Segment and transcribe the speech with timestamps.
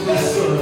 [0.00, 0.61] coração.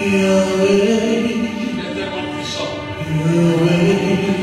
[0.00, 1.28] Yahweh,
[1.72, 2.72] Il est tellement puissant.
[3.06, 4.40] Yahweh.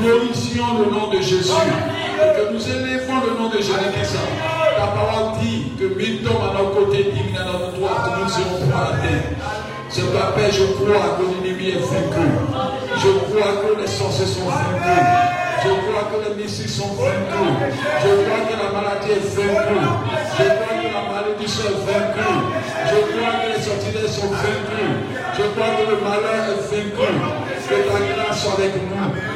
[0.00, 1.52] Glorifions le nom de Jésus.
[1.52, 3.72] Et que nous élevons le nom de Jésus.
[4.78, 8.28] La parole dit que mille tombent à nos côtés, dix mille à notre droite, nous
[8.28, 9.56] serons pas atteints.
[9.88, 12.28] Ce Père, je crois que l'ennemi est vaincu.
[12.98, 15.36] Je crois que les sorciers sont vaincus.
[15.64, 17.72] Je crois que les missiles sont vaincus.
[18.02, 19.80] Je crois que la maladie est vaincue.
[20.36, 22.36] Je crois que la maladie est vaincue.
[22.90, 24.92] Je crois que les sortilèges sont vaincus.
[25.38, 27.08] Je crois que le malheur est vaincu.
[27.68, 29.35] Que ta grâce soit avec nous.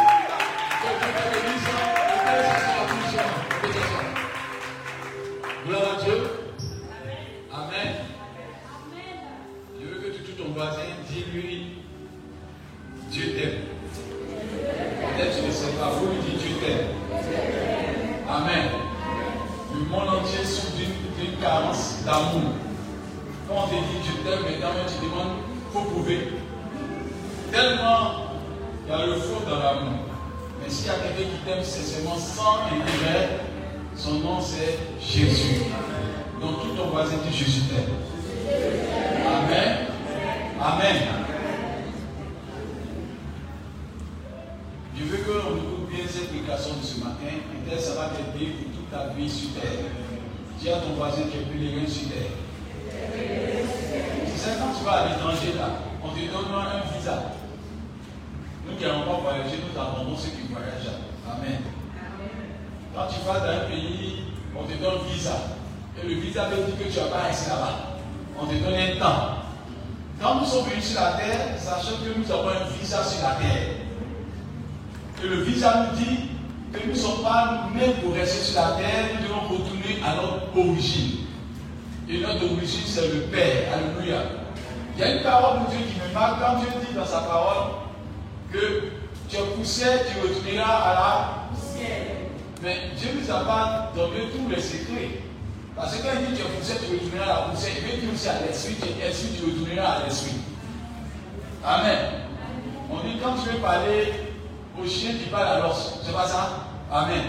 [27.71, 28.27] Tellement
[28.91, 29.99] a le faux dans l'amour.
[30.61, 33.39] Mais s'il y a quelqu'un qui t'aime sincèrement sans intérêt,
[33.95, 35.63] son nom c'est Jésus.
[36.41, 37.95] Donc tout ton voisin dit Jésus t'aime.
[39.25, 39.87] Amen.
[40.59, 40.97] Amen.
[44.97, 47.37] Je veux qu'on écoute bien cette prédication de ce matin.
[47.65, 49.85] Peut-être ça va t'aider pour toute ta vie sur terre.
[50.59, 52.31] Dis à ton voisin qui est plus les sur terre.
[54.25, 55.69] Tu sais, quand tu vas à l'étranger, là,
[56.03, 57.40] on te donne un visa.
[58.65, 61.01] Nous qui n'avons pas voyagé, nous attendons ceux qui voyagent.
[61.25, 61.61] Amen.
[62.93, 64.23] Quand tu vas dans un pays,
[64.55, 65.57] on te donne un visa.
[66.01, 67.97] Et le visa veut dire que tu ne vas pas rester là-bas.
[68.39, 69.41] On te donne un temps.
[70.21, 73.35] Quand nous sommes venus sur la terre, sachant que nous avons un visa sur la
[73.35, 73.81] terre.
[75.23, 76.29] Et le visa nous dit
[76.73, 80.15] que nous ne sommes pas nés pour rester sur la terre, nous devons retourner à
[80.15, 81.25] notre origine.
[82.09, 83.73] Et notre origine, c'est le Père.
[83.73, 84.21] Alléluia.
[84.95, 87.21] Il y a une parole de Dieu qui me marque quand Dieu dit dans sa
[87.21, 87.71] parole
[88.51, 88.91] que
[89.29, 91.41] tu es poussé, tu retourneras à la
[92.61, 95.21] mais Dieu ne nous a pas donné tous les secrets.
[95.75, 98.01] Parce que quand il dit tu es poussé, tu retourneras à la poussière, il veut
[98.01, 100.37] dire aussi à l'esprit, tu es tu retourneras à l'esprit.
[101.65, 101.97] Amen.
[102.91, 104.13] On dit quand tu veux parler
[104.79, 106.01] au chien, tu parles à l'os.
[106.05, 106.67] C'est pas ça?
[106.91, 107.23] Amen.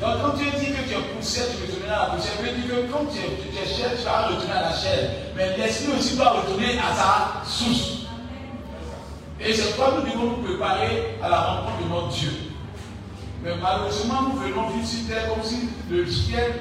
[0.00, 2.58] Donc quand Dieu dit que tu es poussé, tu retourneras à la poussière, il veut
[2.58, 5.10] dire que quand tu es, tu chair, tu vas retourner à la chair.
[5.36, 8.01] Mais l'esprit aussi doit retourner à sa source.
[9.44, 12.30] Et c'est pourquoi nous devons nous préparer à la rencontre de notre Dieu.
[13.42, 16.52] Mais malheureusement, nous venons vivre sur terre comme si le ciel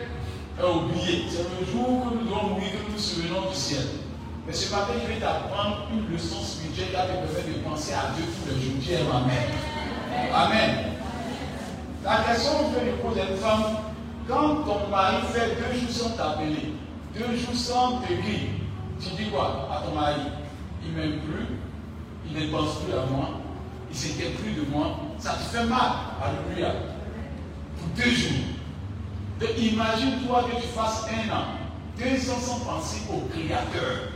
[0.60, 1.26] est oublié.
[1.30, 3.86] C'est le jour que nous devons mourir que nous nous souvenons du ciel.
[4.48, 7.94] Mais ce matin, je vais t'apprendre une leçon spirituelle qui va te permettre de penser
[7.94, 8.74] à Dieu tous les jours.
[8.80, 10.34] Dieu Amen.
[10.34, 10.76] Amen.
[12.04, 13.78] La question que je pose à une femme,
[14.28, 16.74] quand ton mari fait deux jours sans t'appeler,
[17.13, 20.22] deux jours sans te tu dis quoi à ton mari?
[20.84, 21.46] Il m'aime plus,
[22.30, 23.30] il ne pense plus à moi,
[23.90, 25.92] il ne s'inquiète plus de moi, ça te fait mal.
[26.22, 26.74] Alléluia.
[27.78, 28.32] Pour deux jours.
[29.40, 31.44] Donc, Imagine-toi que tu fasses un an,
[31.98, 34.10] deux ans sans penser au Créateur.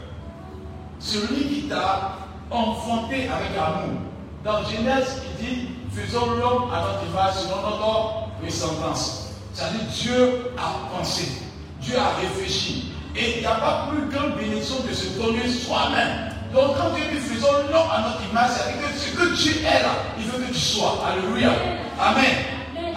[1.00, 2.18] Celui qui t'a
[2.52, 4.02] enfanté avec amour.
[4.44, 9.32] Dans Genèse, il dit Faisons l'homme à notre image, selon notre ressemblance.
[9.54, 11.42] C'est-à-dire, Dieu a pensé,
[11.80, 12.92] Dieu a réfléchi.
[13.16, 16.35] Et il n'y a pas plus grande bénédiction de se donner soi-même.
[16.54, 19.82] Donc, quand Dieu dit faisons l'homme à notre image, c'est-à-dire que ce que tu es
[19.84, 21.04] là, il veut que tu sois.
[21.06, 21.52] Alléluia.
[22.00, 22.36] Amen.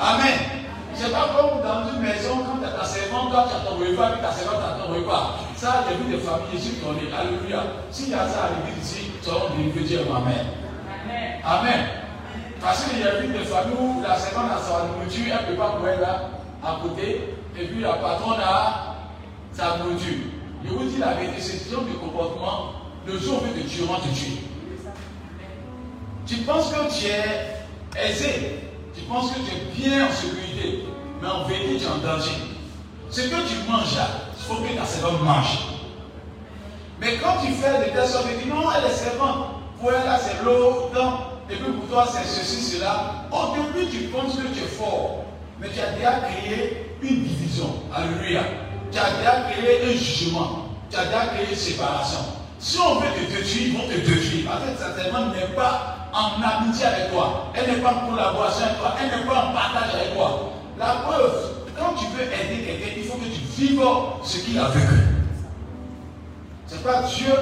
[0.00, 0.38] Amen.
[0.94, 3.76] C'est pas comme dans une maison, quand tu as ta servante, toi tu as ton
[3.78, 5.38] repas, puis ta servante a ton repas.
[5.56, 7.62] Ça, j'ai vu des familles ici qui ont dit Alléluia.
[7.90, 10.46] S'il y a ça à l'église ici, tu vas dire dire Amen.
[11.44, 11.80] Amen.
[12.61, 15.50] Parce qu'il y a vu des familles où la servante a sa nourriture, elle ne
[15.52, 16.30] peut pas courir là,
[16.64, 18.96] à côté, et puis la patronne a
[19.52, 20.18] sa nourriture.
[20.64, 22.72] Je vous dis la vérité, ce genre de comportement,
[23.09, 24.38] le jour où te tueront, te tuer.
[26.27, 28.61] Tu penses que tu es aisé,
[28.94, 30.85] tu penses que tu es bien en sécurité,
[31.23, 32.33] mais en vérité tu es en danger.
[33.11, 35.59] Ce que tu manges là, il faut que ta servante mange.
[37.01, 39.47] Mais quand tu fais de telle sorte, tu dis non, elle est servante.
[39.81, 40.90] Pour elle, c'est l'eau,
[41.49, 43.27] et puis pour toi, c'est ceci, cela.
[43.31, 45.25] Au début, tu penses que tu es fort,
[45.61, 47.73] mais tu as déjà créé une division.
[47.94, 48.42] Alléluia.
[48.90, 50.64] Tu as déjà créé un jugement.
[50.90, 52.38] tu as déjà créé séparation.
[52.59, 54.51] Si on veut te détruire, ils vont te détruire.
[54.51, 57.53] Parce que certainement n'est pas en amitié avec toi.
[57.55, 58.94] Elle n'est pas en collaboration avec toi.
[59.01, 60.53] Elle n'est pas en partage avec toi.
[60.79, 63.83] La preuve, quand tu veux aider quelqu'un, il faut que tu vives
[64.25, 64.94] ce qu'il a vécu.
[66.66, 67.33] C'est pas Dieu,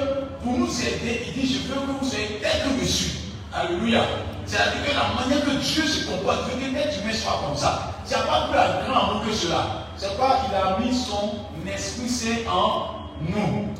[0.43, 3.19] pour nous aider, il dit, je veux que vous soyez tel que je suis.
[3.53, 4.03] Alléluia.
[4.45, 7.93] C'est-à-dire que la manière que Dieu se comporte, veut que l'être humain soit comme ça.
[8.05, 9.87] Il n'y a pas plus un grand que cela.
[9.97, 13.73] C'est pas qu'il a mis son esprit saint en nous.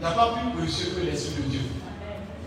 [0.00, 1.60] Il n'y a pas précieux que l'esprit de Dieu.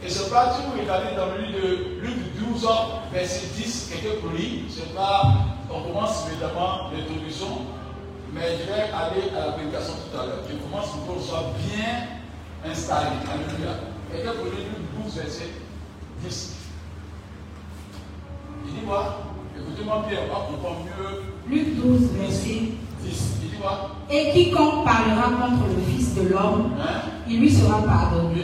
[0.03, 2.15] Et c'est pas, si vous regardez dans le livre de Luc
[2.51, 2.67] 12,
[3.13, 5.21] verset 10, quelques polis, c'est pas,
[5.69, 7.67] on commence évidemment l'introduction,
[8.33, 10.39] mais je vais aller à la prédication tout à l'heure.
[10.49, 13.17] Je commence pour qu'on soit bien installé.
[13.31, 13.75] Alléluia.
[14.11, 15.49] Quelques polis, Luc 12, verset
[16.25, 16.55] 10.
[18.65, 19.19] Il dit quoi?
[19.55, 21.21] Écoutez-moi bien, on va comprendre mieux.
[21.55, 22.61] Luc 12, verset
[23.03, 23.33] 10.
[23.43, 27.01] Il dit quoi Et quiconque parlera contre le Fils de l'homme, Hein?
[27.27, 28.43] il lui sera pardonné.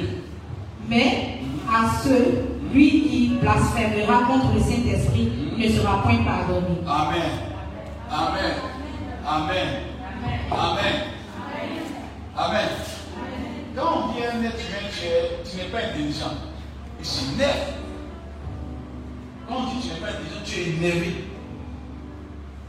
[0.87, 1.39] Mais
[1.71, 6.77] à ceux, lui qui blasphémera contre le Saint-Esprit, il ne sera point pardonné.
[6.87, 7.31] Amen.
[8.11, 8.53] Amen.
[9.27, 9.67] Amen.
[10.51, 10.93] Amen.
[12.37, 12.67] Amen.
[13.75, 16.33] Quand on dit un être humain, tu es- tu n'es pas intelligent.
[17.01, 17.73] S'énerve.
[19.47, 21.25] Quand on dit tu n'es pas intelligent, tu es énervé.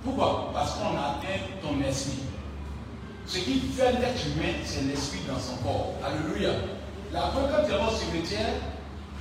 [0.04, 0.50] Pourquoi?
[0.54, 2.20] Parce qu'on a atteint ton esprit.
[3.26, 5.94] Ce qui fait l'être humain, c'est l'esprit dans son corps.
[6.04, 6.50] Alléluia.
[7.12, 8.54] La fois quand tu vas au cimetière,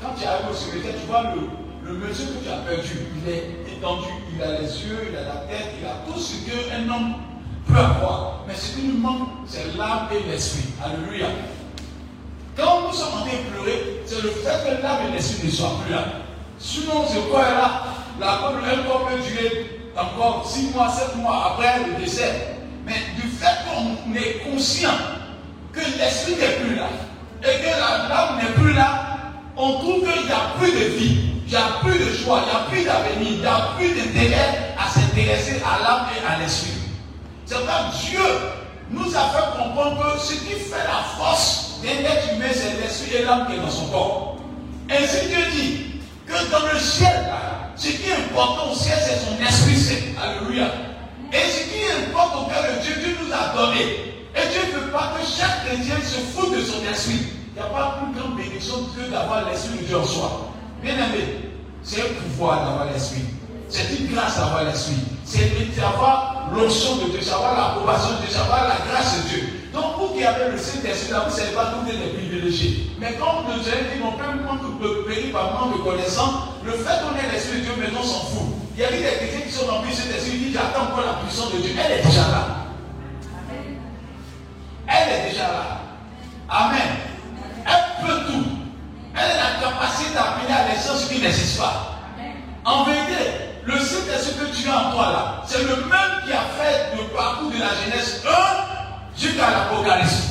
[0.01, 3.07] quand tu arrives au cimetière, tu vois le, le monsieur que tu as perdu.
[3.17, 6.45] Il est étendu, il a les yeux, il a la tête, il a tout ce
[6.45, 7.15] qu'un homme
[7.67, 8.45] peut avoir.
[8.47, 10.69] Mais ce qui nous manque, c'est l'âme et l'esprit.
[10.83, 11.27] Alléluia.
[12.55, 15.51] Quand nous sommes en train de pleurer, c'est le fait que l'âme et l'esprit ne
[15.51, 16.05] soient plus là.
[16.57, 17.83] Sinon, ce corps-là,
[18.19, 22.55] la peuple, un corps peut durer encore 6 mois, 7 mois après le décès.
[22.85, 24.97] Mais du fait qu'on est conscient
[25.71, 26.87] que l'esprit n'est plus là
[27.43, 29.17] et que l'âme n'est plus là,
[29.55, 32.49] on trouve qu'il n'y a plus de vie, il n'y a plus de joie, il
[32.49, 36.39] n'y a plus d'avenir, il n'y a plus d'intérêt à s'intéresser à l'âme et à
[36.39, 36.73] l'esprit.
[37.45, 38.19] C'est pourquoi Dieu
[38.91, 43.17] nous a fait comprendre que ce qui fait la force d'un être humain, c'est l'esprit
[43.17, 44.37] et l'âme qui est dans son corps.
[44.89, 45.85] Ainsi Dieu dit
[46.25, 47.29] que dans le ciel,
[47.79, 50.21] ce qui est important au ciel, c'est son esprit saint.
[50.21, 50.67] Alléluia.
[51.31, 53.81] Et ce qui importe au cœur de Dieu, Dieu nous a donné.
[54.35, 57.27] Et Dieu ne veut pas que chaque chrétien se foute de son esprit.
[57.55, 60.51] Il n'y a pas plus grande bénédiction que d'avoir l'esprit de Dieu en soi.
[60.83, 61.51] Bien aimé,
[61.83, 63.23] c'est un pouvoir d'avoir l'esprit.
[63.69, 64.95] C'est une grâce d'avoir l'esprit.
[65.23, 69.29] C'est d'avoir l'onction de Dieu, c'est avoir l'approbation de Dieu, c'est avoir la grâce de
[69.29, 69.58] Dieu.
[69.73, 72.91] Donc, vous qui avez le Saint-Esprit, là, vous ne savez pas êtes des privilégiés.
[72.99, 73.69] Mais quand nous dit,
[74.01, 76.33] mon père, manque de périr par manque de connaissance,
[76.65, 78.47] le fait qu'on ait l'Esprit de Dieu, maintenant, on s'en fout.
[78.75, 81.21] Il y a des chrétiens qui sont remplis de Saint-Esprit, ils disent, j'attends encore la
[81.23, 81.71] puissance de Dieu.
[81.77, 82.65] Elle est déjà là.
[84.87, 85.81] Elle est déjà là.
[86.49, 86.89] Amen.
[87.67, 88.45] Elle peut tout.
[89.13, 91.99] Elle a la capacité d'appeler à l'essence ce qui n'existe pas.
[92.65, 96.41] En vérité, le Saint-Esprit que tu as en toi là, c'est le même qui a
[96.57, 98.78] fait le parcours de la Genèse 1
[99.17, 100.23] jusqu'à l'Apocalypse.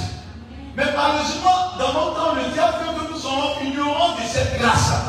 [0.77, 5.03] Mais malheureusement, dans notre temps, le diable veut que nous soyons ignorants de cette grâce-là.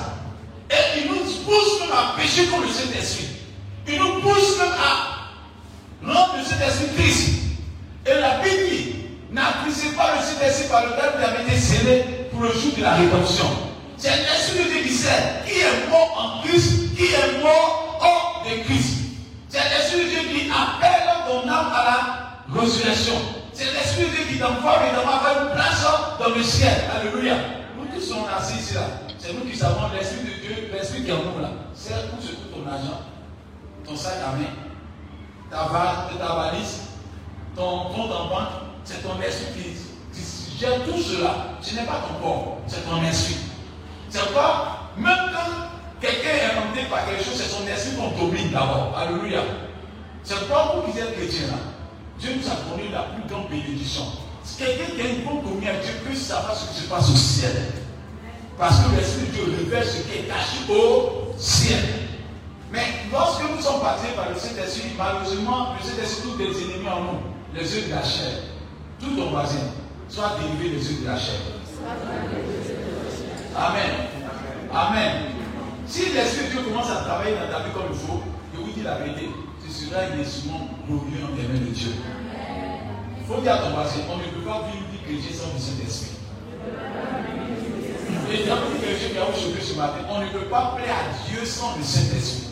[0.72, 3.28] Et il nous pousse même à pécher contre le Saint-Esprit.
[3.88, 7.30] Il nous pousse même à rendre le Saint-Esprit triste.
[8.06, 8.96] Et la Bible dit,
[9.32, 12.96] n'appréciez pas le Saint-Esprit par lequel vous avez été scellé pour le jour de la
[12.96, 13.46] rédemption.
[13.98, 18.44] C'est l'Esprit de Dieu qui sait qui est mort en Christ, qui est mort hors
[18.46, 18.98] de Christ.
[19.50, 21.84] C'est l'Esprit de Dieu qui appelle ton âme à
[22.56, 23.14] la résurrection.
[23.60, 25.86] C'est l'Esprit de Dieu qui t'envoie évidemment faire une place
[26.18, 26.80] dans le ciel.
[26.96, 27.36] Alléluia.
[27.78, 28.84] Nous qui sommes assis ici là,
[29.18, 31.50] c'est nous qui savons l'Esprit de Dieu, l'Esprit qui est en nous là.
[31.76, 33.02] C'est où se trouve ton argent,
[33.86, 34.46] ton sac à main,
[35.52, 35.58] ta,
[36.18, 36.84] ta valise,
[37.54, 38.48] ton compte en banque,
[38.86, 41.58] c'est ton esprit qui, gère tout cela.
[41.62, 43.40] Ce n'est pas ton corps, c'est ton esprit.
[44.10, 45.52] C'est pourquoi, même quand
[46.00, 48.98] quelqu'un est rentré par quelque chose, c'est son esprit qu'on domine d'abord.
[48.98, 49.42] Alléluia.
[50.24, 51.58] C'est pourquoi vous qui êtes chrétiens là,
[52.20, 54.04] Dieu nous a donné la plus grande bénédiction.
[54.44, 57.16] Si quelqu'un qui a une bonne communion Dieu peut savoir ce qui se passe au
[57.16, 57.52] ciel.
[58.58, 61.80] Parce que l'Esprit de Dieu révèle ce qui est caché au ciel.
[62.72, 67.02] Mais lorsque nous sommes passés par le Saint-Esprit, malheureusement, le Saint-Esprit tous des ennemis en
[67.02, 67.20] nous,
[67.56, 68.44] les yeux de la chair.
[69.00, 69.72] Tout ton voisin,
[70.10, 71.40] soit délivré des yeux de la chair.
[73.56, 73.92] Amen.
[74.74, 75.12] Amen.
[75.88, 78.22] Si l'Esprit de Dieu commence à travailler dans ta vie comme il faut,
[78.54, 79.30] je vous dis la vérité,
[79.90, 81.94] tu seras immensément glorieux en les mains de Dieu.
[83.20, 85.60] Il faut dire à ton voisin, on ne peut pas vivre vie chrétienne sans le
[85.60, 86.18] Saint-Esprit.
[88.32, 91.30] Et dans une chrétien qui a aujourd'hui ce matin, on ne peut pas plaire à
[91.30, 92.50] Dieu sans le Saint-Esprit.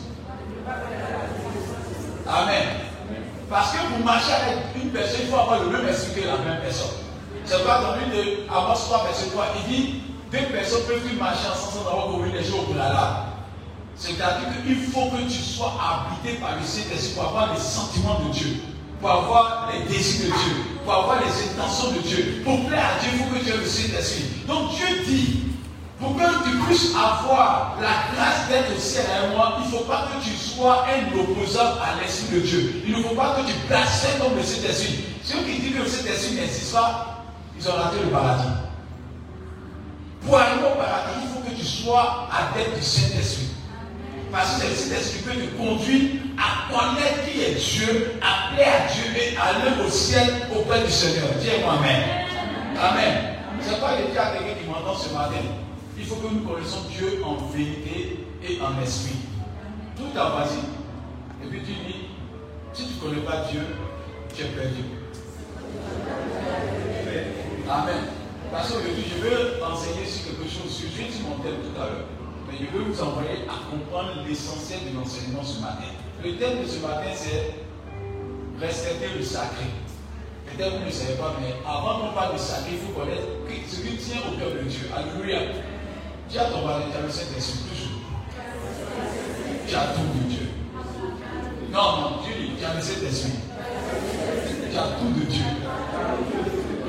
[2.28, 2.66] Amen.
[3.50, 6.38] Parce que vous marchez avec une personne, il faut avoir le même esprit que la
[6.38, 6.98] même personne.
[7.46, 11.86] C'est pas dans une de 3, verset 3, il dit deux personnes peuvent marcher ensemble
[11.86, 13.27] sans avoir commis les choses au préalable.
[13.98, 18.32] C'est-à-dire qu'il faut que tu sois habité par le Saint-Esprit pour avoir les sentiments de
[18.32, 18.58] Dieu,
[19.02, 22.42] pour avoir les désirs de Dieu, pour avoir les intentions de Dieu.
[22.44, 24.26] Pour plaire à Dieu, il faut que tu aies le Saint-Esprit.
[24.48, 25.40] Donc Dieu dit,
[26.00, 29.86] pour que tu puisses avoir la grâce d'être au ciel avec moi, il ne faut
[29.86, 32.84] pas que tu sois un opposant à l'Esprit de Dieu.
[32.86, 35.06] Il ne faut pas que tu blasphèmes comme le Saint-Esprit.
[35.24, 37.24] Ceux qui disent que le Saint-Esprit n'existe pas,
[37.60, 38.44] ils ont raté le paradis.
[40.24, 43.47] Pour aller au paradis, il faut que tu sois adepte du Saint-Esprit.
[44.38, 48.94] Parce que c'est le Saint-Esprit te conduire à connaître qui est Dieu, à plaire à
[48.94, 51.30] Dieu et à aller au ciel auprès du Seigneur.
[51.42, 52.04] Dis-moi Amen.
[52.80, 53.18] Amen.
[53.60, 55.42] Ce n'est pas le cas de quelqu'un qui m'entend ce matin.
[55.98, 59.16] Il faut que nous connaissions Dieu en vérité et en esprit.
[59.96, 60.46] Tout a vas
[61.44, 62.06] Et puis tu dis,
[62.74, 63.66] si tu ne connais pas Dieu,
[64.36, 64.84] tu es perdu.
[67.68, 68.04] Amen.
[68.52, 70.80] Parce qu'aujourd'hui, je veux enseigner sur quelque chose.
[70.96, 72.17] Vais dire mon thème tout à l'heure.
[72.48, 75.92] Mais je veux vous envoyer à comprendre l'essentiel de l'enseignement ce matin.
[76.24, 77.54] Le thème de ce matin, c'est
[78.60, 79.66] respecter le sacré.
[80.46, 83.28] Peut-être vous ne savez pas, mais avant qu'on parle du sacré, il faut connaître
[83.68, 84.90] ce qui tient au cœur de Dieu.
[84.96, 85.40] Alléluia.
[86.30, 88.00] Tu as ton mari, tu as le Saint-Esprit toujours.
[89.68, 90.48] Tu as tout de Dieu.
[91.72, 93.40] Non, non, Dieu dit, tu as le Saint-Esprit.
[94.72, 95.44] Tu as tout de Dieu.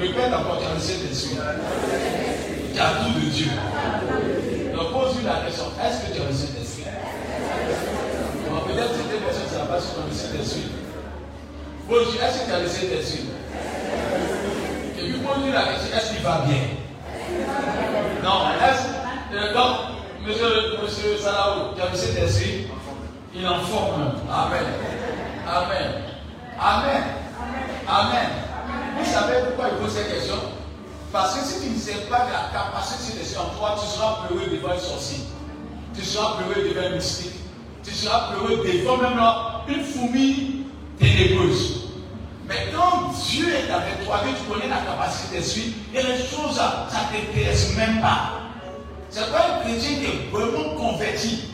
[0.01, 1.37] Répète d'abord, tu as le Saint-Esprit.
[2.75, 3.51] Tu as tout de Dieu.
[5.25, 6.85] La question, est-ce que tu as le Saint-Esprit
[8.67, 10.73] Peut-être certaines personnes ne pas tu as le Saint-Esprit.
[11.89, 13.27] Pose-lui, est-ce que tu as le Saint-Esprit
[14.99, 16.63] Et puis pose-lui la question, est-ce qu'il va bien?
[18.23, 18.99] Non, est-ce
[19.35, 19.77] euh, donc,
[20.27, 20.49] monsieur,
[20.83, 22.67] monsieur Salaou, qui a vu cet esprit,
[23.35, 24.13] il en forme.
[24.31, 24.65] Amen.
[25.47, 25.93] Amen.
[26.59, 27.03] Amen.
[27.87, 28.29] Amen.
[28.99, 30.37] Vous savez pourquoi il pose cette question?
[31.13, 34.27] Parce que si tu ne sais pas de la capacité de en toi, tu seras
[34.27, 35.21] pleuré devant un sorcier.
[35.95, 37.33] Tu seras pleuré devant un mystique.
[37.83, 39.19] Tu seras pleuré devant même
[39.69, 40.67] une fourmi
[40.99, 41.85] ténébreuse.
[42.47, 46.57] Mais quand Dieu est avec toi, que tu connais la capacité d'esprit, et les choses,
[46.57, 48.33] ça ne t'intéresse même pas.
[49.11, 51.45] C'est pas un chrétien qui est vraiment converti,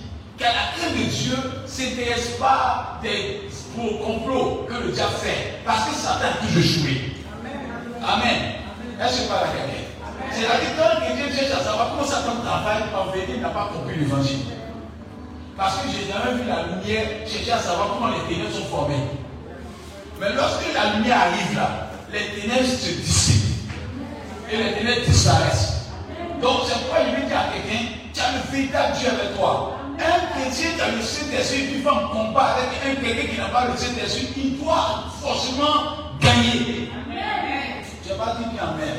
[0.40, 5.88] a la crainte de Dieu, ne s'intéresse pas des complots que le diable fait, parce
[5.88, 7.12] que Satan a toujours joué.
[8.06, 8.63] Amen.
[9.00, 9.90] Est-ce que pas la quelqu'un
[10.30, 13.96] C'est-à-dire quand un chrétien cherche à savoir comment Satan travaille, en vérité, n'a pas compris
[13.96, 14.46] l'évangile.
[15.56, 19.18] Parce que j'ai jamais vu la lumière chercher à savoir comment les ténèbres sont formées.
[20.20, 23.66] Mais lorsque la lumière arrive là, les ténèbres se dissipent.
[24.50, 25.90] Et les ténèbres disparaissent.
[26.40, 29.78] Donc c'est pourquoi il dit à quelqu'un, tu as le véritable Dieu avec toi.
[29.98, 33.48] Un chrétien qui a le Saint-Esprit qui fait un combat avec un quelqu'un qui n'a
[33.48, 36.90] pas le Saint-Esprit, il doit forcément gagner.
[38.04, 38.94] Je n'ai pas dit bien Amen.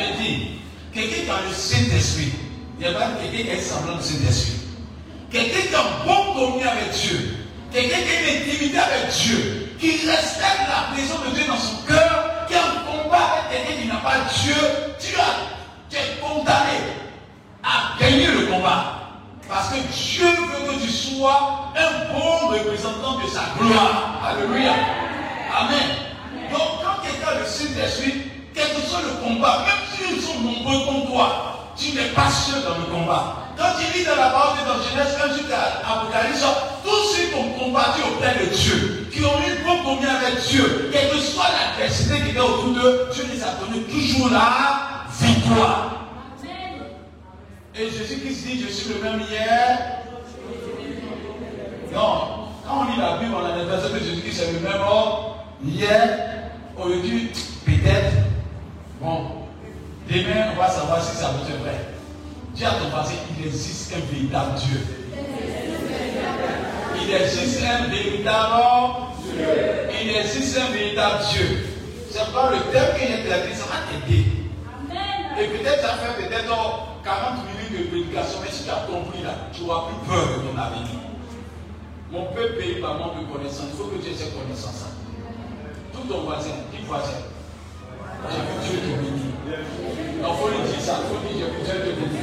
[0.00, 0.60] Je dis,
[0.92, 2.32] quelqu'un qui a le Saint-Esprit,
[2.78, 4.60] il n'y a pas quelqu'un qui a semblant de Saint-Esprit.
[5.30, 9.74] Quelqu'un qui a un bon communion avec Dieu, quelqu'un qui a une intimité avec Dieu,
[9.78, 13.82] qui respecte la présence de Dieu dans son cœur, qui a un combat avec quelqu'un
[13.82, 14.54] qui n'a pas Dieu,
[14.98, 15.58] tu as
[15.90, 16.78] tu es condamné
[17.62, 18.94] à gagner le combat.
[19.46, 24.22] Parce que Dieu veut que tu sois un bon représentant de sa gloire.
[24.24, 24.72] Alléluia.
[25.54, 26.07] Amen.
[28.54, 32.62] Quel que soit le combat, même s'ils sont nombreux comme toi, tu n'es pas seul
[32.62, 33.36] dans le combat.
[33.56, 36.44] Quand tu lis dans la parole de dans Genèse 1 jusqu'à Apocalypse,
[36.84, 40.90] tous ceux qui ont combattu auprès de Dieu, qui ont eu bon commun avec Dieu,
[40.92, 46.06] quelle que soit l'adversité qui était autour d'eux, Dieu les a donné toujours là victoire.
[47.74, 49.78] Et Jésus-Christ dit, je suis le même hier.
[51.92, 55.34] Non, quand on lit la Bible, on a l'impression que Jésus-Christ est le même homme
[55.64, 56.37] hier,
[56.78, 57.30] aujourd'hui,
[57.64, 58.14] peut-être.
[59.00, 59.46] Bon,
[60.08, 61.78] demain, on va savoir si ça vous est vrai.
[62.54, 64.80] Dis à ton passé, il existe un véritable Dieu.
[67.00, 69.44] Il existe un véritable Dieu.
[70.02, 71.66] Il existe un véritable Dieu.
[72.10, 74.24] C'est pas le thème que j'ai traité, ça va t'aider.
[75.40, 76.48] Et peut-être ça fait peut-être
[77.04, 80.48] 40 minutes de prédication, mais si tu as compris là, tu n'auras plus peur de
[80.48, 80.98] ton avenir.
[82.10, 83.66] Mon peuple paye par manque de connaissance.
[83.72, 84.97] Il faut que tu aies cette connaissance.
[86.00, 87.18] Tout ton voisin, dis voisin?
[88.30, 89.28] J'ai vu Dieu te bénir.
[90.18, 90.94] Il faut lui dire ça.
[91.02, 92.22] Il faut dire j'ai vu Dieu te bénir.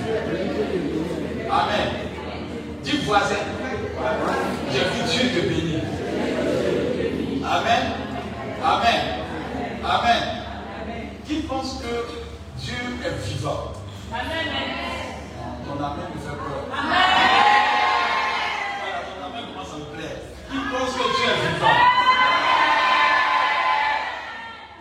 [1.52, 1.88] Amen.
[2.84, 3.44] Dis voisin.
[4.72, 5.82] J'ai vu Dieu te bénir.
[7.46, 7.84] Amen.
[8.64, 9.02] Amen.
[9.84, 10.24] Amen.
[11.28, 11.94] Qui pense que
[12.60, 12.74] Dieu
[13.06, 13.74] est vivant?
[14.12, 14.48] Amen.
[15.66, 16.66] Ton amen me fait peur.
[16.72, 17.00] Amen.
[18.80, 20.18] Voilà, ton amen commence à me plaire.
[20.50, 21.80] Qui pense que Dieu est vivant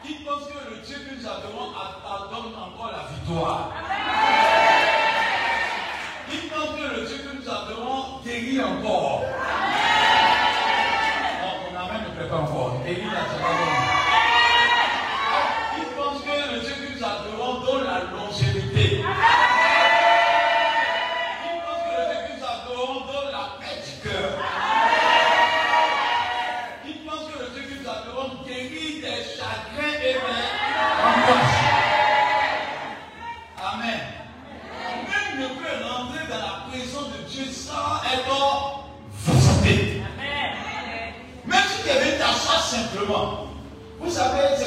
[0.02, 1.74] Qui pense que le Dieu que nous adorons
[3.34, 3.83] victoire.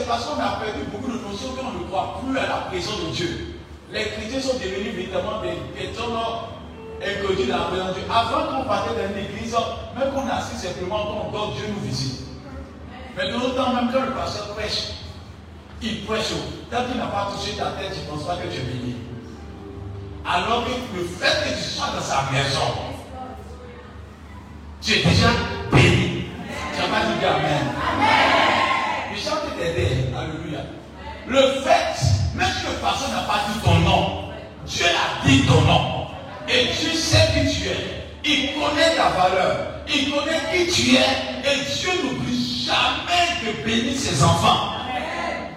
[0.07, 3.09] Parce qu'on a perdu beaucoup de notions qu'on ne croit plus à la présence de
[3.11, 3.59] Dieu.
[3.91, 6.17] Les chrétiens sont devenus véritablement des personnes
[7.01, 8.03] inconnues dans la présence de Dieu.
[8.09, 9.55] Avant qu'on partait dans une église,
[9.97, 12.27] même qu'on assiste simplement, qu'on dort, Dieu nous visite.
[13.15, 14.93] Mais de l'autre temps, même quand le pasteur prêche,
[15.81, 16.33] il prêche.
[16.69, 18.95] Tant qu'il n'a pas touché ta tête, tu ne penses pas que tu es béni.
[20.25, 22.73] Alors que le fait que tu sois dans sa maison,
[24.81, 25.29] tu es déjà
[25.71, 26.25] béni.
[26.75, 27.67] Tu n'as pas dit Amen.
[29.15, 30.59] Je sens que tu es Alléluia.
[31.27, 32.05] Le fait,
[32.35, 34.29] même le pasteur n'a pas dit ton nom,
[34.65, 36.07] Dieu a dit ton nom.
[36.47, 38.07] Et Dieu sait qui tu es.
[38.23, 39.57] Il connaît ta valeur.
[39.93, 40.99] Il connaît qui tu es.
[41.43, 44.73] Et Dieu n'oublie jamais de bénir ses enfants.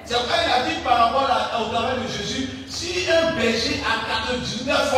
[0.05, 4.11] C'est vrai, il a dit par rapport au travail de Jésus, si un berger a
[4.27, 4.95] 99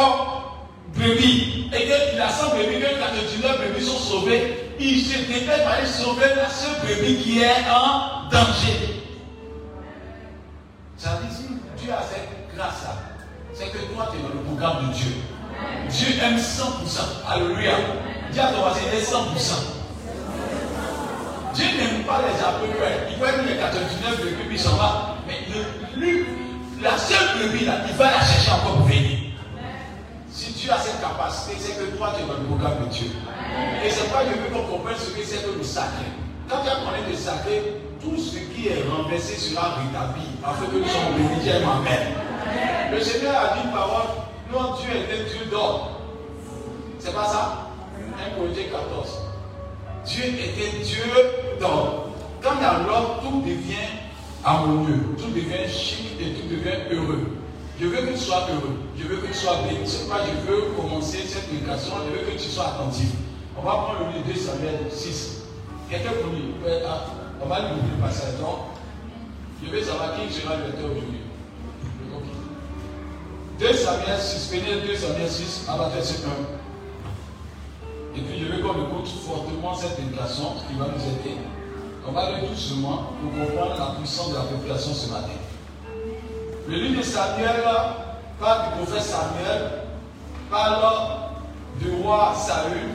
[0.97, 5.87] brebis et qu'il a 100 brebis, que 99 brebis sont sauvés, il se pour aller
[5.87, 8.92] sauver la seule brebis qui est en danger.
[14.63, 15.13] De Dieu.
[15.91, 17.01] Dieu aime 100%.
[17.29, 17.73] Alléluia.
[18.39, 19.15] À ton voisin, il est 100%.
[21.55, 23.09] Dieu n'aime pas les à peu près.
[23.11, 25.17] Il aimer les 99 brebis, puis il s'en va.
[25.27, 26.25] Mais le- lui,
[26.83, 29.19] la seule brebis, là, il va la chercher encore pour venir.
[30.31, 33.11] Si Dieu a cette capacité, c'est que toi, tu es dans le programme de Dieu.
[33.85, 36.09] Et c'est pas je veux qu'on comprenne ce que c'est que le sacré.
[36.49, 37.63] Quand tu as parlé de sacré,
[38.01, 41.51] tout ce qui est renversé sera rétabli afin que nous soyons bénis.
[41.53, 42.03] Amen.
[42.93, 44.09] Le Seigneur a dit une parole,
[44.53, 46.01] non, Dieu est un Dieu d'ordre.
[46.99, 47.71] C'est pas ça?
[47.99, 49.19] 1 Corinthiens 14.
[50.07, 51.03] Dieu était Dieu
[51.59, 52.09] d'ordre.
[52.43, 53.89] Quand a l'ordre, tout devient
[54.45, 57.39] harmonieux, tout devient chic et tout devient heureux.
[57.81, 59.87] Je veux que tu sois heureux, je veux que tu sois béni.
[59.87, 63.09] C'est pourquoi je veux commencer cette prédication, je veux que tu sois attentif.
[63.57, 65.43] On va prendre le livre de 2 Samuel 6.
[65.89, 67.07] Quelqu'un pour lui, ouais, ah,
[67.43, 68.39] on va lui le passage.
[68.41, 68.71] Donc,
[69.65, 71.22] je veux savoir qui sera le aujourd'hui.
[73.63, 76.07] 2 Samuel 6, Péniel 2 Samuel 6, à partir de
[78.17, 78.19] 1.
[78.19, 81.37] Et puis je veux qu'on écoute fortement cette prédication qui va nous aider.
[82.05, 85.39] On va aller doucement pour comprendre la puissance de la prédication ce matin.
[86.69, 87.63] Le livre de Samuel
[88.41, 89.71] parle du prophète Samuel,
[90.51, 90.83] parle
[91.79, 92.89] du roi Saül,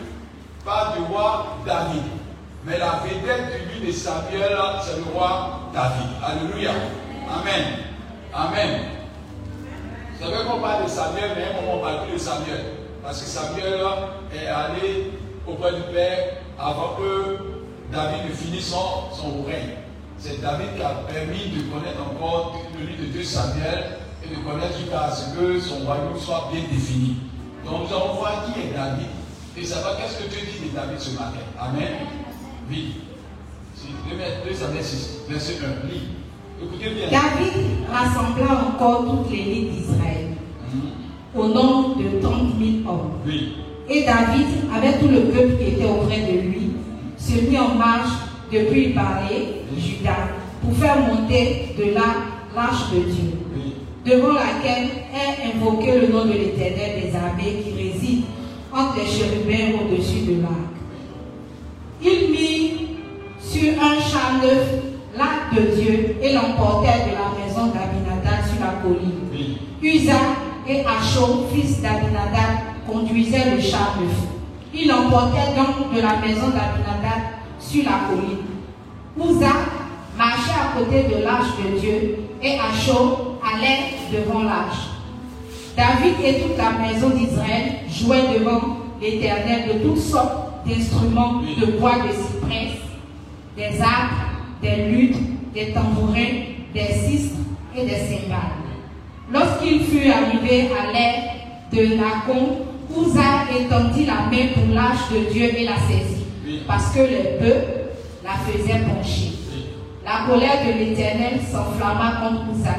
[0.65, 2.03] parle du roi David.
[2.65, 6.09] Mais la vedette du livre de Samuel, c'est le roi David.
[6.21, 6.71] Alléluia.
[7.31, 7.63] Amen.
[8.33, 8.96] Amen.
[10.19, 12.65] C'est vrai qu'on parle de Samuel, mais on parle plus de Samuel.
[13.03, 13.85] Parce que Samuel
[14.33, 15.11] est allé
[15.47, 17.37] auprès du Père avant que
[17.91, 19.77] David ne finisse son, son règne.
[20.17, 24.41] C'est David qui a permis de connaître encore le livre de 2 Samuel et de
[24.41, 27.17] connaître jusqu'à ce que son royaume soit bien défini.
[27.63, 29.07] Donc nous allons voir qui est David
[29.55, 31.39] et savoir qu'est-ce que Dieu dit de David ce matin.
[31.59, 31.93] Amen?
[32.69, 32.95] Oui.
[34.09, 35.87] 2 Samuel 6, verset 1.
[35.87, 36.16] Lis.
[36.59, 37.53] David
[37.91, 40.27] rassembla encore toute l'élite d'Israël
[40.73, 41.39] Mhm.
[41.41, 43.11] au nombre de 30 000 hommes.
[43.25, 43.53] Oui.
[43.89, 46.71] Et David, avec tout le peuple qui était auprès de lui,
[47.17, 48.09] se mit en marche
[48.51, 50.17] depuis Balé, Juda,
[50.61, 52.15] pour faire monter de là
[52.55, 53.73] l'arche de Dieu, Oui.
[54.05, 58.23] devant laquelle est invoqué le nom de l'Éternel des armées qui réside
[58.73, 60.73] entre les chérubins au-dessus de l'arc.
[62.03, 62.71] Il mit
[63.39, 64.83] sur un char neuf
[65.17, 69.27] l'arc de Dieu et l'emportèrent de la maison d'Abinadab sur la colline.
[69.31, 69.57] Oui.
[69.81, 70.19] Uza
[70.67, 74.15] et Achon, fils d'Abinadab, conduisaient le char neuf.
[74.73, 77.21] Ils l'emportaient donc de la maison d'Abinadab
[77.59, 78.45] sur la colline.
[79.17, 79.53] Uza
[80.17, 84.87] marchait à côté de l'arche de Dieu et Achon allait devant l'arche.
[85.75, 91.97] David et toute la maison d'Israël jouaient devant l'Éternel de toutes sortes d'instruments de bois
[91.97, 92.79] de cyprès,
[93.55, 94.26] des arbres,
[94.61, 96.43] des luttes, des tambourins,
[96.73, 97.37] des sistres
[97.75, 98.57] et des cymbales.
[99.31, 101.23] Lorsqu'il fut arrivé à l'air
[101.71, 106.61] de Nacon, Uza étendit la main pour l'arche de Dieu et la saisit, Oui.
[106.65, 107.63] parce que les bœufs
[108.23, 109.31] la faisaient pencher.
[109.53, 109.65] Oui.
[110.05, 112.75] La colère de l'Éternel s'enflamma contre Uza.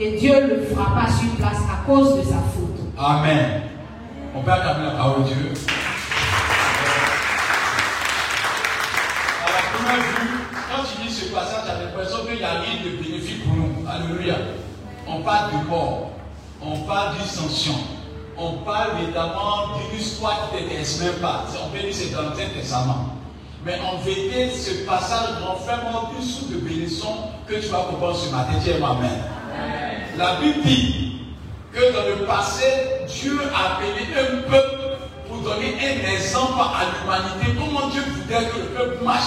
[0.00, 2.80] Et Dieu le frappa sur place à cause de sa faute.
[2.98, 3.62] Amen.
[4.34, 5.52] On peut acclamer la parole de Dieu.
[9.44, 10.28] À la première vue,
[10.70, 13.54] quand tu lis ce passage, tu as l'impression qu'il n'y a rien de bénéfique pour
[13.54, 13.72] nous.
[13.88, 14.34] Alléluia.
[15.08, 16.10] On parle de mort,
[16.62, 17.74] on parle dissension,
[18.38, 21.44] on parle évidemment d'une histoire qui ne t'intéresse même pas.
[21.64, 23.16] On peut dire c'est dans le Testament.
[23.64, 25.80] Mais en vérité, ce passage renferme
[26.16, 27.08] une source de bénédiction
[27.48, 28.52] que tu vas comprendre ce matin.
[28.62, 29.10] Dis Amen.
[30.16, 31.16] La Bible dit
[31.72, 32.64] que dans le passé,
[33.08, 34.98] Dieu a appelé un peuple
[35.28, 37.58] pour donner un exemple à l'humanité.
[37.58, 39.24] Comment Dieu voudrait que le peuple marche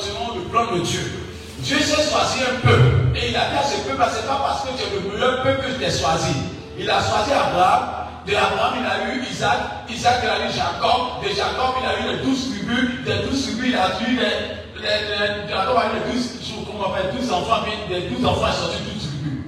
[0.00, 1.23] selon le plan de Dieu?
[1.64, 3.16] Dieu s'est choisi un peuple.
[3.16, 5.42] Et il a dit à ce peuple, c'est pas parce que tu es le meilleur
[5.42, 6.36] peuple que je t'ai choisi.
[6.78, 8.04] Il a choisi Abraham.
[8.26, 9.88] De Abraham, il a eu Isaac.
[9.88, 11.24] Isaac, il a eu Jacob.
[11.24, 13.04] De Jacob, il a eu les douze tribus.
[13.06, 14.36] Des douze tribus, il a eu les,
[14.76, 16.36] les, Jacob a eu les douze,
[16.66, 17.64] comment on appelle, douze enfants.
[17.64, 19.40] Mais des douze enfants, sont sortis douze tribus.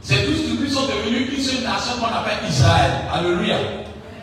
[0.00, 3.02] Ces douze tribus sont devenues une seule nation qu'on appelle Israël.
[3.12, 3.58] Alléluia.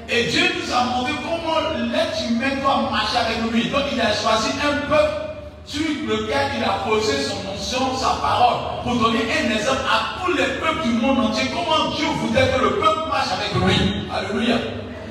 [0.08, 1.60] Et Dieu nous a montré comment
[1.92, 3.68] l'être humain doit marcher avec lui.
[3.68, 5.25] Donc il a choisi un peuple
[5.66, 10.34] sur lequel il a posé son notion, sa parole, pour donner un exemple à tous
[10.34, 14.08] les peuples du monde entier, comment Dieu voudrait que le peuple marche avec lui?
[14.14, 14.58] Alléluia.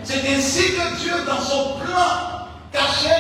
[0.05, 3.15] C'est ainsi que Dieu, dans son plan caché,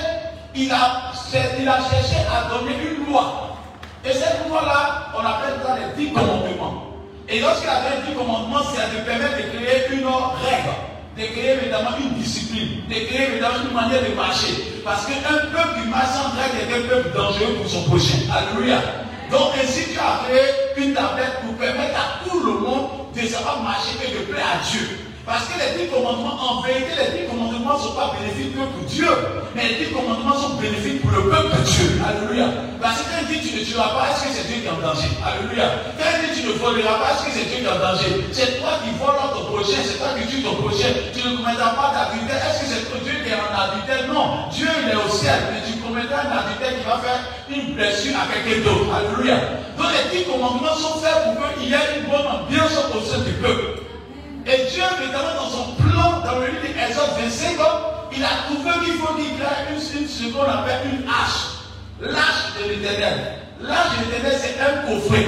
[0.54, 1.12] il a,
[1.58, 3.56] il a cherché à donner une loi.
[4.04, 6.84] Et cette loi-là, on appelle ça les dix commandements.
[7.28, 11.22] Et lorsqu'il a donné les dix commandements, c'est de permettre de créer une règle de
[11.22, 14.54] créer évidemment une discipline, de créer évidemment une manière de marcher.
[14.84, 18.18] Parce qu'un peuple qui marche sans règle est un peuple dangereux pour son prochain.
[18.32, 18.80] Alléluia.
[19.30, 23.62] Donc ainsi tu as créé une tablette pour permettre à tout le monde de savoir
[23.62, 24.98] marcher et de plaire à Dieu.
[25.24, 28.60] Parce que les dix commandements, en vérité, les dix commandements ne sont pas bénéfiques que
[28.60, 29.08] pour Dieu,
[29.56, 31.96] mais les dix commandements sont bénéfiques pour le peuple de Dieu.
[32.04, 32.52] Alléluia.
[32.76, 34.76] Parce que quand il dit tu ne tueras pas, est-ce que c'est Dieu qui est
[34.76, 35.08] en danger?
[35.24, 35.96] Alléluia.
[35.96, 38.10] Quand il dit tu ne voleras pas, est-ce que c'est Dieu qui est en danger?
[38.36, 40.92] C'est toi qui voles ton prochain, c'est toi qui tues ton prochain.
[41.16, 44.04] Tu ne commettras pas d'adultère, est-ce que c'est Dieu qui est en adultère?
[44.12, 44.52] Non.
[44.52, 48.12] Dieu il est au ciel, mais tu commettras un adultère qui va faire une blessure
[48.20, 48.92] à quelqu'un d'autre.
[48.92, 49.40] Alléluia.
[49.80, 53.24] Donc les dix commandements sont faits pour qu'il y ait une bonne ambiance au sein
[53.24, 53.80] du peuple.
[54.46, 57.80] Et Dieu, évidemment, dans son plan, dans le livre d'Exode 25 ans,
[58.14, 61.64] il a trouvé qu'il faut qu'il crée une, ce qu'on appelle une hache.
[62.00, 63.38] L'âge de l'éternel.
[63.62, 65.26] L'âge de l'éternel, c'est un coffret.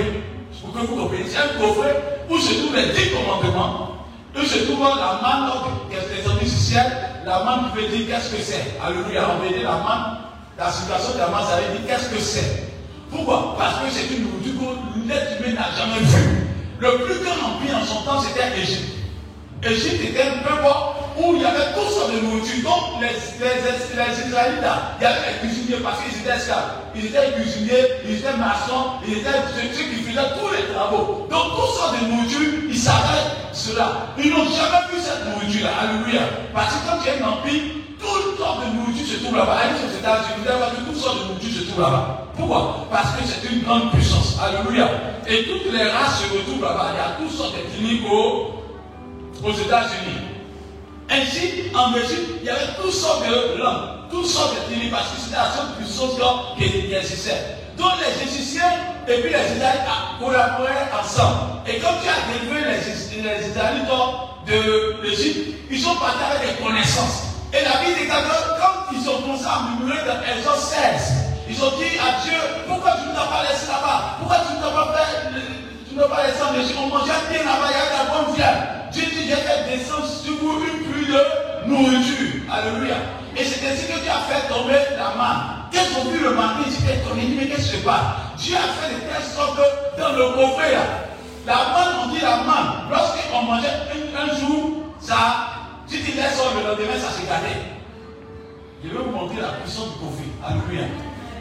[0.61, 3.97] Pour que vous compreniez, c'est un coffret où se trouvent les dix commandements.
[4.37, 5.51] Où se trouve la manne
[5.89, 6.85] des hommes du ciel.
[7.25, 8.77] La manne veut dire qu'est-ce que c'est.
[8.85, 9.31] Alléluia.
[9.33, 10.19] On veut dire la manne.
[10.59, 12.69] La situation de la manne, ça veut dire qu'est-ce que c'est.
[13.11, 13.57] Pourquoi?
[13.59, 16.49] Parce que c'est une nourriture que l'être humain n'a jamais vue.
[16.81, 18.96] Le plus grand empire en son temps, c'était l'Égypte.
[19.63, 20.67] Égypte était un peuple
[21.19, 22.63] où il y avait toutes sortes de nourriture.
[22.63, 26.85] Donc les, les, les Israélites, il y avait les cuisiniers parce qu'ils étaient esclaves.
[26.95, 31.27] Ils étaient cuisiniers, ils étaient maçons, ils étaient ceux qui faisaient tous les travaux.
[31.31, 34.13] Donc toutes sortes de nourriture, ils savaient cela.
[34.19, 35.73] Ils n'ont jamais vu cette nourriture-là.
[35.81, 36.23] Alléluia.
[36.53, 37.63] Parce que quand il y a un empire,
[37.99, 39.57] toutes sortes de nourriture se trouvent là-bas.
[39.57, 39.77] Allez
[40.07, 42.29] âge, vous allez voir que toutes sortes de nourriture se trouvent là-bas.
[42.37, 42.87] Pourquoi?
[42.93, 44.37] Parce que c'est une grande puissance.
[44.37, 44.89] Alléluia.
[45.27, 46.93] Et toutes les races se retrouvent là-bas.
[46.93, 48.05] Il y a toutes sortes de cliniques
[49.43, 50.37] aux États-Unis.
[51.09, 55.21] Ainsi, en Égypte, il y avait toutes sortes de langues, toutes sortes de parce que
[55.21, 56.19] c'était la seule puissance
[56.59, 57.57] qui existait.
[57.79, 58.73] Donc les Égyptiens
[59.07, 59.87] et puis les Israélites
[60.19, 61.63] collaboraient ensemble.
[61.67, 63.87] Et quand tu as délivré les, Israélites
[64.47, 67.23] de l'Égypte, ils sont partis avec des connaissances.
[67.53, 71.71] Et la Bible dit quand ils ont commencé à murmurer dans Exode 16, ils ont
[71.79, 74.19] dit à Dieu, pourquoi tu ne t'as pas laissé là-bas?
[74.19, 75.31] Pourquoi tu ne t'as pas fait,
[75.89, 76.79] tu ne pas laissé en Égypte?
[76.83, 78.77] On mangeait bien là-bas, il y avait la bonne viande.
[78.91, 82.43] Dieu dit, j'ai fait descendre sur vous une pluie de nourriture.
[82.51, 82.97] Alléluia.
[83.37, 85.67] Et c'est ainsi que tu as fait tomber la main.
[85.71, 88.01] Qu'est-ce qu'on vu le matin Il dit, ton ennemi, qu'est-ce qui se passe
[88.39, 90.77] Dieu a fait de telle sorte que dans le coffret
[91.47, 92.91] la manne, on dit la manne.
[92.91, 93.69] Lorsqu'on mangeait
[94.17, 95.49] un, jour, ça,
[95.89, 97.55] tu laisses le lendemain, ça s'est gâté.
[98.83, 100.31] Je vais vous montrer la puissance du coffret.
[100.45, 100.89] Alléluia.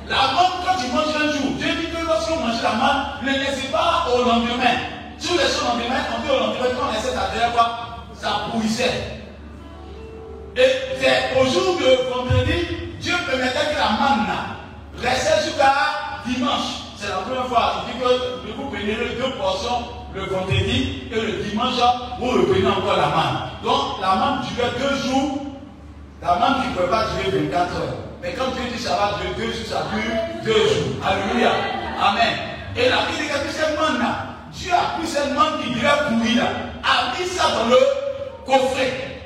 [0.07, 3.31] La manne, quand tu manges un jour, Dieu dit que lorsqu'on mange la manne, ne
[3.31, 5.04] laissez pas au lendemain.
[5.33, 7.77] Laissez au lendemain, on dit au lendemain, quand on laissait la dernière fois,
[8.13, 9.15] ça pourrissait.
[10.55, 10.71] Et
[11.01, 12.65] c'est au jour de vendredi,
[12.99, 14.27] Dieu permettait que la manne
[15.01, 15.73] restait jusqu'à
[16.25, 16.85] dimanche.
[16.97, 17.85] C'est la première fois.
[17.87, 19.83] Il dit que vous prenez deux portions
[20.15, 21.73] le vendredi et le dimanche,
[22.19, 23.37] vous reprenez encore la manne.
[23.63, 25.41] Donc la manne durait deux jours.
[26.21, 27.95] La manne qui ne peut pas durer 24 heures.
[28.21, 31.05] Mais quand Dieu dit ça va durer deux jours, ça dure deux jours.
[31.05, 31.51] Alléluia.
[32.01, 32.33] Amen.
[32.77, 34.01] Et la Bible dit que cette manne
[34.57, 36.43] Dieu a pris cette manne qui devait pourrir
[36.83, 37.77] a mis ça dans le
[38.45, 39.21] coffret.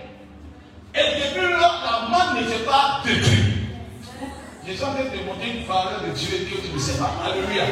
[0.96, 3.46] Et depuis là, la manne ne s'est pas détruite.
[4.68, 6.98] Je suis en train de te montrer une valeur de Dieu que tu ne sais
[6.98, 7.12] pas.
[7.26, 7.64] Alléluia.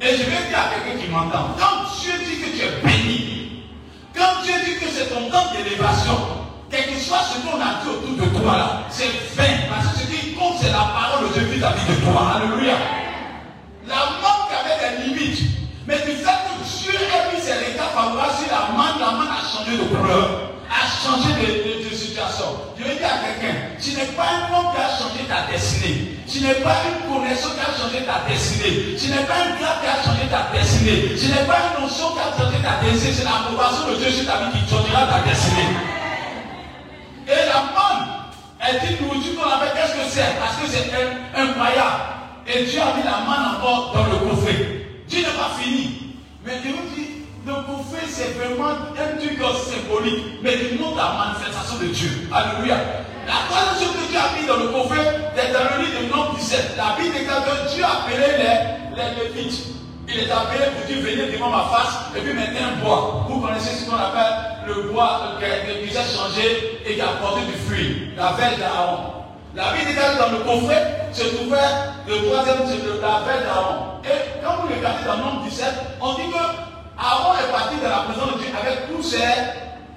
[0.00, 3.62] Et je vais dire à quelqu'un qui m'entend, quand Dieu dit que tu es béni,
[4.14, 6.18] quand Dieu dit que c'est ton temps d'élévation,
[6.70, 9.68] quel que soit ce qu'on a dit autour de toi là, c'est vain.
[9.70, 12.36] Parce que ce qui compte, c'est la parole de Dieu qui t'a dit de toi.
[12.36, 12.74] Alléluia.
[13.86, 15.54] La manque avait des limites.
[15.86, 16.24] Mais fait
[17.44, 22.56] ses états favorables sur la manne, la a changé de couleur, a changé de, situation.
[22.78, 26.16] Je dire à quelqu'un, tu n'es pas un homme qui a changé ta destinée.
[26.26, 28.96] Tu n'es pas une connaissance qui a changé ta destinée.
[28.96, 31.14] Tu n'es pas une grâce qui a changé ta destinée.
[31.20, 33.12] Tu n'es pas une notion qui a changé ta destinée.
[33.12, 35.68] C'est l'approbation de Dieu sur ta vie qui changera ta destinée.
[37.28, 38.04] Et la manne
[38.64, 40.32] est une nourriture qu'on appelle qu'est-ce que c'est?
[40.40, 40.88] Parce que c'est
[41.36, 42.00] incroyable.
[42.48, 44.88] Et Dieu a mis la manne encore dans le coffret.
[45.08, 46.16] Dieu n'est pas fini.
[46.44, 51.12] Mais Dieu vous dit, le coffret, c'est vraiment un truc symbolique, mais qui montre la
[51.24, 52.10] manifestation de Dieu.
[52.32, 52.76] Alléluia.
[53.26, 56.14] La troisième chose que Dieu a mis dans le coffret, c'est dans le livre de
[56.14, 56.76] Nombre 17.
[56.76, 59.74] La Bible déclare que Dieu a appelé les, les Lévites.
[60.08, 63.26] Il les a appelés pour dire venez devant ma face et puis mettez un bois.
[63.28, 67.56] Vous connaissez ce qu'on appelle le bois qui a changé et qui a porté du
[67.66, 68.12] fruit.
[68.16, 69.24] La veille d'Aaron.
[69.54, 71.56] La Bible déclare dans le coffret se trouvait
[72.08, 72.58] le troisième,
[73.00, 74.00] la veille d'Aaron.
[74.04, 75.66] Et quand vous regardez dans Nombre 17,
[76.00, 76.63] on dit que
[76.98, 79.18] Aaron est parti de la présence de Dieu avec tous ses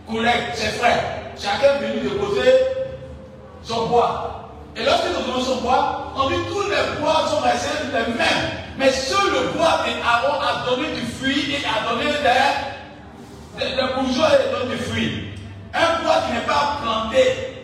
[0.10, 1.04] collègues, ses frères.
[1.39, 2.52] Chacun venu déposer
[3.64, 4.50] son bois.
[4.76, 8.50] Et lorsqu'ils ont donné son bois, on dit tous les bois sont restés les mêmes.
[8.78, 13.72] Mais seul le bois et Aaron a donné du fruit et a donné des, des,
[13.76, 15.24] des bourgeois et donné du fruit.
[15.74, 17.64] Un bois qui n'est pas planté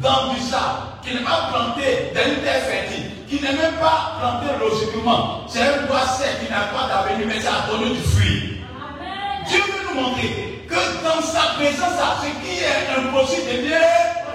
[0.00, 4.16] dans du sable, qui n'est pas planté dans une terre fertile, qui n'est même pas
[4.20, 5.40] planté logiquement.
[5.48, 8.55] C'est un bois sec qui n'a pas d'avenir, mais ça a donné du fruit.
[9.48, 13.74] Dieu veut nous montrer que dans sa présence, ce qui est impossible devient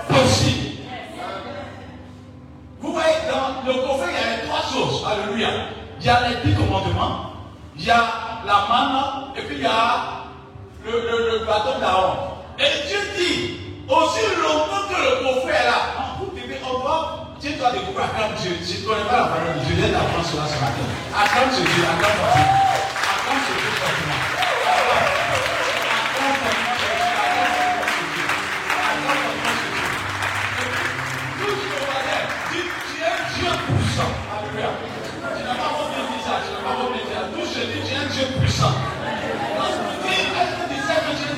[0.10, 0.68] possible.
[2.82, 5.06] Vous voyez, dans le coffret, il y a trois choses.
[5.06, 5.50] Alléluia.
[6.00, 7.34] Il y a les dix commandements,
[7.78, 8.04] il y a
[8.46, 10.24] la manne, et puis il y a
[10.84, 12.16] le, le, le bâton d'Aaron.
[12.58, 17.54] Et Dieu dit, aussi longtemps que le coffret est là, vous devez, on doit, tu
[17.54, 18.58] dois découvrir à Dieu.
[18.64, 20.86] Je ne connais pas la parole de Dieu, je viens d'apprendre cela ce matin.
[21.16, 22.81] Acclame ce Dieu, Dieu.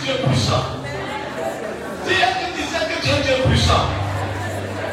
[0.04, 0.84] Tu es puissant
[2.06, 3.88] Dis, est-ce que tu sais que tu es Dieu puissant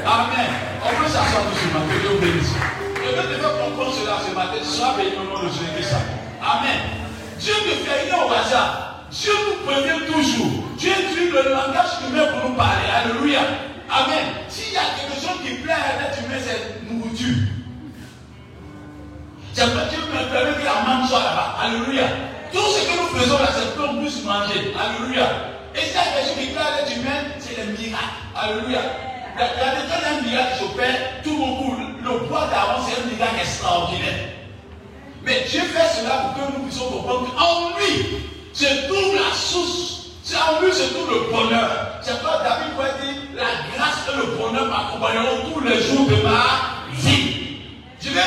[0.06, 0.50] Amen.
[0.82, 2.54] On peut s'asseoir tout ce matin, que Dieu bénisse.
[2.96, 5.94] Je veux te faire comprendre cela ce matin, seras béni au nom de Jésus-Christ.
[6.40, 6.80] Amen.
[7.38, 9.04] Dieu ne fait rien au hasard.
[9.10, 10.64] Dieu nous prévient toujours.
[10.78, 12.86] Dieu utilise le langage humain pour nous parler.
[12.88, 13.40] Alléluia.
[13.90, 14.24] Amen.
[14.48, 17.50] S'il y a quelque chose qui plaît à l'être humain, c'est nourriture.
[19.54, 21.56] J'aimerais que Dieu me permet que la manne soit là-bas.
[21.62, 22.06] Alléluia.
[22.52, 24.74] Tout ce que nous faisons là, c'est pour puisse manger.
[24.78, 25.26] Alléluia.
[25.74, 28.20] Et si y a quelque chose qui à l'être humain, c'est les miracles.
[28.34, 28.80] Alléluia.
[29.38, 33.00] Quand il y a un miracle qui s'opère, tout mon coup, le bois d'avant, c'est
[33.00, 34.30] un miracle extraordinaire.
[35.22, 40.06] Mais Dieu fait cela pour que nous puissions comprendre qu'en lui, c'est tout la source.
[40.22, 41.70] C'est en lui, c'est tout le bonheur.
[42.02, 46.16] C'est pourquoi David pouvait dire, la grâce et le bonheur m'accompagneront tous les jours de
[46.22, 46.79] ma.
[48.02, 48.20] Je vais,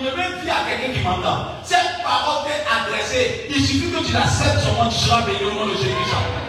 [0.00, 1.52] je dire à quelqu'un qui m'entend.
[1.62, 3.44] Cette parole t'est adressée.
[3.50, 5.92] Il suffit que tu l'acceptes seulement, tu seras béni au nom de Jésus.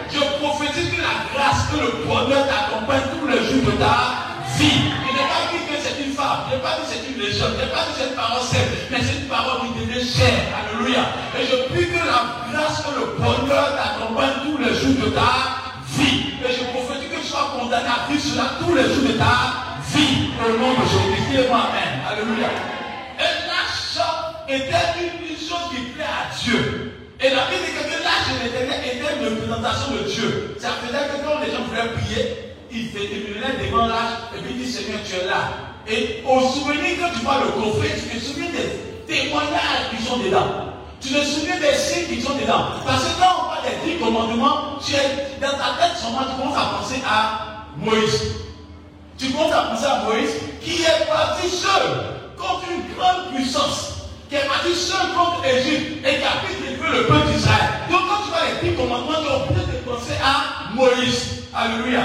[0.08, 4.80] Je prophétise que la grâce, que le bonheur t'accompagne tous les jours de ta vie.
[4.96, 6.48] Je n'ai pas dit que c'est une femme.
[6.48, 7.52] Je n'ai pas dit que c'est une légende.
[7.60, 8.72] Je n'ai pas dit que c'est une parole simple.
[8.90, 10.40] Mais c'est une parole qui devient chère.
[10.56, 11.04] Alléluia.
[11.36, 15.68] Et je prie que la grâce, que le bonheur t'accompagne tous les jours de ta
[16.00, 16.32] vie.
[16.40, 19.68] Et je prophétise que tu sois condamné à vivre cela tous les jours de ta
[19.68, 19.69] vie
[20.44, 21.48] au nom de Jésus.
[21.48, 22.00] moi Amen.
[22.08, 22.48] Alléluia.
[23.18, 26.92] Et l'achat était une, chose qui plaît à Dieu.
[27.20, 30.56] Et la Bible dit que l'âge de l'éternel était une représentation de Dieu.
[30.58, 34.66] Ça faisait que quand les gens voulaient prier, ils venaient devant l'âge et puis ils
[34.66, 35.50] Seigneur, tu es là.
[35.86, 40.18] Et au souvenir, quand tu vois le coffret, tu te souviens des témoignages qui sont
[40.18, 40.70] dedans.
[41.00, 42.80] Tu te souviens des signes qui sont dedans.
[42.86, 46.40] Parce que quand on parle des dix commandements, tu es, dans ta tête seulement, tu
[46.40, 48.49] commences à penser à Moïse.
[49.20, 51.92] Tu commences à penser à Moïse qui est parti seul
[52.38, 56.92] contre une grande puissance, qui est parti seul contre Égypte et qui a pu détruire
[56.92, 57.84] le peuple d'Israël.
[57.90, 61.44] Donc quand tu vois les dix commandements, tu as obligé de penser à Moïse.
[61.52, 62.00] Alléluia.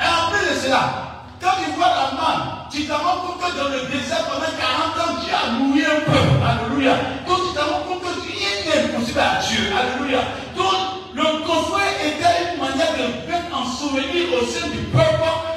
[0.00, 2.42] Et en plus de cela, quand tu vois la manne,
[2.72, 6.00] tu te rends compte que dans le désert pendant 40 ans, Dieu a nourri un
[6.08, 6.40] peuple.
[6.40, 6.96] Alléluia.
[7.28, 9.60] Donc tu te rends compte que rien n'est possible à Dieu.
[9.76, 10.24] Alléluia.
[10.56, 15.55] Donc le coffret était une manière de mettre en souvenir au sein du peuple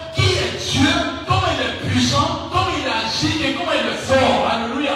[0.71, 0.89] Dieu,
[1.27, 4.47] comme il est puissant, comme il agit et comme il est fort.
[4.51, 4.93] Alléluia.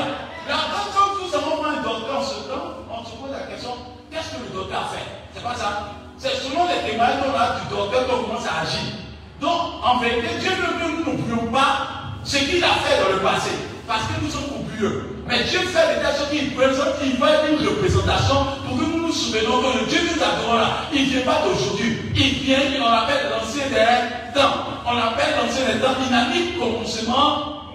[0.47, 3.71] Mais quand nous avons un docteur en ce temps, on se pose la question,
[4.11, 5.05] qu'est-ce que le docteur a fait?
[5.33, 8.93] C'est pas ça C'est selon les témoignages du docteur qu'on commence à agir.
[9.41, 11.87] Donc, en vérité, Dieu ne veut que nous n'oublions pas
[12.23, 13.51] ce qu'il a fait dans le passé.
[13.93, 15.03] Parce que nous sommes oublieux.
[15.27, 19.13] Mais Dieu fait des tâches qu'il présente, il va une représentation pour que nous nous
[19.13, 21.99] souvenions que le Dieu que nous adorons là, il ne vient pas d'aujourd'hui.
[22.15, 24.65] Il vient, on l'appelle l'ancien des temps.
[24.87, 25.93] On l'appelle l'ancien des temps.
[26.03, 27.69] Il n'a ni commencement.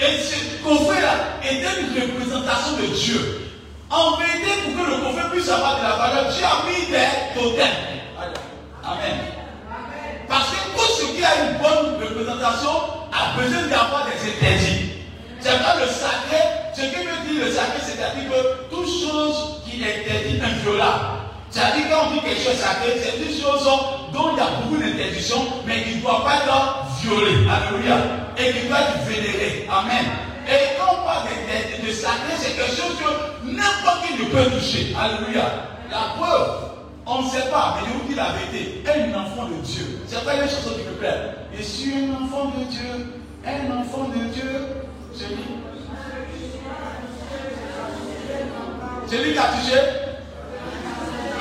[0.00, 3.52] Et ce coffret là était une représentation de Dieu.
[3.88, 7.40] En vérité, pour que le coffret puisse avoir de la valeur, Dieu a mis des
[7.40, 7.66] totems.
[8.82, 9.39] Amen.
[10.30, 12.70] Parce que tout ce qui a une bonne représentation
[13.10, 14.90] a besoin d'avoir des interdits.
[15.40, 16.38] C'est pas le sacré.
[16.72, 21.04] Ce que veut dire le sacré, c'est-à-dire que toute chose qui est interdite, inviolable.
[21.50, 23.64] C'est-à-dire quand on dit quelque chose sacré, c'est une chose
[24.12, 27.50] dont il y a beaucoup d'interdictions, mais qui ne doit pas être violée.
[27.50, 27.96] Alléluia.
[28.38, 29.66] Et qui doit être vénérée.
[29.68, 30.06] Amen.
[30.46, 34.48] Et quand on parle de, de sacré, c'est quelque chose que n'importe qui ne peut
[34.56, 34.94] toucher.
[34.94, 35.42] Alléluia.
[35.90, 36.70] La preuve,
[37.10, 38.84] on ne sait pas, mais je vous dis la vérité.
[38.86, 39.98] Un enfant de Dieu.
[40.06, 41.34] C'est pas une chanson qui me plaît.
[41.52, 43.14] Je suis un enfant de Dieu.
[43.44, 44.66] Un enfant de Dieu.
[45.12, 45.44] C'est lui.
[49.08, 49.78] C'est lui qui a touché.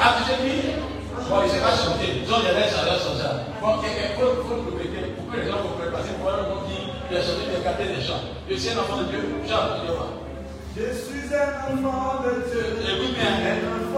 [0.01, 0.33] A touché
[1.29, 2.25] Bon, il ne sait pas chanter.
[2.27, 3.45] Jean, il y a des chanteurs sur ça.
[3.61, 5.13] Bon, il faut, le répéter.
[5.13, 5.91] Pour que les gens comprennent.
[5.91, 8.25] Parce que pour un qui il a chanté, il a des chants.
[8.49, 9.21] Je suis un enfant de Dieu.
[9.47, 10.81] Chante, je.
[10.81, 12.65] Je suis un enfant de Dieu.
[12.81, 13.88] Écoute bien.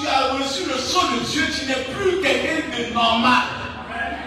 [0.00, 3.42] Tu as reçu le son de Dieu, tu n'es plus quelqu'un de normal.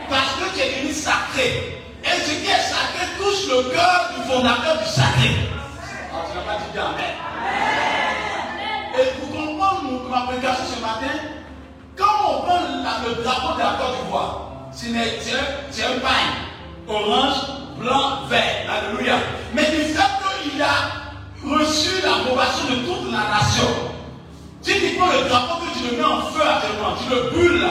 [0.10, 1.82] Parce que tu es devenu sacré.
[2.04, 5.32] Et ce qui est sacré touche le cœur du fondateur du sacré.
[6.12, 7.24] Alors, tu n'as pas dit Amen.
[9.00, 11.20] Et pour comprendre ma prédication ce matin,
[11.98, 12.60] quand on prend
[13.08, 14.90] le drapeau de la Côte d'Ivoire, c'est
[15.84, 17.36] un, pain orange,
[17.78, 18.66] blanc, vert.
[18.70, 19.16] Alléluia.
[19.54, 20.02] Mais du fait
[20.44, 23.68] qu'il a reçu l'approbation de toute la nation,
[24.64, 27.68] si tu prends le drapeau que tu le mets en feu actuellement, tu le brûles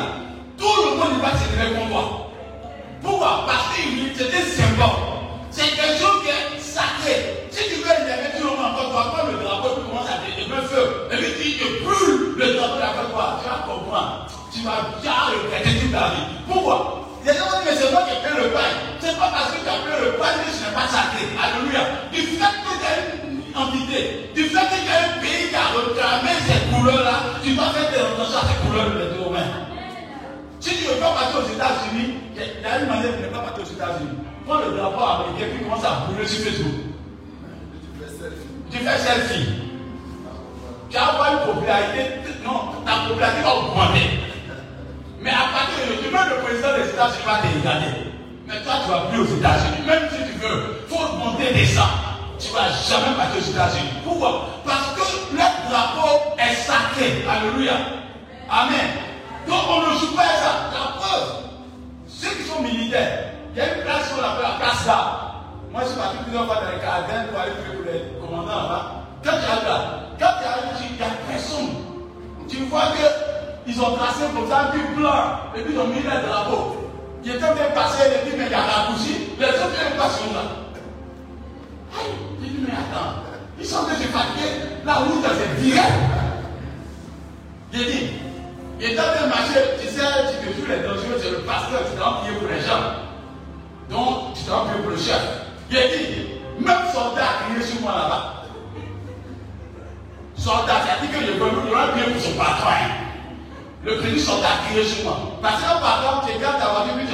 [0.58, 2.30] tout le monde va se lever contre toi.
[3.02, 3.44] Pourquoi?
[3.46, 3.82] Parce que
[4.14, 5.10] c'était symbole.
[5.50, 7.48] C'est quelque chose qui est sacré.
[7.50, 10.06] Si tu veux énerver tout le monde encore, tu vas prendre le drapeau tu commences
[10.06, 11.08] à le feu.
[11.10, 13.40] Et puis tu te brûles le drapeau la toi.
[13.42, 14.26] Tu vas comprendre.
[14.54, 16.26] Tu vas bien regretter toute ta vie.
[16.46, 17.02] Pourquoi?
[17.26, 18.70] Gens vont dire, mais c'est moi qui ai fait le pain.
[19.00, 21.26] C'est pas parce que tu as fait le pain que ce n'est pas sacré.
[21.42, 22.06] Alléluia.
[22.12, 23.21] Du fait que tu as
[23.54, 27.70] entité, du fait que tu as un pays qui a réclamé ces couleurs-là, tu dois
[27.70, 29.52] faire des retentions à ces couleurs de tes mains.
[30.60, 33.28] Si tu ne veux pas partir aux États-Unis, il y a une manière de ne
[33.28, 34.18] pas partir aux États-Unis.
[34.46, 36.92] Prends le drapeau américain puis commence à brûler sur Facebook.
[38.70, 39.48] Tu fais selfie.
[40.88, 42.22] Tu vas avoir une popularité.
[42.44, 44.06] Non, ta popularité va augmenter.
[45.20, 48.12] Mais à partir de même le président des États-Unis va te regarder.
[48.46, 49.86] Mais toi, tu vas plus aux États-Unis.
[49.86, 52.11] Même si tu veux, il faut monter des sangs.
[52.42, 54.02] Tu ne vas jamais partir aux États-Unis.
[54.04, 54.48] Pourquoi?
[54.66, 57.24] Parce que le drapeau est sacré.
[57.30, 57.74] Alléluia.
[58.50, 58.90] Amen.
[59.46, 60.70] Donc on ne joue pas ça.
[60.74, 61.28] La preuve,
[62.08, 65.18] ceux qui sont militaires, il y a une place qu'on appelle la place d'armes.
[65.70, 68.86] Moi, je suis parti plusieurs fois dans les caravanes pour aller pour les commandants là-bas.
[69.24, 69.78] Quand tu arrives là,
[70.18, 71.70] quand tu arrives, il n'y a personne.
[72.48, 72.90] Tu vois
[73.64, 75.22] qu'ils ont tracé comme ça un blanc
[75.56, 76.90] et puis ils ont mis les drapeaux.
[77.24, 79.30] Ils étaient en train de passer, les dit, mais il y a raccourci.
[79.38, 80.61] Les autres viennent pas sur là.
[82.42, 83.14] J'ai dit, mais attends,
[83.58, 84.50] ils sont en train de fatiguer.
[84.84, 85.92] La route, c'est direct.
[87.72, 90.02] J'ai dit, en train de marcher, tu sais,
[90.42, 92.84] tu te joues les dangereux, c'est le pasteur, tu dois prier pour les gens.
[93.90, 95.22] Donc, tu dois prier pour le chef.
[95.70, 96.28] A dit,
[96.58, 98.24] même soldat a crié sur moi là-bas.
[100.36, 102.68] Soldat, c'est-à-dire que je veux prier pour son patron.
[102.68, 102.90] hein.
[103.84, 105.18] Le crédit soldat a crié sur moi.
[105.40, 107.06] Parce qu'un patron, tu regardes ta voiture, puis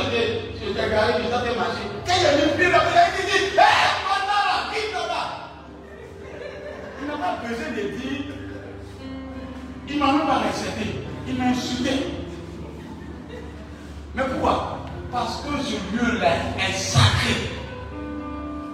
[0.75, 1.83] t'es garé, t'es marché.
[2.07, 5.23] Quand il a mis le pied là, il a dit, hé, maintenant là, quitte là.
[7.01, 8.25] Il n'a pas besoin de dire,
[9.89, 11.01] il m'a même pas respecté.
[11.27, 11.91] Il m'a insulté.
[14.15, 14.79] Mais pourquoi?
[15.13, 16.29] Parce que ce lieu-là
[16.59, 17.51] est sacré.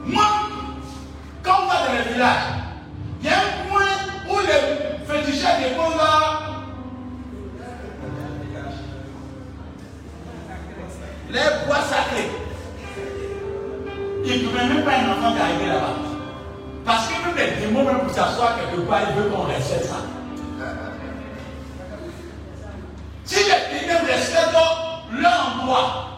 [0.07, 0.25] Moi,
[1.43, 2.43] quand on va dans les villages,
[3.21, 3.95] il y a un point
[4.31, 6.41] où les féticheurs déposent là.
[11.31, 12.31] Les bois sacrés.
[14.25, 16.14] Il ne pouvait même pas un enfant d'arriver là-bas.
[16.85, 19.97] Parce que même les démons, même pour s'asseoir quelque part, ils veulent qu'on respecte ça.
[23.25, 24.53] Si les démons respectent
[25.13, 26.11] leur endroit,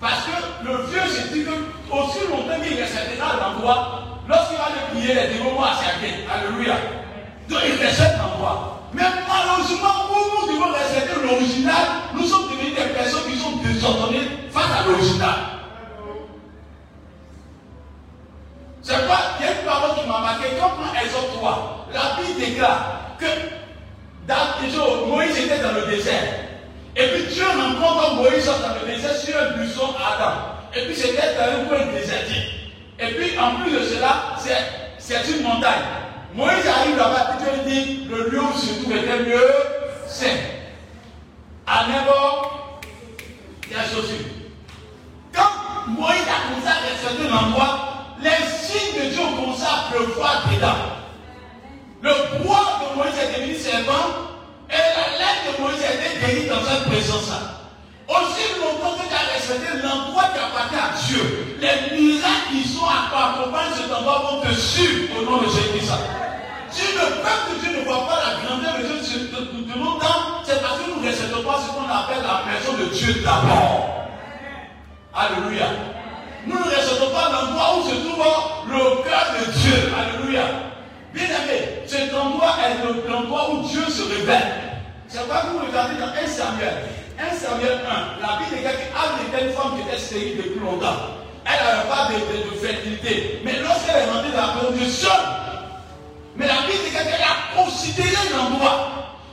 [0.00, 1.50] parce que le vieux se dit que
[1.92, 6.24] aussi longtemps qu'il respectera l'endroit, lorsqu'il va le prier, les démons vont accepter.
[6.30, 6.74] Alléluia.
[7.48, 8.88] Donc il respecte l'endroit.
[8.92, 14.28] Mais malheureusement, où nous devons respecter l'original, nous sommes devenus des personnes qui sont désordonnées
[14.52, 15.55] face à l'original.
[18.86, 20.44] C'est quoi Il y a une parole qui m'a marqué.
[20.60, 23.26] Quand on Exode 3, la Bible déclare que
[24.28, 26.22] dans, Moïse était dans le désert.
[26.94, 30.34] Et puis Dieu rencontre Moïse dans le désert sur un buisson Adam.
[30.72, 32.70] Et puis c'était dans un coin désertique.
[33.00, 34.36] Et puis en plus de cela,
[34.98, 35.82] c'est une montagne.
[36.34, 39.50] Moïse arrive là-bas, puis Dieu lui dit le lieu où se trouve était mieux
[40.06, 40.38] c'est,
[41.66, 42.12] À Nebo,
[43.68, 43.76] il.
[45.34, 49.90] Quand Moïse a commencé à un certain endroit, les signes de Dieu ont commencé à
[49.90, 50.96] pleuvoir dedans.
[52.02, 52.12] Le
[52.42, 53.92] bois de Moïse est devenu serpent
[54.70, 57.56] et la lettre de Moïse a été guérie dans cette présence-là.
[58.08, 62.86] Aussi longtemps que tu as respecté l'endroit qui appartient à Dieu, les miracles qui sont
[62.86, 65.92] accompagnés de cet endroit vont te suivre au nom de Jésus-Christ.
[66.70, 70.62] Si le peuple de Dieu ne voit pas la grandeur de Dieu de longtemps, c'est
[70.62, 74.06] parce que nous ne respectons pas ce qu'on appelle la maison de Dieu d'abord.
[75.14, 75.66] Alléluia.
[76.46, 78.24] Nous ne respectons pas l'endroit où se trouve
[78.68, 79.92] le cœur de Dieu.
[79.98, 80.44] Alléluia.
[81.12, 84.66] Bien aimé, cet endroit est l'endroit où Dieu se révèle.
[85.08, 86.84] C'est pas vous regardez dans 1 Samuel.
[87.18, 91.16] 1 Samuel 1, la Bible dit qu'Anne était une femme qui était stérile depuis longtemps.
[91.46, 93.40] Elle n'avait pas de, de, fertilité.
[93.44, 95.10] Mais lorsqu'elle est rentrée dans la seule,
[96.36, 98.90] mais la Bible dit qu'elle a considéré l'endroit.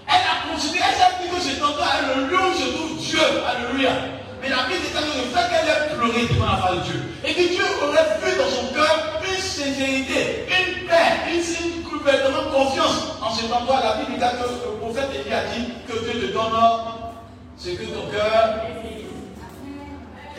[0.08, 2.98] Elle a considéré, elle a dit que cet endroit est le lieu où se trouve
[2.98, 3.20] Dieu.
[3.44, 3.92] Alléluia.
[4.44, 7.34] Mais la Bible dit le fait qu'elle ait pleuré devant la face de Dieu, et
[7.34, 13.54] que Dieu aurait vu dans son cœur une sincérité, une paix, une confiance en cet
[13.54, 13.80] endroit.
[13.82, 16.60] La Bible dit que le prophète Élie a dit que Dieu te donne
[17.56, 18.66] ce que ton cœur.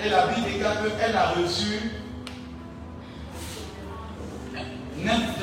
[0.05, 1.93] Et la Bible dit qu'elle a reçu.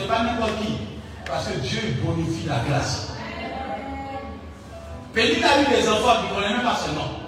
[0.07, 0.78] Pas n'importe qui.
[1.26, 3.14] Parce que Dieu bonifie la grâce.
[5.14, 7.20] Péline a eu des enfants qui ne connaissent même pas son nom.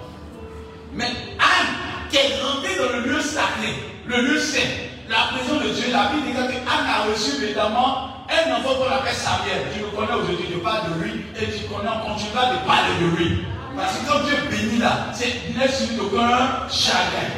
[0.94, 1.06] Mais
[1.38, 1.74] Anne,
[2.10, 3.74] qui est rentrée dans le lieu sacré,
[4.06, 4.60] le lieu saint,
[5.08, 8.92] la présence de Dieu, la Bible dit que Anne a reçu évidemment un enfant qu'on
[8.92, 9.66] appelle Samuel.
[9.74, 12.94] Tu le connais aujourd'hui, je parle de lui, et tu connais, on continuera de parler
[13.00, 13.44] de lui.
[13.76, 17.28] Parce que quand Dieu bénit là, c'est n'est suivi d'aucun chagrin.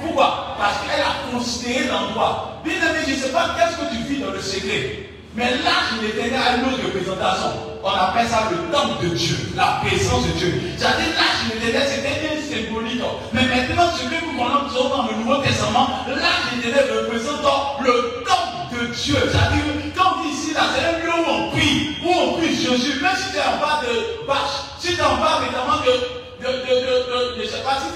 [0.00, 0.56] Pourquoi?
[0.58, 2.60] Parce qu'elle a considéré l'endroit.
[2.64, 5.05] Bien aimé, je ne sais pas qu'est-ce que tu vis dans le secret.
[5.36, 7.52] Mais là, il était à une autre représentation.
[7.84, 10.60] On appelle ça le temple de Dieu, la présence de Dieu.
[10.78, 13.02] C'est-à-dire, l'âge de l'éternel, c'était une symbolique.
[13.32, 17.44] Mais maintenant, ce que nous connaissons dans le Nouveau Testament, l'âge de l'éternel représente
[17.84, 19.16] le temple de Dieu.
[19.30, 22.98] C'est-à-dire, quand ici, là, c'est un lieu où on prie, où on prie Jésus.
[23.02, 25.94] Même si tu es en bas de bâche, si tu es en bas, évidemment, de,
[26.40, 27.92] de, de, de, de, je ne sais pas si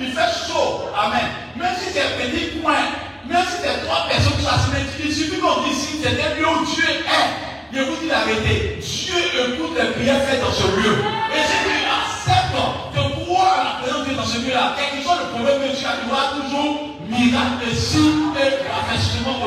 [0.00, 0.90] il fait chaud.
[0.98, 1.30] Amen.
[1.56, 2.82] Même si c'est petit point,
[3.30, 6.46] même si c'est trois personnes qui assises, il suffit qu'on dise ici, c'est un lieu
[6.48, 7.50] où Dieu est.
[7.72, 8.26] Je vous dis la.
[8.26, 10.98] Dieu écoute les prières faites dans ce lieu.
[11.30, 12.58] Et si tu acceptes
[12.94, 15.76] de croire la présence de Dieu dans ce lieu-là, quel que soit le problème que
[15.76, 18.70] tu as, tu auras toujours miracle, signe et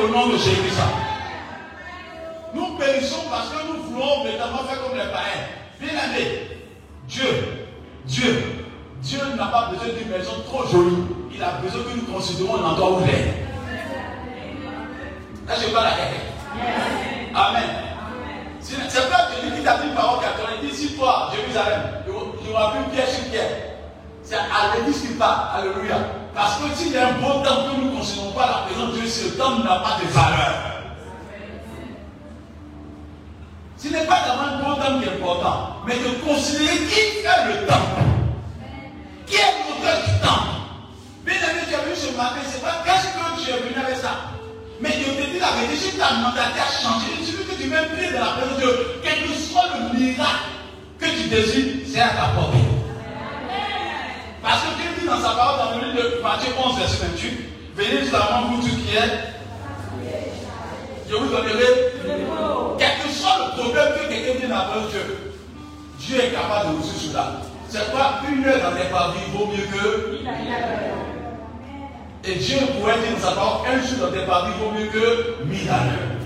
[0.02, 0.80] au nom de Jésus-Christ.
[2.54, 5.44] Nous périssons parce que nous voulons vraiment faire comme les païens.
[5.80, 6.40] Bien aimé,
[7.08, 7.24] Dieu,
[8.06, 8.42] Dieu,
[9.02, 11.04] Dieu n'a pas besoin d'une maison trop jolie.
[11.34, 13.53] Il a besoin que nous considérons l'endroit où il est.
[15.46, 16.34] Là, je parle à quelqu'un.
[17.34, 17.70] Amen.
[18.60, 22.72] C'est pas celui qui t'a dit parole qui a dit si toi, Jérusalem, il aura
[22.72, 23.50] plus pierre sur pierre.
[24.22, 25.60] C'est à l'église qui parle.
[25.60, 25.96] Alléluia.
[26.34, 28.94] Parce que s'il y a un bon temps que nous ne considérons pas la présence
[28.94, 30.74] de Dieu, ce temps n'a pas de valeur.
[33.76, 37.44] Ce n'est pas d'avoir un bon temps qui est important, mais de considérer qui fait
[37.48, 37.74] le temps.
[39.26, 40.44] Qui est l'auteur du temps.
[41.24, 43.96] Bien aimé, tu as vu ce matin, c'est pas qu'est-ce que tu es venu avec
[43.96, 44.33] ça.
[44.84, 47.68] Mais je te dis la vérité, si ta mentalité a changé, il suffit que tu
[47.70, 50.44] mets pied dans la présence de Dieu, quel que soit le miracle
[50.98, 52.58] que tu désires, c'est à ta portée.
[54.42, 57.32] Parce que Dieu dit dans sa parole dans le livre de Matthieu 11, verset 28,
[57.76, 59.32] venez seulement vous tous qui êtes.
[61.08, 65.32] Je vous donnerai, quel que soit le problème que quelqu'un dit dans la Dieu,
[65.98, 67.40] Dieu est capable de résoudre cela.
[67.70, 68.20] C'est quoi?
[68.30, 71.03] Une heure dans les parvis vaut mieux que.
[72.26, 75.68] Et Dieu pourrait dire sa parole, un jour dans tes parvis vaut mieux que mille
[75.68, 76.16] à l'heure.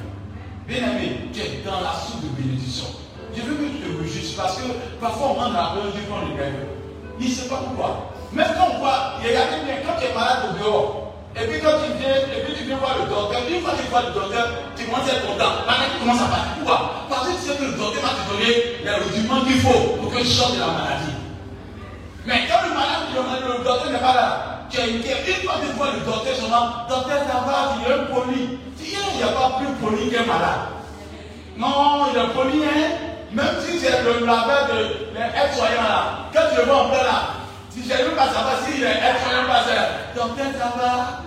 [0.69, 2.87] Bien aimé, tu es dans la soupe de bénédiction.
[3.35, 4.71] Je veux que tu te réjouisses parce que
[5.01, 6.71] parfois on rentre dans la quand on est gagne.
[7.19, 8.15] Il ne sait pas pourquoi.
[8.31, 11.83] Même quand on voit, regardez bien, quand tu es malade au dehors, et puis quand
[11.83, 14.15] tu viens, et puis tu viens voir le docteur, une fois que tu vois le
[14.15, 14.47] docteur,
[14.79, 15.67] tu commences à être content.
[15.67, 16.63] Maintenant tu commences à partir.
[16.63, 17.11] Pourquoi?
[17.11, 18.55] Parce que tu sais que le docteur va te donner
[18.87, 21.19] les rudiments qu'il faut pour que tu sortes de la maladie.
[22.23, 25.77] Mais quand le malade, le docteur n'est pas là, tu as une Une fois tu
[25.77, 28.59] vois le docteur, seulement, docteur, ça va, il a un poli.
[28.81, 30.79] Il n'y a pas plus poli qu'un malade.
[31.57, 33.09] Non, il est poli, hein.
[33.33, 37.23] Même si c'est le laveur de l'aide-soignant là, quand le vois en plein là,
[37.69, 39.65] si j'ai même pas savoir s'il est aide-soignant pas
[40.15, 41.23] docteur, ça va.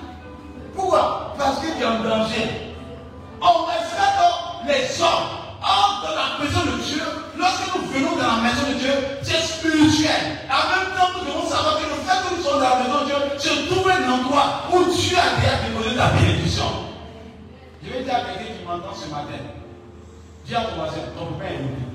[0.75, 1.35] Pourquoi?
[1.37, 2.49] Parce que tu es en danger.
[3.41, 5.40] On respecte les hommes.
[5.61, 7.03] Or, dans la maison de Dieu,
[7.37, 10.39] lorsque nous venons dans la maison de Dieu, c'est habituel.
[10.49, 13.01] En même temps, nous devons savoir que le fait que nous sommes dans la maison
[13.01, 16.65] de Dieu se trouve un endroit où Dieu a déjà déposé ta bénédiction.
[17.83, 19.37] Je vais dire à quelqu'un qui m'entend ce matin.
[20.45, 21.89] Dis à ton voisin, ton père est libre.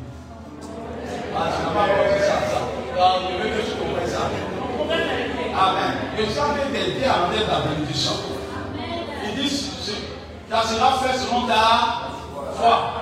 [1.37, 1.87] Ah, pas
[2.23, 2.39] ça,
[2.97, 4.31] je veux que tu comprennes ça.
[5.59, 5.93] Amen.
[6.19, 8.13] Je savais t'aider à enlever ta bénédiction.
[9.25, 9.91] Il dit, ce-
[10.51, 12.11] ça sera fait selon ta
[12.55, 12.93] foi.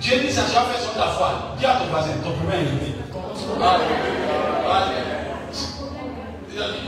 [0.00, 1.54] Dieu dit, ça sera fait selon ta foi.
[1.58, 2.64] Dis à ton voisin, ton premier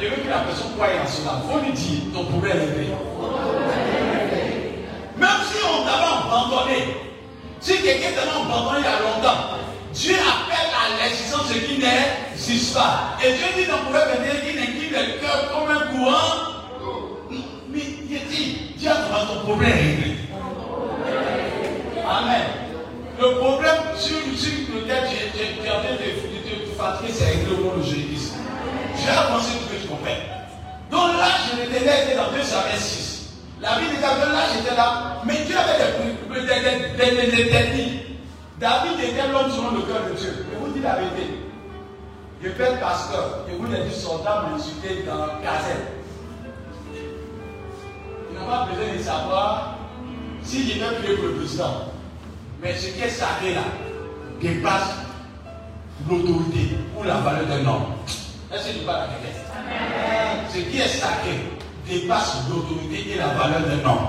[0.01, 1.43] Je veux que la personne croie en cela.
[1.45, 2.87] Il faut lui dire, ton problème est réglé.
[5.19, 6.81] Même si on t'avait abandonné,
[7.61, 9.41] si quelqu'un t'avait abandonné il y a longtemps,
[9.93, 13.19] Dieu appelle à l'existence ce qui n'existe pas.
[13.23, 16.33] Et Dieu dit dans le 21 qu'il incline le cœur comme un courant.
[17.69, 20.17] Mais il dit, Dieu a ton problème réglé.
[22.09, 22.72] Amen.
[23.23, 27.71] Le problème sur, sur lequel tu es en train de te fatiguer, c'est réglé au
[27.71, 28.35] nom de Jésus.
[28.97, 30.27] Je vais avancer pour que tu comprennes.
[30.91, 33.31] Donc l'âge de l'éternel était dans 2 Samuel 6.
[33.61, 35.79] La vie de David, l'âge était là, mais Dieu avait
[36.99, 38.01] des, ennemis.
[38.59, 40.45] David était l'homme selon le cœur de Dieu.
[40.53, 41.39] Je vous dis la vérité.
[42.43, 45.95] Je peux être pasteur, et vous les dit soldats m'ont insulté dans la caserne.
[46.93, 49.79] Tu n'as pas besoin de savoir
[50.43, 51.93] si je vais prier pour le président.
[52.63, 53.63] Mais ce qui est sacré là
[54.41, 54.95] dépasse
[56.09, 57.87] l'autorité ou la valeur d'un homme.
[58.55, 60.49] Est-ce que tu parles à quelqu'un?
[60.49, 61.41] Ce qui est sacré
[61.89, 64.07] dépasse l'autorité et la valeur d'un homme.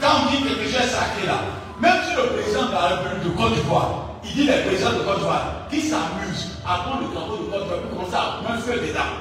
[0.00, 1.40] Quand on dit que quelque chose est sacré là,
[1.80, 3.90] même si le président de la République de Côte d'Ivoire,
[4.22, 7.62] il dit les présidents de Côte d'Ivoire qui s'amusent à prendre le drapeau de Côte
[7.62, 9.12] d'Ivoire pour commencer à mettre feu dedans.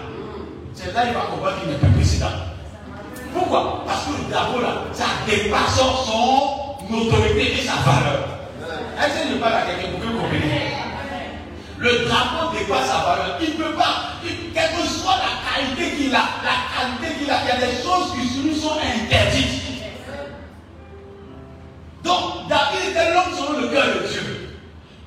[0.73, 2.35] C'est là qu'il va comprendre qu'il n'est plus président.
[3.33, 3.83] Pourquoi?
[3.87, 8.27] Parce que le drapeau là, ça dépasse son autorité et sa valeur.
[8.99, 10.87] Est-ce je parle à quelqu'un pour que vous compreniez
[11.79, 13.37] le drapeau dépasse sa valeur.
[13.39, 17.37] Il ne peut pas, quelle que soit la qualité qu'il a, la qualité qu'il a,
[17.43, 19.61] il y a des choses qui lui sont interdites.
[22.03, 24.57] Donc, David était l'homme selon le cœur de Dieu.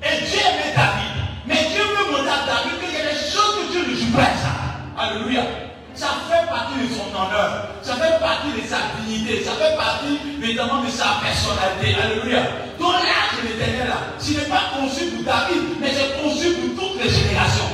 [0.03, 1.11] Et Dieu aimait David.
[1.45, 4.15] Mais Dieu veut montrer à David qu'il y a des choses que Dieu ne joue
[4.15, 4.97] pas ça.
[4.97, 5.43] Alléluia.
[6.01, 7.69] Ça fait partie de son honneur.
[7.83, 9.43] Ça fait partie de sa dignité.
[9.43, 11.93] Ça fait partie évidemment de sa personnalité.
[11.93, 12.41] Alléluia.
[12.79, 16.89] Donc l'âge de l'éternel là, ce n'est pas conçu pour David, mais c'est conçu pour
[16.89, 17.69] toutes les générations.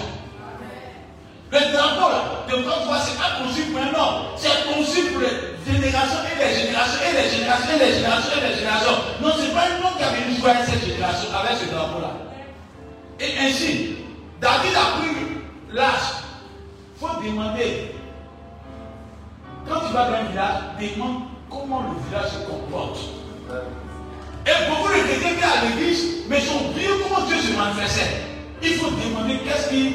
[1.53, 4.35] Le drapeau là, de d'Ivoire, ce n'est pas conçu pour un homme.
[4.35, 8.43] C'est conçu pour les générations et les générations et les générations et les générations et
[8.43, 8.97] les générations.
[9.23, 11.71] Non, ce n'est pas un homme qui a venu jouer avec cette génération, avec ce
[11.71, 12.11] drapeau là.
[13.21, 14.03] Et ainsi,
[14.41, 15.15] David a pris
[15.71, 16.27] l'âge.
[16.99, 17.93] Il faut demander.
[19.67, 22.99] Quand tu vas dans un village, demande comment le village se comporte.
[24.45, 28.23] Et beaucoup de chrétiens à l'église, mais sont oublié comment Dieu se manifestait.
[28.63, 29.93] Il faut demander qu'est-ce qui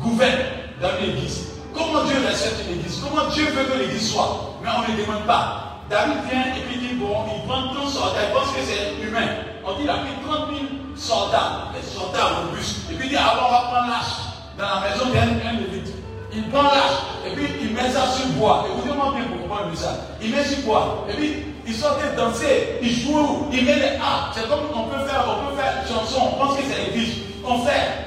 [0.00, 0.40] gouverne
[0.82, 1.48] dans l'église.
[1.72, 3.00] Comment Dieu respecte l'église.
[3.00, 4.58] Comment Dieu veut que l'église soit.
[4.62, 5.84] Mais on ne demande pas.
[5.88, 9.28] David vient et puis dit bon, il prend 30 soldats, il pense que c'est humain.
[9.64, 10.60] On dit il a pris 30 000
[10.96, 12.90] soldats, des soldats robustes.
[12.90, 14.12] Et puis il dit alors on va prendre l'âge
[14.58, 15.97] dans la maison d'un un lévite.
[16.32, 18.66] Il prend l'âge et puis il met ça sur bois.
[18.70, 19.96] Écoutez-moi bien pour comprendre message.
[20.22, 21.06] Il met sur bois.
[21.10, 24.32] Et puis il sort de danser, il joue, il met les harpes.
[24.34, 27.14] C'est comme on peut faire, on peut faire chanson, on pense que c'est l'église.
[27.46, 28.06] On fait.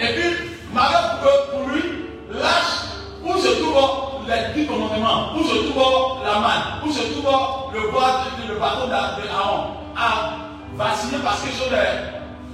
[0.00, 0.36] Et puis,
[0.72, 1.18] malheur
[1.50, 1.82] pour, lui,
[2.30, 2.86] lâche
[3.24, 7.90] où se trouve les dix commandements, où se trouve la manne, où se trouve le
[7.90, 9.64] bois, le bateau d'A- de Aaron,
[9.96, 10.36] a
[10.76, 11.76] vacillé parce que sur les,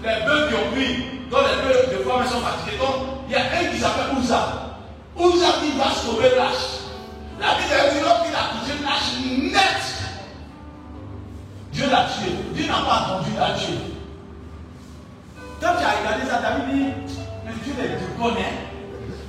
[0.05, 2.79] les bœufs qui ont pris, dont les bœufs de femmes sont fatigués.
[2.79, 4.79] Donc, il y a un qui s'appelle Ouza.
[5.17, 6.85] Ouza qui va sauver l'âge.
[7.41, 9.83] La Bible dit lorsqu'il a touché l'âge net,
[11.73, 12.33] Dieu l'a tué.
[12.53, 13.79] Dieu n'a pas attendu à tuer.
[15.61, 18.53] Quand tu as regardé ça, David dit, mais Dieu les tu connais.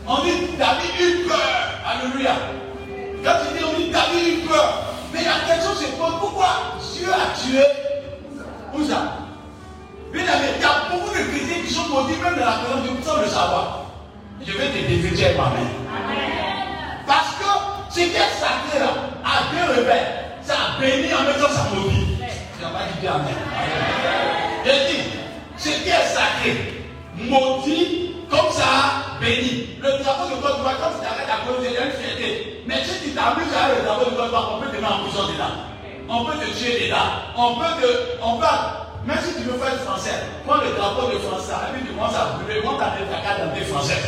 [0.08, 1.40] On dit, David eut peur.
[1.88, 2.36] Alléluia.
[3.24, 4.84] Quand tu dis, on dit, David eut peur.
[5.14, 6.48] Mais la question se pose, pourquoi
[6.94, 7.64] Dieu a tué
[8.74, 9.25] Ouza?
[10.16, 12.84] Bien aimé, il y a beaucoup de chrétiens qui sont maudits même dans la présence
[12.84, 13.82] de Dieu sans le savoir.
[14.40, 15.68] Je vais te avec ma main.
[17.06, 17.52] Parce que
[17.90, 18.96] ce qui est sacré là,
[19.26, 20.08] à Dieu rebelles,
[20.42, 22.16] ça a béni en même temps ça maudit.
[22.16, 23.36] Tu n'as pas dit Amen.
[24.64, 25.04] Je dis,
[25.58, 26.86] ce qui est sacré,
[27.18, 29.68] maudit, comme ça, béni.
[29.82, 32.64] Le drapeau de Côte d'Ivoire, quand tu t'arrêtes à cause, il y a une fierté.
[32.66, 35.04] Mais si tu t'amuses avec le drapeau de Côte d'Ivoire, on peut te mettre en
[35.04, 35.56] prison dedans.
[36.08, 37.20] On peut te tuer dedans.
[37.36, 37.88] On peut te.
[38.24, 38.85] On peut.
[39.06, 40.12] Même si tu veux faire français,
[40.46, 43.42] prends le drapeau de français, et puis tu commences à brûler, monte à ta carte
[43.42, 44.02] d'identité français.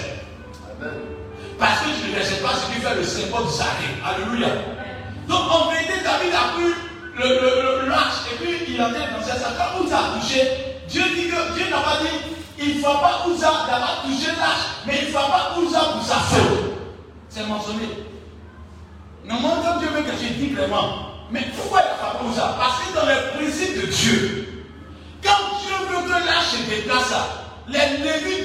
[1.60, 3.90] Parce que tu ne sais pas ce qui fait le symbole de Zahé.
[4.06, 4.48] Alléluia.
[5.28, 6.74] Donc en vérité, David a pris
[7.18, 9.40] le, le, le lâche et puis il a dit français.
[9.40, 10.42] Ça, quand Ouza a touché,
[10.88, 14.82] Dieu dit que Dieu n'a pas dit il ne faut pas Ouza d'avoir touché lâche,
[14.86, 16.74] mais il ne faut pas Ouza pour sa faute.
[17.30, 17.90] C'est mentionné.
[19.26, 22.80] Normalement, quand Dieu veut que je dis clairement, mais pourquoi il n'a pas Ouza Parce
[22.84, 24.37] que dans les principes de Dieu,
[27.70, 28.37] Les me.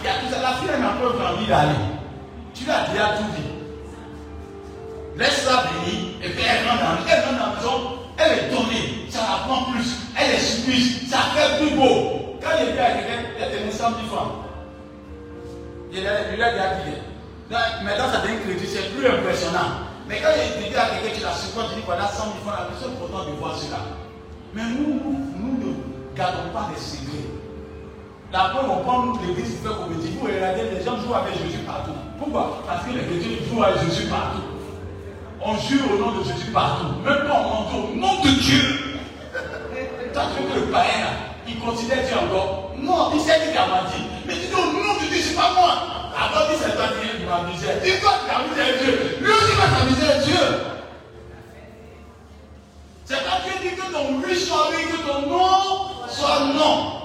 [0.00, 0.40] Il y a tout ça.
[0.42, 1.74] La fille n'a pas envie d'aller.
[2.54, 3.50] Tu l'as déjà tout dit.
[5.16, 7.98] Laisse-la venir et puis elle rentre dans Elle rentre dans la maison.
[8.16, 9.06] Elle est donnée.
[9.10, 9.96] Ça la prend plus.
[10.16, 11.10] Elle est soumise.
[11.10, 12.38] Ça fait plus beau.
[12.40, 14.32] Quand il est à quelqu'un, il a tenu 100 000 francs.
[15.92, 16.96] Il a déjà dit.
[17.50, 18.66] Maintenant, ça devient crédit.
[18.66, 19.90] C'est plus impressionnant.
[20.08, 22.54] Mais quand il dit à quelqu'un, tu la supportes, tu dis voilà 100 000 francs,
[22.58, 23.78] la personne est contente de voir cela.
[24.54, 27.39] Mais nous, nous, nous ne gardons pas les secrets.
[28.32, 30.16] La preuve, on prend l'église super comédie.
[30.20, 31.90] Vous regardez, les gens jouent avec Jésus partout.
[32.16, 32.62] Pourquoi?
[32.64, 34.42] Parce que les chrétiens jouent avec Jésus partout.
[35.42, 36.94] On jure au nom de Jésus partout.
[37.04, 38.62] Même pas on manteau, au nom de Dieu.
[40.12, 41.10] T'as vu que le païen,
[41.48, 42.72] il considère Dieu encore.
[42.78, 44.02] Non, il sait qu'il a menti.
[44.26, 45.72] Mais tu dis au nom de Dieu, c'est pas moi.
[46.14, 47.66] Alors dis c'est toi qui m'amuser.
[47.82, 49.18] Dis toi qui t'amuser avec Dieu.
[49.20, 50.44] Lui aussi va s'amuser avec Dieu.
[53.06, 56.99] C'est pas Dieu dit que ton lui soit oui, que ton nom soit non.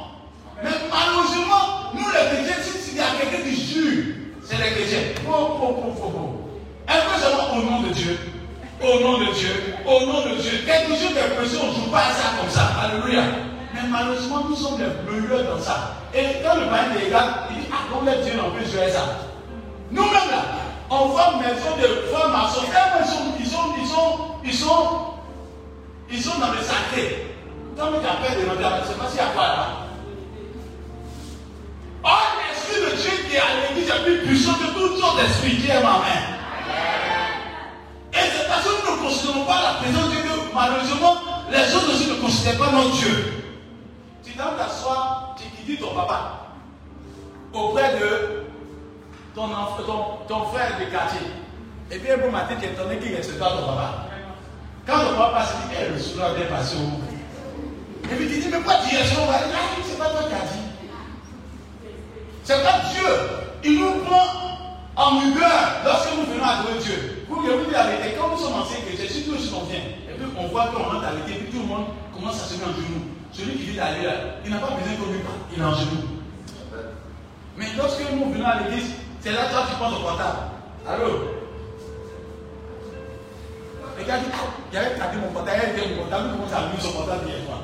[0.63, 4.03] Mais malheureusement, nous les chrétiens, s'il y a quelqu'un qui jure,
[4.43, 5.23] c'est les chrétiens.
[5.27, 6.35] Oh, oh, oh, oh, oh.
[6.87, 8.17] Est-ce que au nom de Dieu?
[8.81, 9.49] Au nom de Dieu
[9.85, 12.71] Au nom de Dieu Quelque chose de on ne joue pas ça comme ça.
[12.83, 13.23] Alléluia.
[13.73, 15.95] Mais malheureusement, nous sommes des meilleurs dans ça.
[16.13, 19.17] Et quand le païen regarde, il dit Ah, comme les dieux n'ont plus joué ça.
[19.91, 20.43] Nous-mêmes là,
[20.89, 22.61] on voit maison de femmes maçons.
[22.99, 24.99] Ils sont, ils sont, ils sont, ils sont,
[26.11, 27.35] ils sont dans le sacré.
[27.77, 29.84] Quand on appelle de c'est pas s'il y a quoi là?
[32.05, 35.55] Or, l'esprit de Dieu qui est à l'église est plus puissant que toutes sortes d'esprits.
[35.57, 36.21] Dieu est ma main.
[38.13, 41.15] Et c'est parce que nous ne considérons pas la présence de Dieu malheureusement,
[41.51, 43.43] les autres aussi ne considèrent pas notre Dieu.
[44.23, 46.31] Tu dois t'asseoir, tu dis ton papa
[47.53, 48.43] auprès de
[49.33, 51.21] ton, enfant, ton, ton frère de quartier.
[51.91, 54.07] Et puis un bon matin, tu es étonné qu'il ne respecte pas ton papa.
[54.85, 58.39] Quand ton papa passe, il dit, eh, le souleur est passé au Et puis tu
[58.39, 58.99] dis, mais quoi tu es?
[58.99, 59.39] Ah,
[59.83, 60.74] c'est pas toi qui as dit.
[62.45, 63.09] C'est pas Dieu.
[63.63, 64.27] Il nous prend
[64.95, 67.25] en rigueur lorsque nous venons adorer Dieu.
[67.27, 70.25] Vous, vous la vérité, quand nous sommes anciens chrétiens, si tout on vient, et puis
[70.37, 73.01] on voit qu'on rentre l'été, puis tout le monde commence à se mettre en genoux.
[73.33, 76.05] Celui qui vit d'ailleurs, il n'a pas besoin qu'on lui parle, il est en genoux.
[77.57, 78.91] Mais lorsque nous venons à l'église,
[79.21, 80.37] c'est là toi tu prends ton portable.
[80.87, 81.07] Allô?
[83.97, 84.17] Les gars
[84.71, 87.27] il avait gardé mon portable, il avait mon portable, il commence à allumer son portable
[87.27, 87.59] hier soir.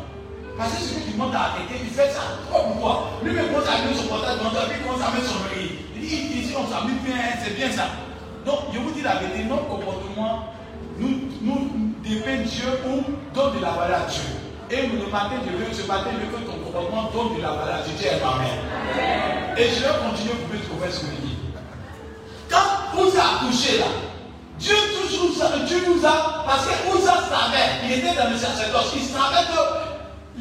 [0.61, 3.09] Parce que celui qui monte à arrêter, il fait ça trop pour moi.
[3.23, 5.73] Lui, il commence à allumer son portable, il commence à mettre son oreille.
[5.97, 7.89] Il dit, ici, on s'amuse bien, c'est bien ça.
[8.45, 10.53] Donc, je vous dis la vérité, notre comportement
[10.99, 11.65] nous, nous
[12.05, 13.01] dépend Dieu ou
[13.33, 14.21] donne de la valeur à Dieu.
[14.69, 17.57] Et le matin, je veux, ce matin, je veux que ton comportement donne de la
[17.57, 17.97] valeur à Dieu.
[17.97, 19.57] Dieu est Amen.
[19.57, 21.41] Et je vais continuer pour te trouver ce dis.
[22.51, 23.89] Quand vous a accouché là,
[24.59, 25.33] Dieu toujours,
[25.65, 29.90] Dieu nous a, parce que Ouza savait, il était dans le sacerdoce, il savait que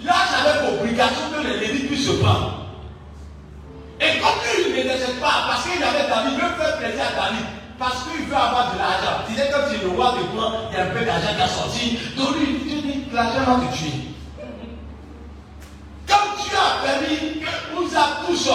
[0.04, 2.60] là j'avais obligation que les Lévites puissent se prendre.
[4.00, 7.02] Et comme lui, il ne décède pas, parce qu'il avait David, il veut faire plaisir
[7.04, 7.44] à David,
[7.78, 9.24] parce qu'il veut avoir de l'argent.
[9.28, 11.42] Il disait comme si le roi te prend, il y a un peu d'argent qui
[11.42, 13.92] a sorti, donc lui, Dieu dit, l'argent va te tuer.
[16.08, 18.48] Comme Dieu a permis que Ouza touche,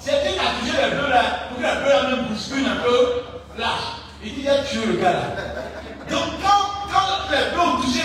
[0.00, 2.82] c'est qui a touché les bleus là, pour que les bleus là me bousculent un
[2.82, 3.22] peu,
[3.56, 4.02] lâche.
[4.24, 5.22] Il dit, il a tué le gars là.
[6.10, 8.02] Donc quand, quand les bleus ont touché,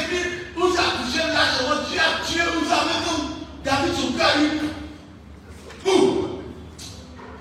[4.17, 4.69] Cœur, il.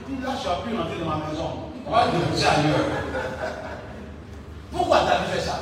[0.09, 1.49] Dit, là, rentrer dans ma maison.
[1.87, 2.87] On va déposer ailleurs.
[4.71, 5.61] Pourquoi David fait ça?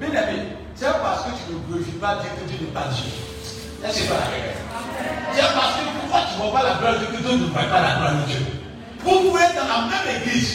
[0.00, 0.42] Bien aimé,
[0.74, 3.10] c'est parce que tu ne glorifies pas Dieu que Dieu n'est pas Dieu.
[3.90, 4.14] C'est pas
[5.54, 7.62] parce que pourquoi tu ne vois pas la gloire de Dieu que Dieu ne voit
[7.62, 8.40] pas la gloire de Dieu?
[9.00, 10.52] Vous pouvez être dans la même église,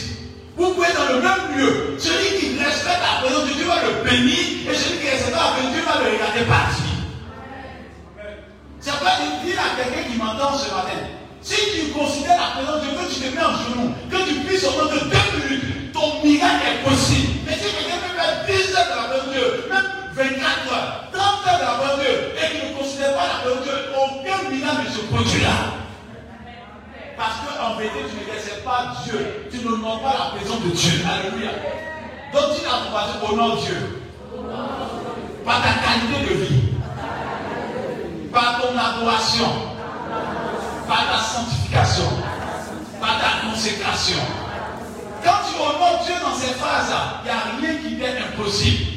[0.56, 1.96] vous pouvez être dans le même lieu.
[1.98, 5.50] Celui qui respecte la présence de Dieu va le bénir et celui qui respecte la
[5.52, 6.85] présence de Dieu va le regarder partir.
[8.86, 11.10] C'est pourquoi je dis à quelqu'un qui m'entend ce matin,
[11.42, 14.34] si tu considères la présence de Dieu, que tu te mets en genou, que tu
[14.46, 17.42] puisses au de deux minutes, ton miracle est possible.
[17.44, 21.18] Mais si quelqu'un peut faire 10 heures de la de Dieu, même 24 heures, 30
[21.18, 24.50] heures de la de Dieu, et qu'il ne considère pas la présence de Dieu, aucun
[24.54, 25.58] miracle ne se produira.
[27.18, 30.70] Parce qu'en vérité, tu ne laisses pas Dieu, tu ne honores pas la présence de
[30.70, 31.02] Dieu.
[31.02, 31.58] Alléluia.
[32.30, 34.06] Donc tu n'as pas honore Dieu.
[35.44, 36.65] Par ta qualité de vie,
[38.36, 39.48] par ton adoration,
[40.86, 42.04] par ta sanctification,
[43.00, 44.18] par ta consécration.
[45.24, 48.92] Quand tu honores Dieu dans ces phases-là, il n'y a rien qui t'est impossible.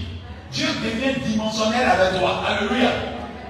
[0.52, 2.42] Dieu devient dimensionnel avec toi.
[2.46, 2.90] Alléluia.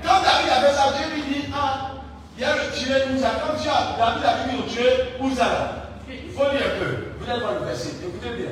[0.04, 1.90] Quand David avait ça, Dieu lui dit, ah,
[2.38, 3.30] il y a le tuer Ouza.
[3.42, 5.74] Quand tu as, David a vu le tuer Ouza là.
[6.08, 7.08] Il faut lire un peu.
[7.20, 7.94] Vous allez voir le verset?
[8.04, 8.52] Écoutez bien.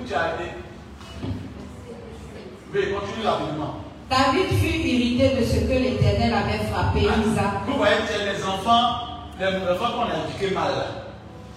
[0.00, 0.50] Où tu as été?
[2.72, 3.87] Oui, continue rapidement.
[4.08, 7.60] David fut irrité de ce que l'Éternel avait frappé Usa.
[7.66, 10.72] Vous voyez, c'est les enfants, les enfants qu'on a éduqués mal.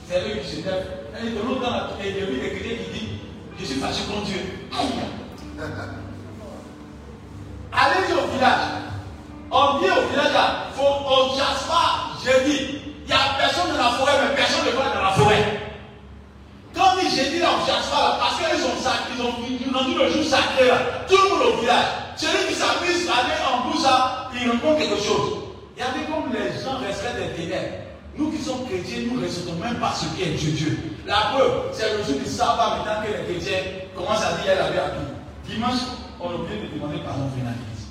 [0.08, 0.88] C'est eux qui se lèvent.
[1.24, 3.10] Et de l'autre dans et de lui, qui dit
[3.60, 4.42] Je suis fâché contre Dieu.
[4.72, 4.88] Aïe
[7.72, 8.68] Allez au village.
[9.50, 12.80] On vient au village là, faut, on ne chasse pas jeudi.
[13.04, 15.62] Il n'y a personne dans la forêt, mais personne ne va dans la forêt.
[16.74, 19.34] Quand il jeudi là, on ne chasse pas là, parce qu'ils ont sacré, ils ont,
[19.48, 22.11] ils ont dit le jour sacré là, tout le monde au village.
[22.22, 23.82] Celui qui s'amuse à aller en bouche
[24.40, 25.42] il rencontre quelque chose.
[25.76, 27.82] Il y avait comme les gens respectent les ténèbres.
[28.16, 30.78] Nous qui sommes chrétiens, nous ne respectons même pas ce qui est Dieu Dieu.
[31.08, 33.64] La preuve, c'est le jour du sabbat maintenant que les chrétiens
[33.96, 35.02] commencent à dire elle avait appris.
[35.50, 35.82] Dimanche,
[36.20, 37.90] on oublie de demander pardon l'église.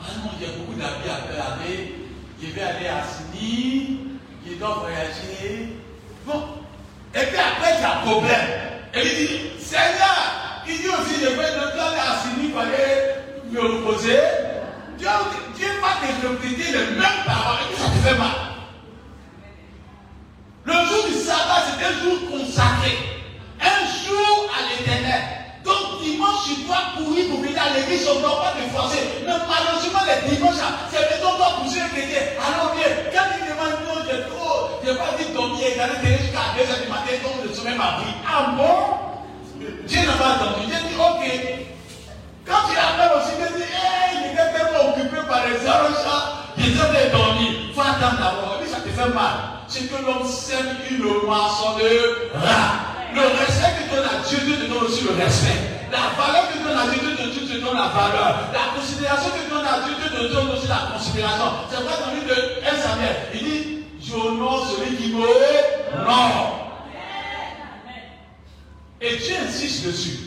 [0.00, 1.94] Ah non, il y a beaucoup d'habits à regarder.
[2.40, 3.98] Je vais aller à Sydney,
[4.46, 5.74] je dois voyager.
[6.24, 6.44] Bon.
[7.16, 8.48] Et puis après, il y a un problème.
[8.94, 13.60] Et il dit, Seigneur, il dit aussi, je vais aller à Sydney pour aller me
[13.60, 14.18] reposer.
[14.98, 15.08] Dieu,
[15.56, 18.36] Dieu va te répéter les mêmes paroles ça te fait mal.
[20.64, 22.98] Le jour du sabbat, c'est un jour consacré.
[23.60, 25.22] Un jour à l'éternel.
[25.64, 29.02] Donc dimanche, tu dois courir pour venir à l'église, on ne doit pas te forcer.
[29.26, 32.26] Mais malheureusement, les dimanches, c'est que on doit pousser les chrétiens.
[32.38, 36.54] Alors bien, quand il demande, non, j'ai trop, j'ai pas dit dormir, regarder télé jusqu'à
[36.54, 38.14] 2h du matin, donc le sommeil m'a pris.
[38.26, 39.11] Ah bon?
[39.86, 40.66] Dieu n'a pas entendu.
[40.66, 41.22] Dieu dit, ok.
[42.46, 46.72] Quand il appelle aussi, Dieu dit, hey, il était tellement occupé par les arrangements, il
[46.72, 47.50] devait dormir.
[47.68, 48.58] Il faut attendre d'abord.
[48.60, 51.80] Puis ça te fait mal c'est que l'homme sème une moissonnera.
[53.14, 55.88] Le respect que donne à Dieu, Dieu te donne aussi le respect.
[55.90, 57.00] La valeur que donne à Dieu,
[57.32, 58.52] Dieu te donne la valeur.
[58.52, 61.44] La considération que tu donnes à Dieu, Dieu te donne aussi la considération.
[61.70, 66.61] C'est vrai dans livre de 1 Samuel, il dit, j'honore celui qui m'honore.
[69.02, 70.18] Et Dieu insiste dessus.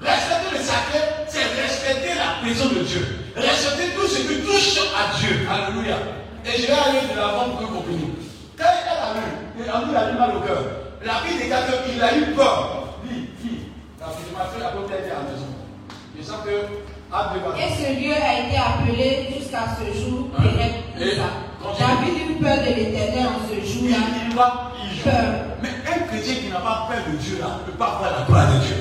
[0.00, 3.06] Respecter le sacré, c'est respecter la présence de Dieu.
[3.36, 5.48] Respecter tout ce qui touche à Dieu.
[5.48, 5.96] Alléluia.
[6.44, 8.10] Et je vais aller de l'avant pour que vous compreniez.
[8.58, 10.62] Quand il a en lui, il a eu mal au cœur.
[11.04, 12.98] La Bible déclare qu'il a eu peur.
[13.04, 13.58] Dis, dis,
[13.98, 15.48] la affirmation a peut-être été à la maison.
[16.18, 21.74] Je sens que, Et ce lieu a été appelé jusqu'à ce jour Hein?
[21.78, 23.96] David eut peur de l'éternel en ce Il, jour-là.
[24.28, 25.04] il va, il joue.
[25.04, 25.34] Peur.
[25.62, 25.68] Mais
[26.32, 28.76] qui n'a pas peur de Dieu là ne peut pas voir la gloire de Dieu.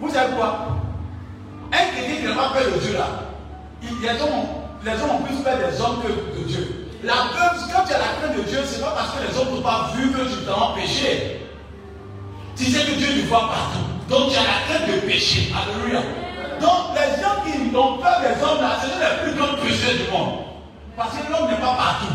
[0.00, 0.68] Vous savez quoi?
[1.72, 3.06] Un chrétien qui n'a pas peur de Dieu là,
[3.82, 6.88] les, hommes, ont- les ont plus peur des hommes que de Dieu.
[7.02, 9.38] La peur, quand tu as la crainte de Dieu, ce n'est pas parce que les
[9.38, 11.40] hommes n'ont pas vu que tu t'en péché.
[12.56, 13.84] Tu sais que Dieu te voit partout.
[14.08, 15.52] Donc tu as la crainte de péché.
[15.54, 16.00] Alléluia.
[16.60, 19.94] Donc les gens qui ont peur des hommes là, ce sont les plus grands pécheurs
[19.94, 20.40] du monde.
[20.96, 22.12] Parce que l'homme n'est pas partout.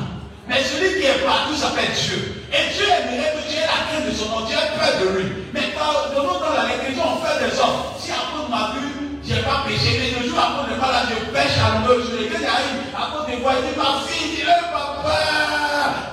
[0.49, 2.42] Mais celui qui est partout s'appelle Dieu.
[2.53, 5.17] Et Dieu aimerait que tu aies la crainte de son nom, tu aies peur de
[5.17, 5.25] lui.
[5.53, 7.97] Mais nos temps, là, les chrétiens ont peur des hommes.
[7.97, 10.69] Si à cause de ma vue, je n'ai pas péché, et le jour à cause
[10.69, 12.29] de pas là, je pêche à de journée.
[12.29, 15.17] Quand j'arrive, à cause des voix, il dit, ma fille, dis-le, papa.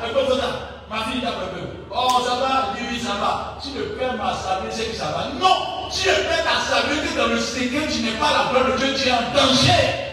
[0.01, 1.65] Et comme ça, ma fille tape un peu.
[1.93, 3.61] Oh, ça va, dit, oui, ça va.
[3.61, 5.29] Si le Père m'a salué, c'est que ça va.
[5.37, 8.65] Non, si le Père t'a salué, que dans le secret, tu n'es pas la gloire
[8.73, 10.09] de Dieu, tu es en danger.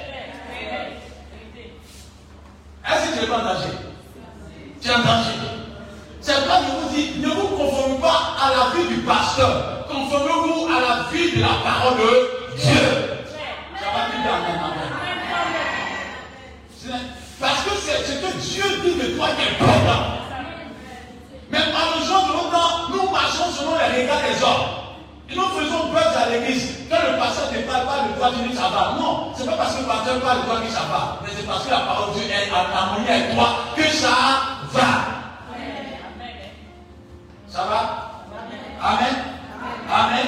[2.83, 3.79] Est-ce que tu n'es pas en danger?
[4.81, 5.66] Tu es en danger.
[6.21, 9.85] C'est pourquoi je vous dis, ne vous conformez pas à la vie du pasteur.
[9.87, 13.17] Conformez-vous à la vie de la parole de Dieu.
[13.79, 14.07] Ça va
[17.39, 20.01] Parce que c'est ce que Dieu dit de toi qui est important.
[21.51, 24.67] Mais genre de longtemps, nous marchons selon les regards des hommes.
[25.29, 26.87] Et nous faisons peur à l'église.
[26.89, 28.95] Quand le pasteur ne parle pas de toi, tu dis ça va.
[28.99, 31.19] Non, c'est pas parce que le pasteur parle de toi que ça va.
[31.23, 34.09] Mais c'est parce que la parole de Dieu est en harmonie avec toi que ça
[34.73, 35.17] va.
[37.49, 38.11] Ça va?
[38.81, 39.15] Amen.
[39.89, 40.25] Amen.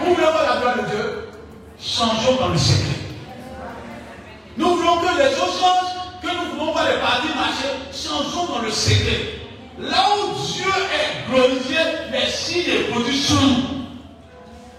[0.00, 1.28] Voir la gloire de Dieu
[1.78, 2.96] Changeons dans le secret.
[4.56, 8.62] Nous voulons que les choses changent, que nous voulons voir les paradis marcher, changeons dans
[8.62, 9.34] le secret.
[9.78, 11.76] Là où Dieu est glorifié,
[12.10, 13.36] les signes et produits sont.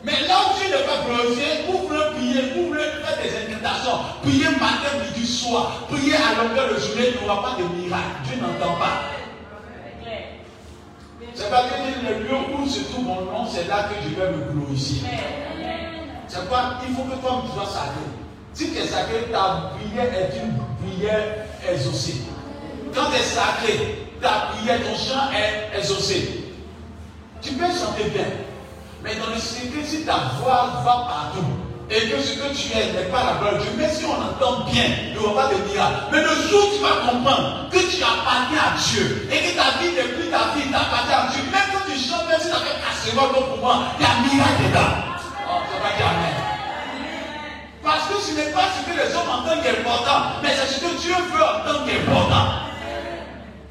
[0.04, 4.00] Mais là où Dieu n'est pas glorifié, vous voulez prier, vous voulez faire des incantations,
[4.24, 8.06] prier matin, midi, soir, prier à longueur de journée, il n'y aura pas de miracle.
[8.26, 9.04] Dieu n'entend pas.
[11.38, 14.32] C'est pas que le lieu où se trouve mon nom, c'est là que je vais
[14.32, 15.08] me glorifier.
[16.28, 18.08] C'est pourquoi il faut que toi tu sois sacré.
[18.54, 22.24] Si tu es sacré, ta prière est une prière exaucée.
[22.92, 26.44] Quand tu es sacré, ta prière, ton chant est exaucé.
[27.40, 28.26] Tu peux chanter bien.
[29.04, 31.46] Mais dans le secret, si ta voix va partout
[31.90, 34.20] et que ce que tu es n'est pas la gloire de Dieu, mais si on
[34.20, 36.12] entend bien, il n'y aura pas de miracle.
[36.12, 39.80] Mais le jour où tu vas comprendre que tu appartiens à Dieu et que ta
[39.80, 42.52] vie n'est plus ta vie, tu appartiens à Dieu, même quand tu chantes, même si
[42.52, 44.94] tu as fait casserole comme pour moi, il y a miracle dedans.
[45.48, 46.36] Oh, ça va dire Amen.
[47.84, 50.68] Parce que ce n'est pas ce que les hommes entendent qui est important, mais c'est
[50.68, 52.68] ce que Dieu veut entendre qui est important.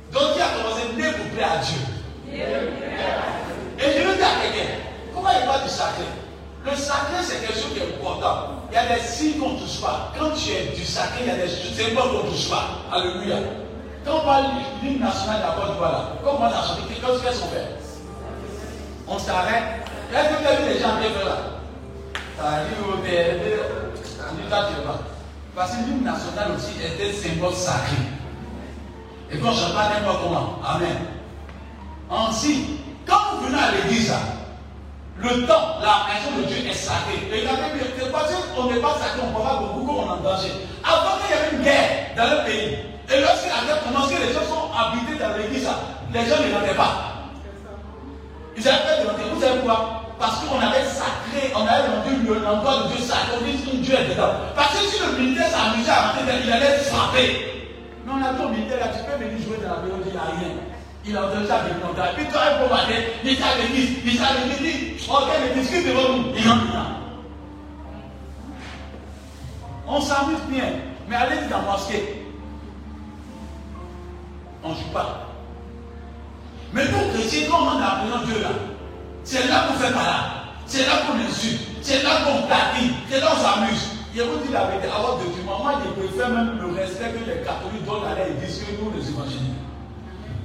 [0.09, 1.85] Donc il a commencé né pour plaire à Dieu.
[2.33, 4.73] Et je veux dire à quelqu'un,
[5.13, 6.09] comment il parle du sacré
[6.67, 8.65] Le sacré, c'est quelque chose qui est important.
[8.71, 10.13] Il y a des signes qu'on touche pas.
[10.19, 12.83] Quand tu es du sacré, il y a des symboles qu'on touche pas.
[12.93, 13.37] Alléluia.
[14.05, 14.51] Quand on parle de
[14.83, 19.87] l'hymne national de la Côte d'Ivoire, là, comme on a chanté, qu'est-ce qu'on On s'arrête.
[20.13, 21.37] Est-ce que tu as vu les gens qui sont là?
[25.55, 27.97] Parce que l'hymne national aussi était symbole sacré.
[29.31, 30.59] Et on ne chante pas n'importe comment.
[30.65, 30.97] Amen.
[32.11, 34.19] Ainsi, quand vous venez à l'église, là,
[35.23, 37.17] le temps, la maison de Dieu est sacrée.
[37.33, 40.53] Regardez bien, parce qu'on n'est pas sacré, on ne pas beaucoup est en danger.
[40.85, 42.77] Avant qu'il y avait une guerre dans le pays,
[43.09, 45.69] et lorsque la guerre commence, que les gens sont habités dans l'église,
[46.13, 47.17] les gens ne rentraient pas.
[48.57, 49.25] Ils avaient peur de rentrer.
[49.33, 53.45] Vous savez pourquoi Parce qu'on avait sacré, on avait rendu l'endroit de Dieu sacré, on
[53.45, 54.37] dit Dieu est dedans.
[54.55, 57.73] Parce que si le militaire s'amusait à rentrer il allait frapper.
[58.05, 60.13] Mais on a dit au militaire, là, tu peux venir jouer dans la maison, il
[60.13, 60.76] n'y a rien.
[61.09, 63.57] Il a entendu ça avec mon Et puis quand il faut matin, il est à
[63.63, 66.97] l'église, il est à l'église, dit, ok, il discute devant nous, il rentre dedans.
[69.87, 70.65] On s'amuse bien,
[71.09, 72.25] mais allez dans la mosquée.
[74.65, 75.29] On ne joue pas.
[76.73, 78.49] Mais nous, chrétiens, quand on a appris Dieu là,
[79.23, 80.25] c'est là qu'on fait parade,
[80.67, 83.91] c'est là qu'on insulte, c'est là qu'on taquine, c'est là qu'on s'amuse.
[84.13, 87.31] Je vous dis la vérité, avant de dire, moi, je préfère même le respect que
[87.31, 89.66] les catholiques donnent à l'église que nous, les évangéliques.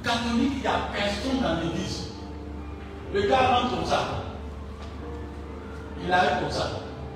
[0.02, 2.08] Catholique, il n'y a personne dans l'église.
[3.14, 4.24] Le gars rentre comme ça.
[6.04, 6.70] Il arrive comme ça.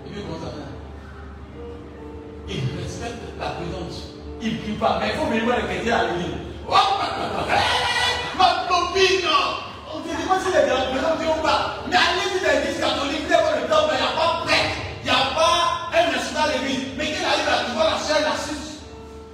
[0.07, 0.53] Et puis, comment ça
[2.49, 4.15] Il respecte la prudence.
[4.41, 4.99] Il ne prie pas.
[5.01, 6.35] Mais il faut venir voir les chrétiens à l'église.
[6.69, 6.75] Oh,
[8.39, 9.27] ma copine
[9.93, 11.83] On te demande si les grands Dieu ou pas.
[11.89, 14.77] Mais allez-y dans l'église catholique, vous le temps, il n'y a pas prêtre.
[15.03, 16.87] Il n'y a pas un instant à l'église.
[16.97, 18.66] Mais qu'il arrive à trouver la chair assise.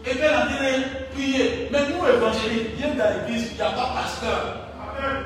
[0.05, 1.69] Et bien, en train de prier.
[1.71, 4.57] Mais nous, évangéliques, viens dans l'église, il n'y a pas pasteur.
[4.99, 5.25] Amen.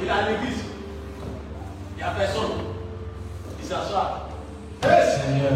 [0.00, 0.64] Il est à l'église.
[1.90, 2.52] Il n'y a personne.
[3.60, 4.28] Il s'assoit.
[4.84, 5.52] Eh Seigneur.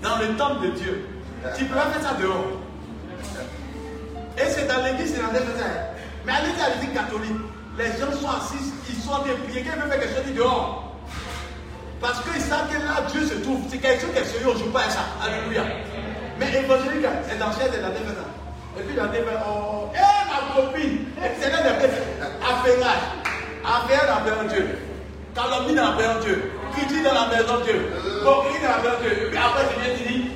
[0.00, 1.08] Dans le temple de Dieu,
[1.56, 2.62] tu peux faire ça dehors.
[4.38, 5.92] Et c'est dans l'église, faisait.
[6.24, 7.40] Mais à l'église catholique,
[7.78, 9.62] les gens sont assis, ils sont en train de prier.
[9.62, 10.92] Quelqu'un veut faire quelque chose, dehors.
[12.00, 13.62] Parce qu'ils savent que là, Dieu se trouve.
[13.70, 15.04] C'est quelque chose qui est sérieux, on ne joue pas à ça.
[15.22, 15.62] Alléluia.
[16.38, 18.32] Mais évangélique, c'est dans chaise, dans les faisait.
[18.78, 21.06] Et puis les faisait, oh, hé ma copine,
[21.40, 21.86] c'est là des
[22.42, 23.02] affairage.
[23.64, 24.78] Affaire dans la maison de Dieu.
[25.34, 26.52] Calomnie dans la maison de Dieu.
[26.72, 27.92] Critique dans la maison de Dieu.
[28.24, 29.26] Coquille dans la maison de Dieu.
[29.26, 30.30] Et puis après, tu viens, tu dis,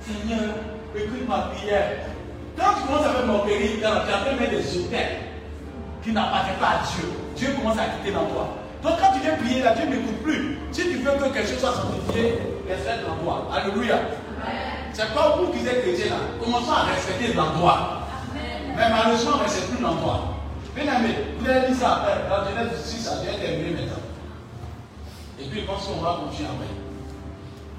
[0.00, 0.54] Seigneur,
[0.94, 1.90] écoute ma prière.
[2.82, 5.18] Tu commences à faire moquerie, tu es en train de mettre des hôtels
[6.02, 7.08] qui n'appartiennent pas à Dieu.
[7.36, 8.56] Dieu commence à quitter dans toi.
[8.82, 10.58] Donc quand tu viens prier là, Dieu ne m'écoute plus.
[10.72, 12.38] Si tu veux que quelque chose soit sanctifié,
[12.68, 13.46] respecte l'endroit.
[13.54, 14.00] Alléluia.
[14.92, 16.16] C'est pas vous qui êtes chrétiens là.
[16.42, 18.02] Commençons à respecter l'endroit.
[18.34, 20.34] Mais malheureusement, on ne respecte plus l'endroit.
[20.74, 22.18] Bien aimé, vous avez dit ça après.
[22.28, 24.02] Dans Genèse 6, ça vient terminer maintenant.
[25.38, 26.81] Et puis, je pense qu'on va continuer après.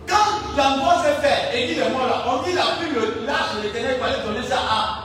[0.08, 3.26] Quand l'endroit s'est fait, et dit le mot là, on dit il a pris le
[3.26, 5.04] lâche de l'éternel pour aller donner ça à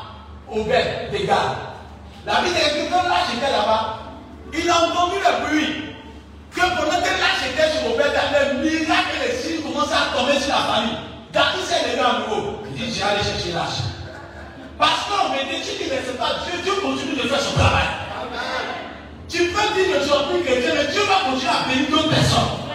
[0.51, 1.57] Obed des gars.
[2.27, 3.99] La vie est que quand lâche était là-bas,
[4.53, 5.85] il a entendu le bruit.
[6.55, 10.39] Que pendant que lâche était sur Obed, le miracle et les signes commencent à tomber
[10.41, 10.99] sur la famille.
[11.33, 12.63] David s'est levé à nouveau.
[12.67, 13.85] Il dit, j'ai allé chercher lâche.
[14.79, 17.53] Parce qu'on me dit, tu dis, mais c'est pas Dieu, Dieu continue de faire son
[17.53, 17.87] travail.
[19.29, 22.68] Tu peux dire que plus chrétien, mais Dieu va continuer à bénir d'autres personnes.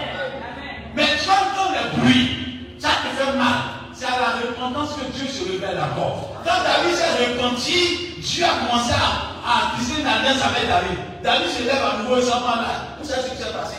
[0.96, 3.74] Mais tu entends le bruit, ça te fait mal.
[3.94, 6.36] C'est à la repentance que Dieu se révèle d'abord.
[6.44, 10.98] Quand David s'est repenti, Dieu a commencé à, à tisser alliance avec David.
[11.24, 12.74] David se lève à nouveau et s'en va là.
[13.00, 13.78] Vous savez ce qui s'est passé?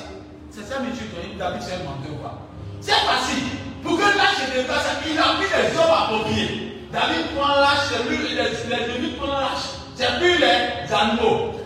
[0.51, 1.35] C'est ça, mais Dieu connaît.
[1.37, 2.39] David s'est menteur ou pas?
[2.81, 3.45] C'est facile.
[3.83, 6.89] Pour que l'âge se déplace, il a pris les hommes appropriés.
[6.91, 9.67] David prend l'âge, c'est lui, les, les Lévites prennent l'âge?
[9.97, 11.61] C'est plus les animaux.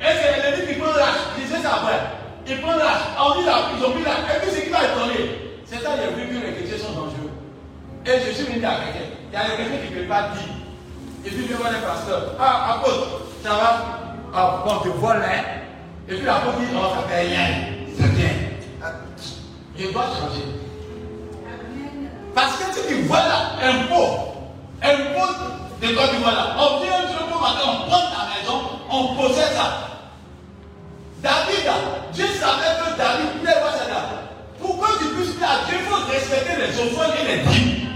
[0.00, 1.20] Et c'est les Lévites qui prennent l'âge.
[1.36, 2.00] Disais ça après.
[2.46, 3.02] Ils prennent l'âge.
[3.18, 4.24] On dit là, ils ont pris l'âge.
[4.34, 6.92] Et puis ce qui va étonner, c'est ça, il a vu que les chrétiens sont
[6.92, 7.30] dangereux.
[8.06, 9.08] Et je suis venu à quelqu'un.
[9.30, 10.52] Il y a chrétiens qui ne peuvent pas dire.
[11.24, 12.34] Et puis je vois les pasteurs.
[12.38, 13.70] Ah, apôtre, ça va?
[14.34, 15.44] Ah, bon, te vole, hein.
[16.08, 17.46] Et puis l'apôtre dit, oh, ça fait rien.
[17.96, 18.28] C'est bien.
[19.78, 20.44] Je dois changer.
[22.34, 24.32] Parce que tu vois là, un pot,
[24.82, 25.32] un pot
[25.82, 26.92] de quoi tu vois là, on vient
[27.28, 28.60] pot matin, on prend ta maison,
[28.90, 29.91] on possède ça.
[31.22, 31.70] David,
[32.12, 34.26] Dieu savait que David plaît pas ça là.
[34.58, 37.88] Pourquoi tu puisses plaire à Dieu, faut respecter les offrandes et les dîmes.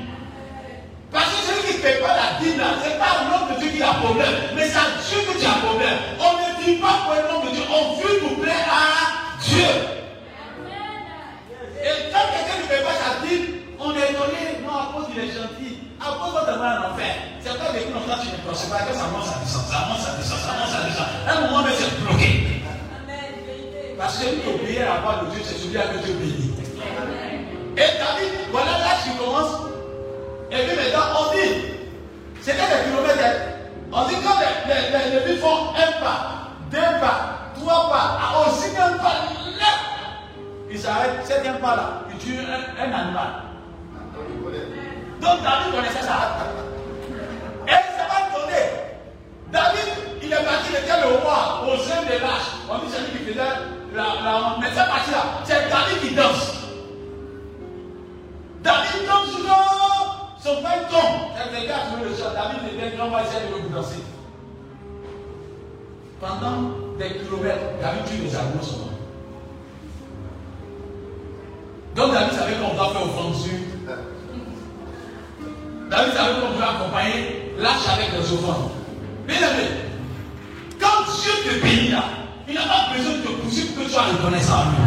[1.10, 3.60] Parce que celui qui ne paie pas la dîme ce n'est pas un homme de
[3.60, 5.98] Dieu qui a problème, mais c'est à Dieu que tu as problème.
[6.22, 9.70] On ne dit pas pour un homme de Dieu, on veut nous plaire à Dieu.
[11.82, 15.18] Et quand quelqu'un ne paie pas sa dîme, on est étonné, non, à cause il
[15.18, 15.82] est gentil.
[15.98, 17.14] À cause de demain en enfer.
[17.42, 19.98] C'est pas que quand tu ne penses pas que ça monte, ça descend, ça monte,
[19.98, 21.10] ça descend, ça monte, ça descend.
[21.26, 22.55] À un moment, mais c'est bloqué.
[23.98, 26.52] Parce que lui obéir à la voix de Dieu, c'est celui à que Dieu bénit.
[27.76, 29.52] Et David, voilà là qui commence.
[30.50, 31.50] Et puis maintenant, on dit,
[32.40, 33.40] c'était des kilomètres.
[33.92, 38.48] On dit quand les, les, les, les font un pas, deux pas, trois pas, à
[38.48, 39.14] aussi un pas,
[39.58, 39.72] là,
[40.70, 43.28] ils s'arrêtent, c'est un pas là, ils tuent un, un animal.
[45.20, 46.36] Donc David connaissait ça.
[47.66, 48.66] Et ça va donner.
[49.50, 49.88] David,
[50.22, 52.52] il est parti, il était le roi au sein des lâches.
[52.70, 53.40] On dit c'est lui qui faisait
[53.96, 56.52] la, Mais cette partie-là, c'est David qui danse.
[58.62, 61.50] David danse souvent, son frère tombe.
[61.52, 62.32] Quelqu'un a trouvé le sol.
[62.34, 64.02] David était grand, va essayer de le danser.
[66.20, 68.90] Pendant des kilomètres, David tue les animaux souvent.
[71.94, 73.52] Donc David savait qu'on doit faire offrande sur.
[75.90, 78.70] David savait qu'on doit accompagner l'âge avec les offrandes.
[79.26, 79.70] Bien aimé,
[80.80, 82.04] quand Dieu te bénit là,
[82.48, 84.82] il n'a pas besoin de te pousser pour que tu sois reconnaissant à lui.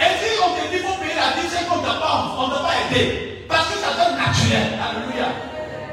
[0.00, 2.74] Et si on te dit qu'il faut payer la dîme, c'est qu'on ne t'a pas,
[2.90, 3.44] aidé.
[3.48, 4.74] Parce que ça donne naturel.
[4.74, 5.28] Alléluia.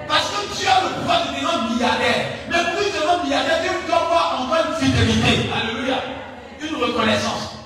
[0.07, 2.34] Parce que tu as le pouvoir de devenir milliardaire.
[2.49, 5.49] Mais pour tu deviennes milliardaire, tu dois avoir encore une fidélité.
[5.53, 5.98] Alléluia.
[6.61, 7.61] Une reconnaissance.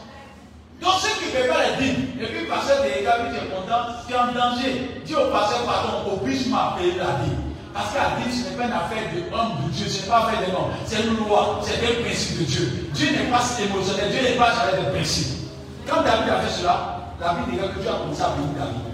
[0.82, 3.95] Donc ceux qui ne paient pas la dîme, et puis passer des David est content,
[4.06, 4.91] tu es en danger.
[5.06, 7.45] Dis au pasteur, pardon, oblige m'a appeler David.
[7.76, 10.39] Parce Bible, ce n'est pas une affaire de homme de Dieu, ce n'est pas une
[10.39, 10.72] affaire de homme.
[10.85, 12.89] C'est une loi, c'est un principe de Dieu.
[12.95, 15.52] Dieu n'est pas émotionnel, Dieu n'est pas jamais de principe.
[15.84, 18.88] Quand David a fait cela, David dit que Dieu a commencé à bénir David.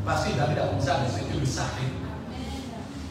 [0.00, 1.84] Parce que David a commencé à respecter le sacré.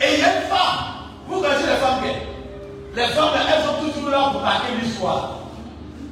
[0.02, 1.06] Et il y a une femme.
[1.30, 5.54] Vous connaissez les femmes Les femmes, elles sont toujours là pour marquer l'histoire.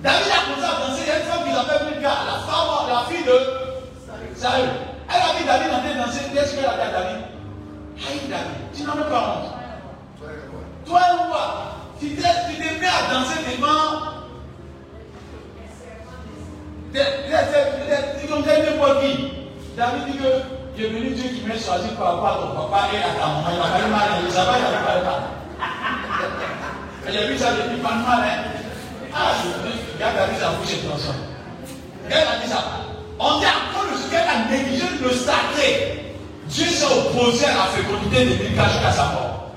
[0.05, 1.01] David a commencé à danser.
[1.01, 4.69] Il y a une femme qui s'appelle Mika, la femme, la fille de Saül.
[5.09, 6.30] Elle a vu David en train de danser.
[6.30, 7.35] Qu'est-ce qu'elle a dit à David?
[7.97, 9.51] Aïe David, tu n'en as pas honte.
[10.85, 11.45] Toi, quoi
[11.99, 14.15] Tu t'es mis à danser devant.
[16.95, 18.41] Ils ont
[18.77, 19.31] pour qui
[19.76, 22.88] David dit que il est venu Dieu qui m'a choisi par rapport à ton papa
[22.93, 23.47] et à ta maman.
[23.49, 25.22] Il a pas mal, il n'a pas mal.
[27.07, 28.43] J'ai vu ça depuis pas mal, hein.
[29.13, 31.19] Ah, je dis, regarde David, sa bouche est ensemble.
[32.09, 32.63] Elle a dit ça.
[33.19, 36.05] On dit encore le qu'elle a négligé le sacré.
[36.47, 39.51] Dieu s'est opposé à la fécondité de Mika jusqu'à sa mort.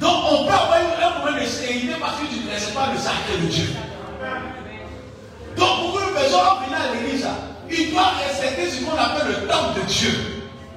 [0.00, 2.98] Donc on peut avoir un moment de stérilité parce que tu ne respectes pas le
[2.98, 3.68] sacré de Dieu.
[5.56, 7.26] Donc pour une personne venir à l'église,
[7.70, 10.10] il doit respecter ce qu'on appelle le temple de Dieu.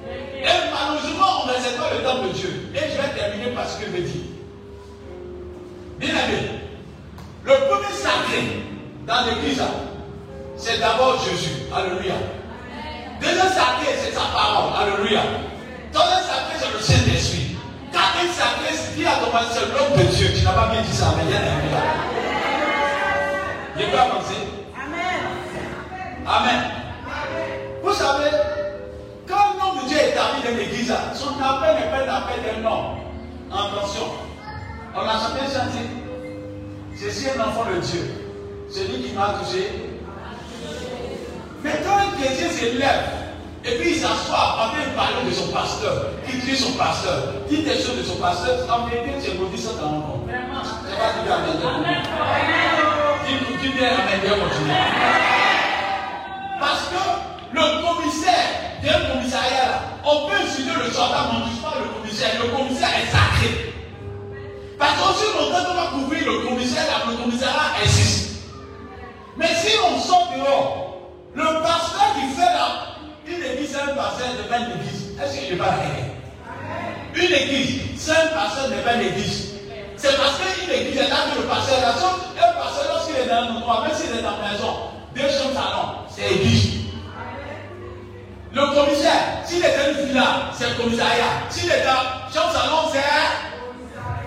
[0.06, 2.50] Et malheureusement, on ne respecte pas le temple de Dieu.
[2.74, 4.24] Et je vais terminer par ce que je dis.
[5.98, 6.50] Bien aimé,
[7.44, 8.62] le premier sacré
[9.06, 9.62] dans l'église,
[10.58, 11.62] c'est d'abord Jésus.
[11.74, 12.14] Alléluia.
[13.24, 14.72] Deuxième sacré, c'est sa parole.
[14.76, 15.22] Alléluia.
[15.92, 17.56] Troisième sacré, c'est le Saint-Esprit.
[17.90, 20.28] Quatrième sacré, qui a commencé, c'est l'homme de Dieu.
[20.36, 21.40] Tu n'as pas bien dit ça, mais il y a
[23.78, 24.34] Je peux avancer.
[26.26, 26.60] Amen.
[27.82, 28.30] Vous savez,
[29.26, 32.96] quand nom de Dieu est établi dans l'église, son appel n'est pas l'appel d'un nom.
[33.50, 34.06] Attention.
[34.94, 35.84] On a jamais chanté.
[36.94, 38.00] Je suis un enfant de Dieu.
[38.70, 39.93] Celui qui m'a touché.
[41.64, 43.08] Mais quand un chrétien s'élève,
[43.64, 47.62] et puis il s'assoit train de parler de son pasteur, qui tue son pasteur, dit
[47.62, 50.28] des choses de son pasteur, en vérité, tu es maudit ça dans le monde.
[50.28, 51.56] C'est pas du Amen.
[53.26, 54.76] Dis, dis bien Amen, bien continuer.
[56.60, 57.02] Parce que
[57.54, 58.48] le commissaire
[58.84, 62.30] d'un commissariat, on peut utiliser le gendarme, on n'utilise pas le commissaire.
[62.44, 63.72] Le commissaire est sacré.
[64.78, 68.42] Parce qu'aussi longtemps qu'on va couvrir le commissaire, le commissariat existe.
[69.38, 70.93] Mais si on sort dehors,
[71.34, 72.96] le pasteur qui fait là,
[73.26, 75.18] une église, c'est un pasteur de pas une église.
[75.20, 76.14] Est-ce que je pas rien
[77.14, 79.54] Une église, c'est un pasteur de pas une église.
[79.96, 83.28] C'est parce qu'une église est là que le pasteur, la chose, un pasteur, lorsqu'il est
[83.28, 84.74] dans le endroit, même s'il est dans la maison,
[85.14, 86.84] deux chambres salon, c'est église.
[88.52, 91.42] Le commissaire, s'il est dans une villa, c'est le commissariat.
[91.50, 93.02] S'il est dans chambre salon, c'est.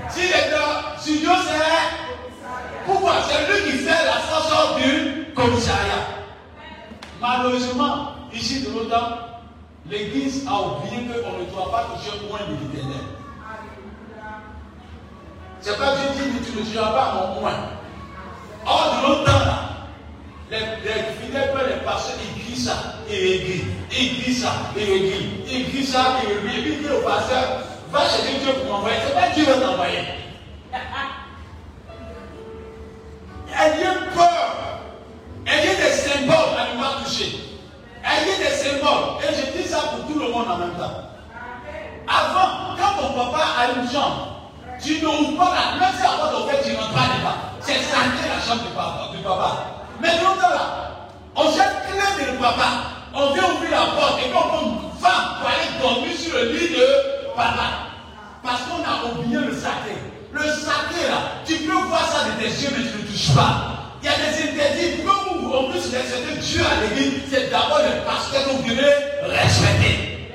[0.09, 2.85] S'il est dans studio, c'est.
[2.85, 3.13] Pourquoi?
[3.29, 6.16] C'est lui qui fait la fonction du commissariat.
[7.21, 9.17] Malheureusement, ici de l'OTAN,
[9.89, 13.03] l'Église a oublié qu'on ne doit pas toucher au moins de l'éternel.
[15.61, 17.53] C'est pas Dieu dit, tu ne tueras pas mon moins.
[18.65, 19.41] Or, de l'OTAN,
[20.51, 22.73] les, les fidèles, les pasteurs, ils crient ça
[23.09, 23.35] et.
[23.35, 23.77] Ils.
[25.49, 28.97] Ils crient ça et puis, dit au pasteur, va chercher Dieu pour m'envoyer.
[29.07, 29.99] C'est pas Dieu qui va t'envoyer.
[33.59, 34.81] Ayez peur.
[35.45, 35.86] Ayez des
[36.17, 37.39] symboles à ne pas toucher.
[38.03, 39.21] Ayez des symboles.
[39.21, 41.03] Et je dis ça pour tout le monde en même temps.
[42.07, 45.79] Avant, quand ton papa a une chambre, tu n'ouvres pas la.
[45.79, 47.37] Même si avant ton fait, tu n'entres pas.
[47.59, 49.63] C'est sacré la chambre du papa.
[50.01, 52.63] Mais longtemps là, on jette clé de papa.
[53.13, 56.69] On vient ouvrir la porte et quand on va pour aller dormir sur le lit
[56.69, 57.89] de papa.
[58.43, 59.97] Parce qu'on a oublié le sacré.
[60.31, 63.86] Le sacré là, tu peux voir ça de tes yeux, mais tu ne touches pas.
[64.07, 65.03] Il y a des interdits.
[65.03, 68.87] Vous, en plus, respecter Dieu à l'église, c'est d'abord le pasteur que vous devez
[69.27, 70.31] respecter.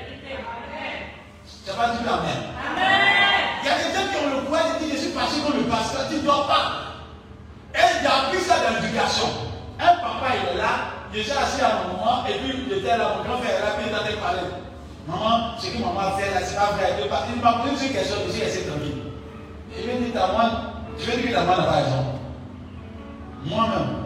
[1.65, 2.39] Tu n'as pas dit Amen.
[3.63, 5.57] Il y a des gens qui ont le pouvoir de dire Je suis passé comme
[5.57, 6.07] le pasteur.
[6.07, 7.01] Tu ne dois pas.
[7.73, 9.25] Et il a appris ça dans l'éducation.
[9.79, 12.95] Un papa, il est là, il est assis à un moment, et puis il était
[12.95, 14.45] là, mon grand frère est là, puis il était parler.
[15.07, 16.93] Maman, ce que maman fait là, c'est pas vrai.
[17.35, 19.01] Il m'a posé une question, je suis resté tranquille.
[19.75, 20.49] Il m'a dit, ta maman,
[20.99, 22.22] je vais dire que ta maman n'a pas raison.
[23.45, 24.05] Moi-même,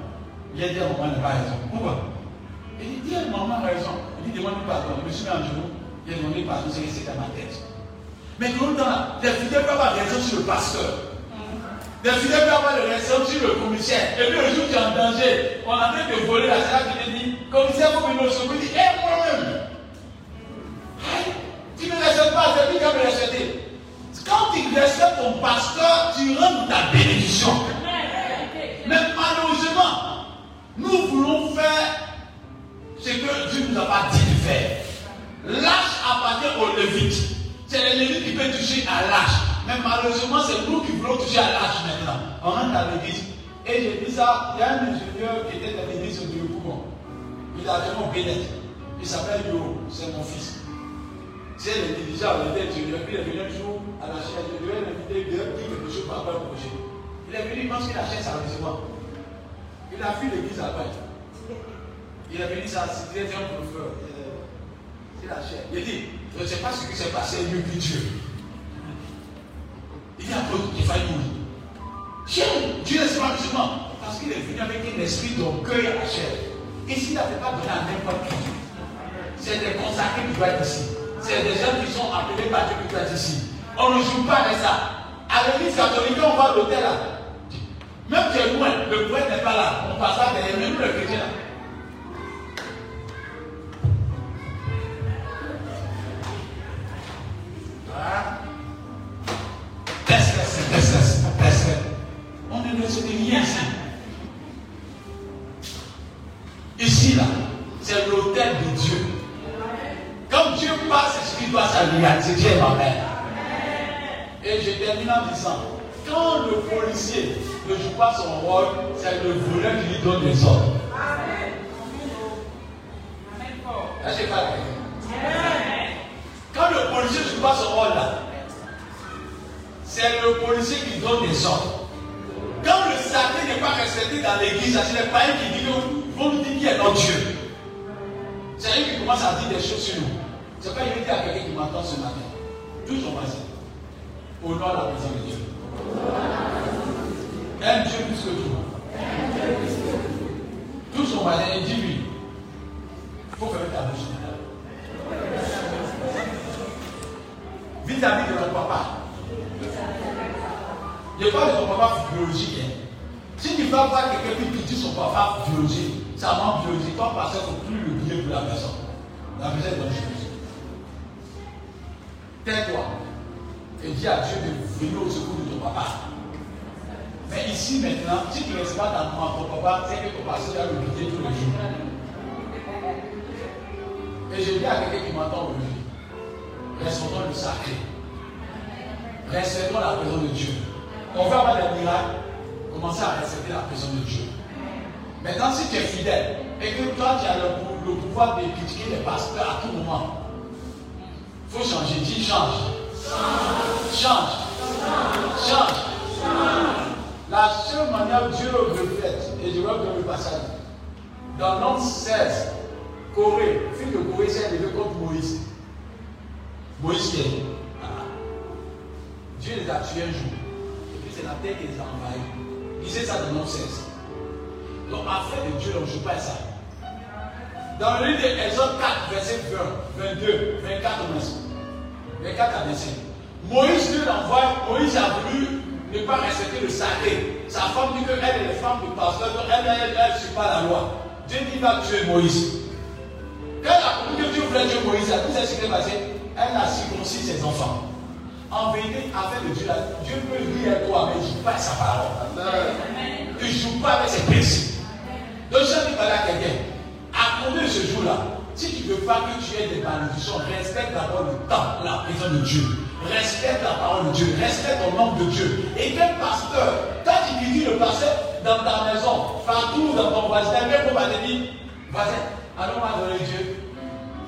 [0.58, 1.56] j'ai dit à maman n'a pas raison.
[1.72, 1.98] Pourquoi?
[2.82, 3.92] Il dit, maman a raison.
[4.26, 4.98] Il dit, demande pardon.
[5.02, 5.70] Je me suis mis en genou,
[6.08, 7.58] il a demandé pardon, c'est resté dans ma tête.
[8.40, 10.94] Mais longtemps, les fidèles peuvent avoir raison sur le pasteur.
[12.04, 14.14] Les fidèles peuvent avoir raison sur le commissaire.
[14.20, 16.62] Et puis le jour où tu es en danger, on a fait de voler la
[16.62, 18.54] salle qui te dit, commissaire, vous venez au secours.
[18.54, 19.68] Il dit, hé, moi-même.
[21.80, 23.64] Tu ne respectes pas, c'est lui qui va me respecter.
[24.26, 27.54] Quand tu respectes ton pasteur, tu rentres ta bénédiction.
[28.88, 30.26] Mais malheureusement,
[30.78, 32.08] nous voulons faire
[33.00, 34.78] ce que Dieu nous a pas dit de faire.
[35.46, 37.36] L'âge appartient aux Lévites.
[37.68, 39.36] C'est les Lévites qui peuvent toucher à l'âge.
[39.68, 42.20] Mais malheureusement, c'est nous qui voulons toucher à l'âge maintenant.
[42.44, 43.24] On rentre dans l'église.
[43.66, 46.42] Et j'ai dit ça, il y a un ingénieur qui était dans l'église de Dieu
[47.60, 48.48] Il a tellement Bénet.
[49.02, 50.62] Il s'appelle Yo, c'est mon fils.
[51.58, 53.00] C'est le dirigeant, il était ingénieur.
[53.10, 55.92] Il est venu un jour à la chaîne, il devait l'inviter, il devait dire quelque
[55.92, 56.87] chose par rapport projet.
[57.30, 58.80] Il est venu parce qu'il achète sa recevoir.
[59.92, 60.90] Il a vu l'église à Paris.
[62.32, 63.92] Il est venu, ça c'était un professeur.
[65.20, 65.64] C'est la chair.
[65.74, 66.04] Il dit,
[66.38, 68.00] je ne sais pas ce qui s'est passé, mieux que Dieu.
[70.20, 71.38] Il a peur qu'il faille mourir.
[72.28, 72.44] Dieu,
[72.86, 76.32] Dieu est seulement parce qu'il est venu avec un esprit d'orgueil à la chair.
[76.88, 78.36] Et s'il n'avait pas donné à n'importe qui,
[79.38, 80.96] c'est des consacrés qui doivent être ici.
[81.22, 83.52] C'est des gens qui sont appelés par Dieu qui doivent être ici.
[83.78, 85.04] On ne joue pas de ça.
[85.30, 86.37] À l'église catholique, on
[89.48, 89.68] bala
[90.00, 91.37] pastor de yɛ mɛ nu rɛ kete la.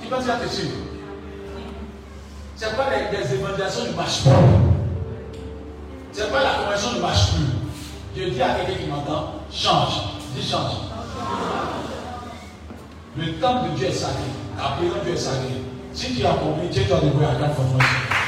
[0.09, 0.25] Tu penses.
[2.55, 4.39] C'est pas les, les évangélisations ne marchent pas.
[6.11, 7.45] C'est pas la conversion ne marche plus.
[8.17, 10.01] Je dis à quelqu'un qui m'entend, change.
[10.35, 10.71] Dis change.
[13.17, 14.15] Le temple de Dieu est sacré.
[14.57, 15.61] La prière de Dieu est sacrée.
[15.93, 18.18] Si tu as compris, Dieu t'a dévoilé à grande formation.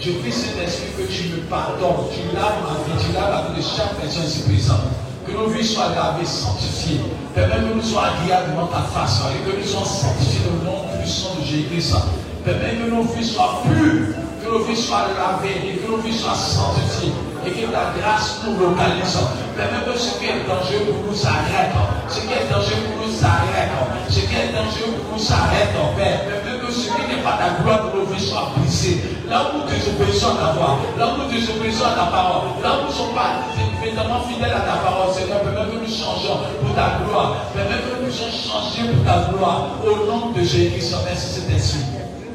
[0.00, 3.58] Je prie Saint-Esprit que tu me pardonnes, tu laves ma vie, tu laves la vie
[3.58, 4.94] de chaque personne ici présente.
[5.26, 7.00] Que nos vies soient lavées, sanctifiées.
[7.34, 10.86] Permets que nous soyons agréables devant ta face et que nous soyons sanctifiés le nom
[11.02, 11.96] puissant de Jésus-Christ.
[12.44, 16.16] Permets que nos vies soient pures, que nos vies soient lavées et que nos vies
[16.16, 17.12] soient sanctifiées
[17.44, 19.18] et que ta grâce nous localise.
[19.58, 21.74] Permets que ce qui est dangereux pour nous s'arrête.
[22.06, 23.74] Ce qui est dangereux pour nous s'arrête.
[24.08, 26.37] Ce qui est dangereux pour nous s'arrête, Père.
[26.68, 29.00] Que ce qui n'est pas ta gloire de nos vies soit brisé.
[29.26, 32.68] Là où nous désobéissons à ta voix, là où nous désobéissons à ta parole, là
[32.76, 33.40] où nous ne sommes pas
[33.82, 37.36] évidemment fidèles à ta parole, Seigneur, permets que nous changeons pour ta gloire.
[37.54, 39.80] Permets que nous soyons changés pour ta gloire.
[39.82, 41.80] Au nom de Jésus-Christ, merci cet esprit.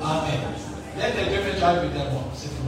[0.02, 0.42] Amen.
[0.98, 2.34] The devil drive with them all.
[2.34, 2.64] C'est tout.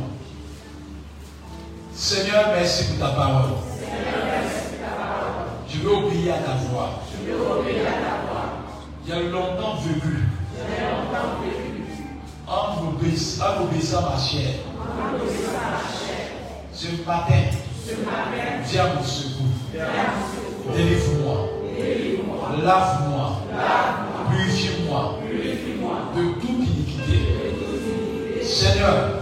[1.96, 3.58] Seigneur, merci pour ta parole.
[5.68, 7.02] Je veux obéir à ta voix.
[9.08, 10.25] Il y a longtemps vécu.
[12.48, 14.54] En obéissant, ma chair.
[16.74, 17.34] Ce matin,
[18.66, 19.46] viens à mon secours.
[20.76, 21.38] Délivre-moi.
[22.64, 23.42] Lave-moi.
[24.30, 25.20] Purifie-moi
[26.16, 27.18] de toute iniquité.
[28.44, 29.22] Seigneur,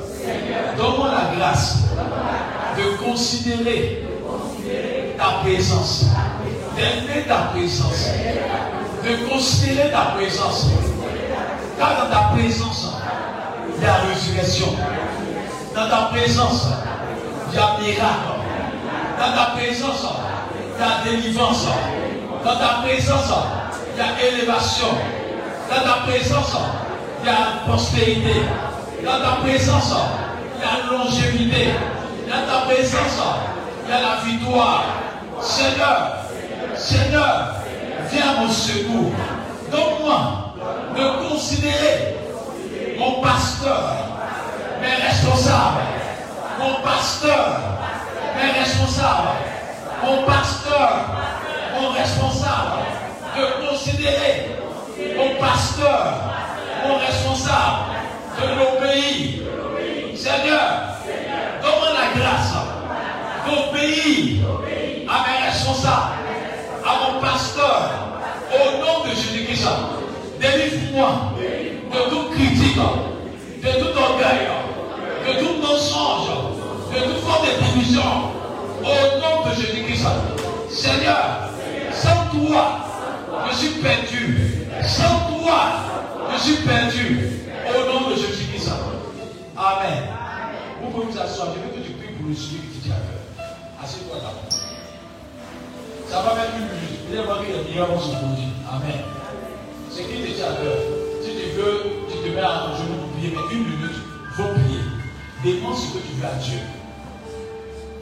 [0.77, 1.77] donne-moi la grâce
[2.77, 4.03] de considérer
[5.17, 6.05] ta présence,
[6.75, 8.09] d'aimer ta présence,
[9.03, 10.67] de considérer ta présence.
[11.83, 12.93] Dans ta présence,
[13.75, 14.67] il y a résurrection.
[15.75, 16.67] Dans ta présence,
[17.51, 18.33] il y a miracle.
[19.19, 20.07] Dans ta présence,
[20.77, 21.67] il y a délivrance.
[22.45, 23.33] Dans ta présence,
[23.93, 24.87] il y a élévation.
[25.69, 26.55] Dans ta présence,
[27.21, 28.41] il y a prospérité.
[29.03, 29.93] Dans ta présence,
[30.55, 31.73] il y a longévité.
[32.29, 33.19] Dans ta présence,
[33.85, 34.85] il y a la victoire.
[35.41, 36.13] Seigneur,
[36.77, 37.55] Seigneur,
[38.09, 39.11] viens mon secours.
[39.69, 40.52] Donne-moi
[40.95, 42.15] de considérer
[42.97, 43.95] mon pasteur,
[44.81, 45.81] mes responsables,
[46.59, 47.59] mon pasteur,
[48.35, 49.29] mes responsables,
[50.03, 51.05] mon pasteur,
[51.79, 52.83] mon responsable,
[53.35, 54.51] de considérer
[55.17, 56.13] mon pasteur,
[56.87, 57.79] mon responsable,
[58.39, 59.43] de l'obéir.
[60.15, 60.69] Seigneur,
[61.61, 62.53] donne-moi la grâce
[63.45, 64.45] d'obéir
[65.09, 66.13] à mes responsables,
[66.85, 67.91] à mon pasteur,
[68.51, 69.67] au nom de Jésus-Christ.
[70.93, 74.45] De toute critique, de tout orgueil,
[75.25, 76.29] de tout mensonge,
[76.93, 78.03] de toute forme de division,
[78.81, 80.05] au nom de Jésus-Christ.
[80.69, 81.49] Seigneur,
[81.91, 82.77] sans toi,
[83.49, 84.37] je suis perdu.
[84.83, 85.61] Sans toi,
[86.31, 87.19] je suis perdu.
[87.67, 88.69] Au nom de Jésus-Christ.
[89.57, 90.03] Amen.
[90.79, 91.47] Vous pouvez vous asseoir.
[91.55, 93.47] Je veux que tu pries pour le suivi qui à cœur.
[93.83, 94.45] Assieds-toi d'abord.
[96.07, 96.99] Ça va une minute.
[97.07, 98.49] Vous allez voir que les meilleurs vont se produire.
[98.71, 99.22] Amen.
[99.93, 100.73] Ce qui te tient à cœur.
[101.21, 104.33] Si tu veux, tu te mets à un genou pour prier, mais une minute, il
[104.33, 104.81] faut prier.
[105.45, 106.57] Demande ce que tu veux à Dieu.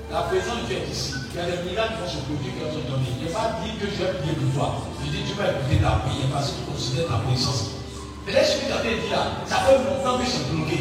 [0.07, 1.19] La présence de Dieu est ici.
[1.19, 3.11] Il y a des miracles qui vont se produire, qui vont se donner.
[3.11, 4.88] Je n'ai pas dit que je vais prier pour toi.
[5.03, 7.76] Je dis tu vas écouter ta prière parce que tu considères ta présence.
[8.23, 10.80] Peut-être ce que as dit là, ça fait longtemps que c'est bloqué.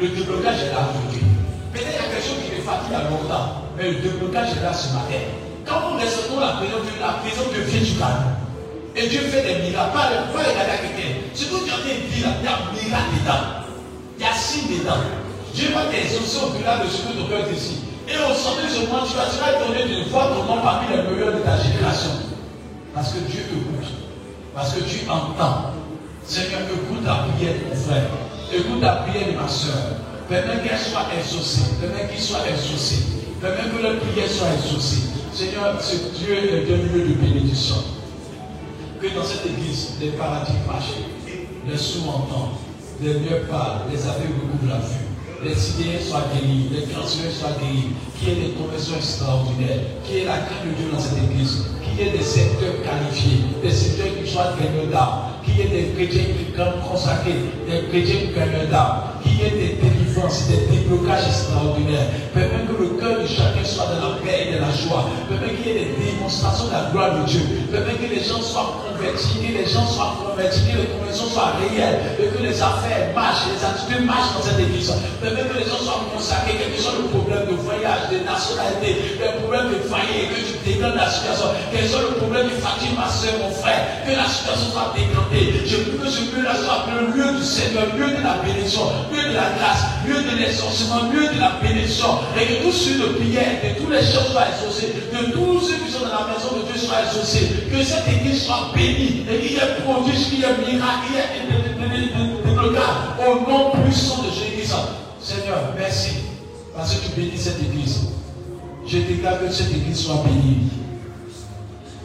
[0.00, 1.28] Le déblocage est là aujourd'hui.
[1.76, 4.64] Peut-être qu'il y a quelque chose qui te fatigue à longtemps, mais le déblocage est
[4.64, 5.28] là ce matin.
[5.68, 8.41] Quand nous recevons la présence de la présence de Dieu du calme.
[8.94, 9.92] Et Dieu fait des miracles.
[9.92, 11.16] Pas les, pas quelqu'un.
[11.34, 13.64] Ce que tu as dit il y a miracle dedans.
[14.18, 15.00] Il y a signe dedans.
[15.54, 17.78] Dieu va t'exaucer au-delà de ce que ton cœur décide.
[18.08, 20.60] Et au sommet de ce moment, tu vas, tu vas étonner de voir ton nom
[20.60, 22.10] parmi les meilleurs de ta génération.
[22.94, 23.88] Parce que Dieu écoute.
[24.54, 25.72] Parce que tu entends.
[26.24, 28.08] Seigneur, écoute la prière de mon frère.
[28.52, 29.96] Écoute la prière de ma soeur.
[30.28, 31.62] Permets qu'elle soit exaucée.
[31.80, 32.96] Permets qu'il soit exaucé.
[33.40, 35.08] Permets que leur prière soit exaucée.
[35.32, 37.76] Seigneur, ce Dieu est un lieu de bénédiction.
[39.02, 41.02] Que dans cette église, les paradis marchent.
[41.68, 42.54] Les sourds entendent.
[43.02, 43.90] Les mieux parlent.
[43.90, 45.10] Les aveugles recouvrent la vue.
[45.42, 50.14] Les idées soient guéris, les cancers soient guéris, qu'il y ait des conversions extraordinaires, qu'il
[50.14, 53.42] y ait la crainte de Dieu dans cette église, qu'il y ait des secteurs qualifiés,
[53.60, 58.30] des secteurs qui soient gagnants d'âme, qu'il y ait des chrétiens qui consacrés, des chrétiens
[58.30, 59.74] gagnants d'âme, qu'il y ait des
[60.22, 62.06] délivrances, des déblocages extraordinaires.
[62.34, 65.10] Permets que le cœur de chacun soit dans la paix et dans la joie.
[65.28, 67.40] Permets qu'il y ait des démonstrations de la gloire de Dieu.
[67.70, 71.54] Permets que les gens soient convertis, que les gens soient convertis, que les conversions soient
[71.58, 74.92] réelles, et que les affaires marchent, les attitudes marchent dans cette église.
[75.20, 79.18] Permets que les gens soient consacrés, quel que soit le problème de voyage, de nationalité,
[79.18, 82.56] le problème de faillite, que tu dégaines la situation, quel que soit le problème de
[82.60, 85.66] fatigue, ma soeur, mon frère, que la situation soit décantée.
[85.66, 87.62] Je veux que ce lieu-là soit le lieu du Seigneur.
[87.62, 88.82] Seigneur, lieu de la bénédiction,
[89.12, 89.86] lieu de la grâce,
[90.20, 92.18] de l'exorcisme, lieu de la bénédiction.
[92.36, 95.76] Et que tous ceux de prière, que tous les choses soient exaucés, que tous ceux
[95.84, 99.40] qui sont dans la maison de Dieu soient exaucés, que cette église soit bénie et
[99.40, 102.82] qu'il y ait prodige, qu'il y ait miracle, qu'il y ait débloquage
[103.26, 104.74] au nom puissant de Jésus-Christ.
[105.20, 106.10] Seigneur, merci
[106.74, 108.00] parce que tu bénis cette église.
[108.86, 110.68] Je déclare que cette église soit bénie.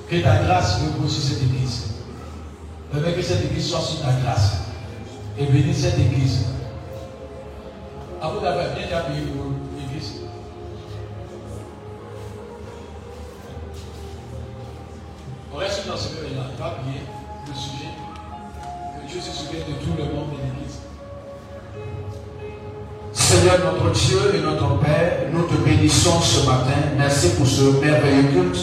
[0.09, 1.83] Que ta grâce repose sur cette église.
[2.93, 4.57] Que cette église soit sous ta grâce.
[5.39, 6.45] Et bénis cette église.
[8.27, 10.15] À vous d'avoir bien appuyé pour l'église.
[15.53, 17.03] On reste dans ce va prier
[17.47, 17.93] le sujet.
[18.99, 20.79] Que Dieu se souvienne de tout le monde de l'église.
[23.13, 26.81] Seigneur notre Dieu et notre Père, nous te bénissons ce matin.
[26.97, 28.59] Merci pour ce merveilleux culte.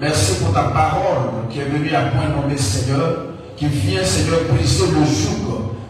[0.00, 3.26] Merci pour ta parole qui est venue à point nommé Seigneur,
[3.56, 5.43] qui vient Seigneur briser le joug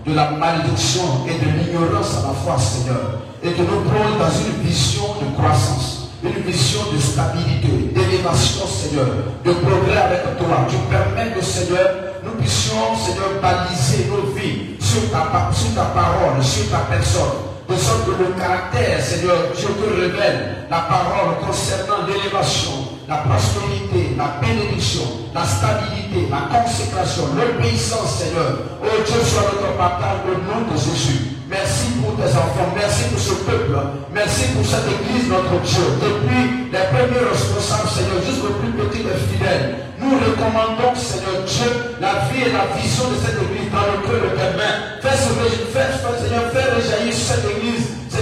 [0.07, 4.31] de la malédiction et de l'ignorance à la fois Seigneur, et que nous plonge dans
[4.31, 9.09] une vision de croissance, une vision de stabilité, d'élévation Seigneur,
[9.45, 10.67] de progrès avec toi.
[10.69, 11.89] Tu permets que Seigneur,
[12.25, 17.77] nous puissions Seigneur baliser nos vies sur ta, sur ta parole, sur ta personne de
[17.77, 22.73] sorte que le caractère, Seigneur, Dieu te révèle la parole concernant l'élévation,
[23.09, 25.03] la prospérité, la bénédiction,
[25.35, 28.79] la stabilité, la consécration, l'obéissance, Seigneur.
[28.83, 31.35] Oh Dieu, soit notre partage au nom de Jésus.
[31.49, 33.77] Merci pour tes enfants, merci pour ce peuple,
[34.13, 35.87] merci pour cette église, notre Dieu.
[36.01, 42.29] Depuis les premiers responsables, Seigneur, jusqu'au plus petit des fidèles, nous recommandons, Seigneur Dieu, la
[42.29, 45.01] vie et la vision de cette église dans le cœur de tes mains.
[45.01, 47.64] Fais, Seigneur, fais rejaillir cette église,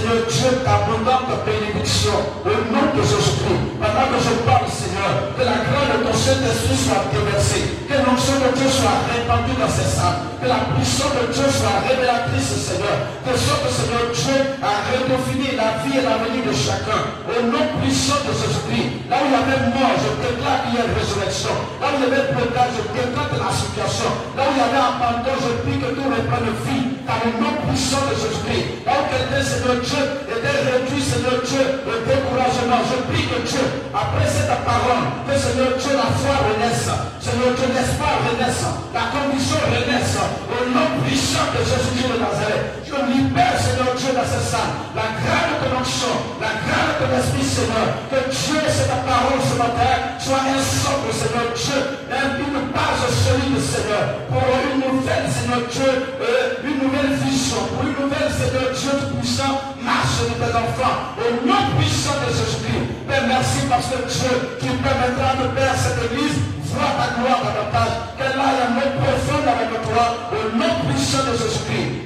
[0.03, 2.11] Seigneur Dieu, ta abondante bénédiction
[2.43, 3.79] au nom de Jésus-Christ.
[3.79, 8.35] Pendant que je parle, Seigneur, que la grâce de ton Saint-Esprit soit déversée, que l'onction
[8.43, 12.99] de Dieu soit répandue dans ces salles, que la puissance de Dieu soit révélatrice, Seigneur,
[13.23, 16.99] de sorte Seigneur Dieu a redéfini la vie et l'avenir de chacun.
[17.23, 20.79] Au nom puissant de Jésus-Christ, là où il y avait mort, je déclare qu'il y
[20.79, 21.55] a une résurrection.
[21.79, 24.11] Là où il y avait blocage, je déclare de la situation.
[24.35, 26.91] Là où il y avait abandon, je prie que tout reprenne vie.
[27.03, 28.87] Par le nom puissant de Jésus-Christ.
[28.87, 32.79] Où quelqu'un, Seigneur Dieu, était réduit, Seigneur Dieu, le découragement.
[32.87, 36.87] Je prie que Dieu, après cette parole, que Seigneur Dieu, la foi renaisse.
[37.19, 38.63] Seigneur Dieu, l'espoir renaisse.
[38.95, 40.15] La condition renaisse.
[40.47, 42.87] Au nom puissant de Jésus-Christ de Nazareth.
[42.87, 44.73] Je libère, Seigneur Dieu, dans cette salle.
[44.95, 47.87] La grande connexion, la grande de l'Esprit, Seigneur.
[48.09, 51.79] Que Dieu, cette parole ce matin, soit un socle, Seigneur Dieu.
[52.09, 54.29] Une base solide, Seigneur.
[54.29, 55.91] Pour une nouvelle, Seigneur Dieu,
[56.21, 57.61] euh, une nouvelle vision.
[57.73, 61.13] Pour une nouvelle, Seigneur Dieu tout-puissant, marche de tes enfants.
[61.17, 63.03] Au nom puissant de Jésus-Christ.
[63.07, 68.33] Merci parce que Dieu, qui permettra de faire cette église vois ta gloire davantage, qu'elle
[68.33, 71.62] aille en mot profonde avec toi, au nom puissant de Jésus-Christ.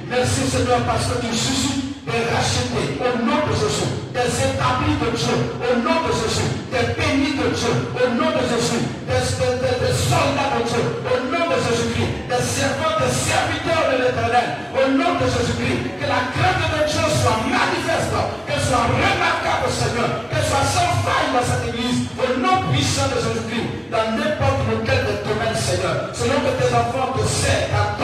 [0.08, 5.12] Merci Seigneur parce que tu suscites des rachetés au nom de Jésus, des établis de
[5.12, 9.92] Dieu au nom de Jésus, des bénis de Dieu au nom de Jésus, des, des,
[9.92, 15.12] soldats de Dieu au nom de Jésus-Christ, des servants, des serviteurs de l'éternel au nom
[15.20, 16.00] de Jésus-Christ.
[16.00, 18.16] Que la crainte de Dieu soit manifeste,
[18.48, 23.20] qu'elle soit remarquable Seigneur, qu'elle soit sans faille dans cette église au nom puissant de
[23.20, 27.97] Jésus-Christ, dans n'importe lequel des domaines Seigneur, selon que tes enfants te servent,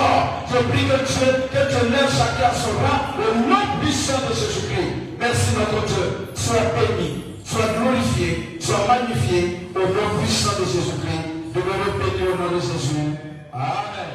[0.55, 5.19] Je prie que Dieu, que Dieu lève chacun son rang au nom puissant de Jésus-Christ.
[5.19, 6.29] Merci notre Dieu.
[6.35, 11.27] Sois béni, sois glorifié, sois magnifié au nom puissant de Jésus-Christ.
[11.55, 13.19] Demeure béni au nom de Jésus.
[13.53, 14.15] Amen.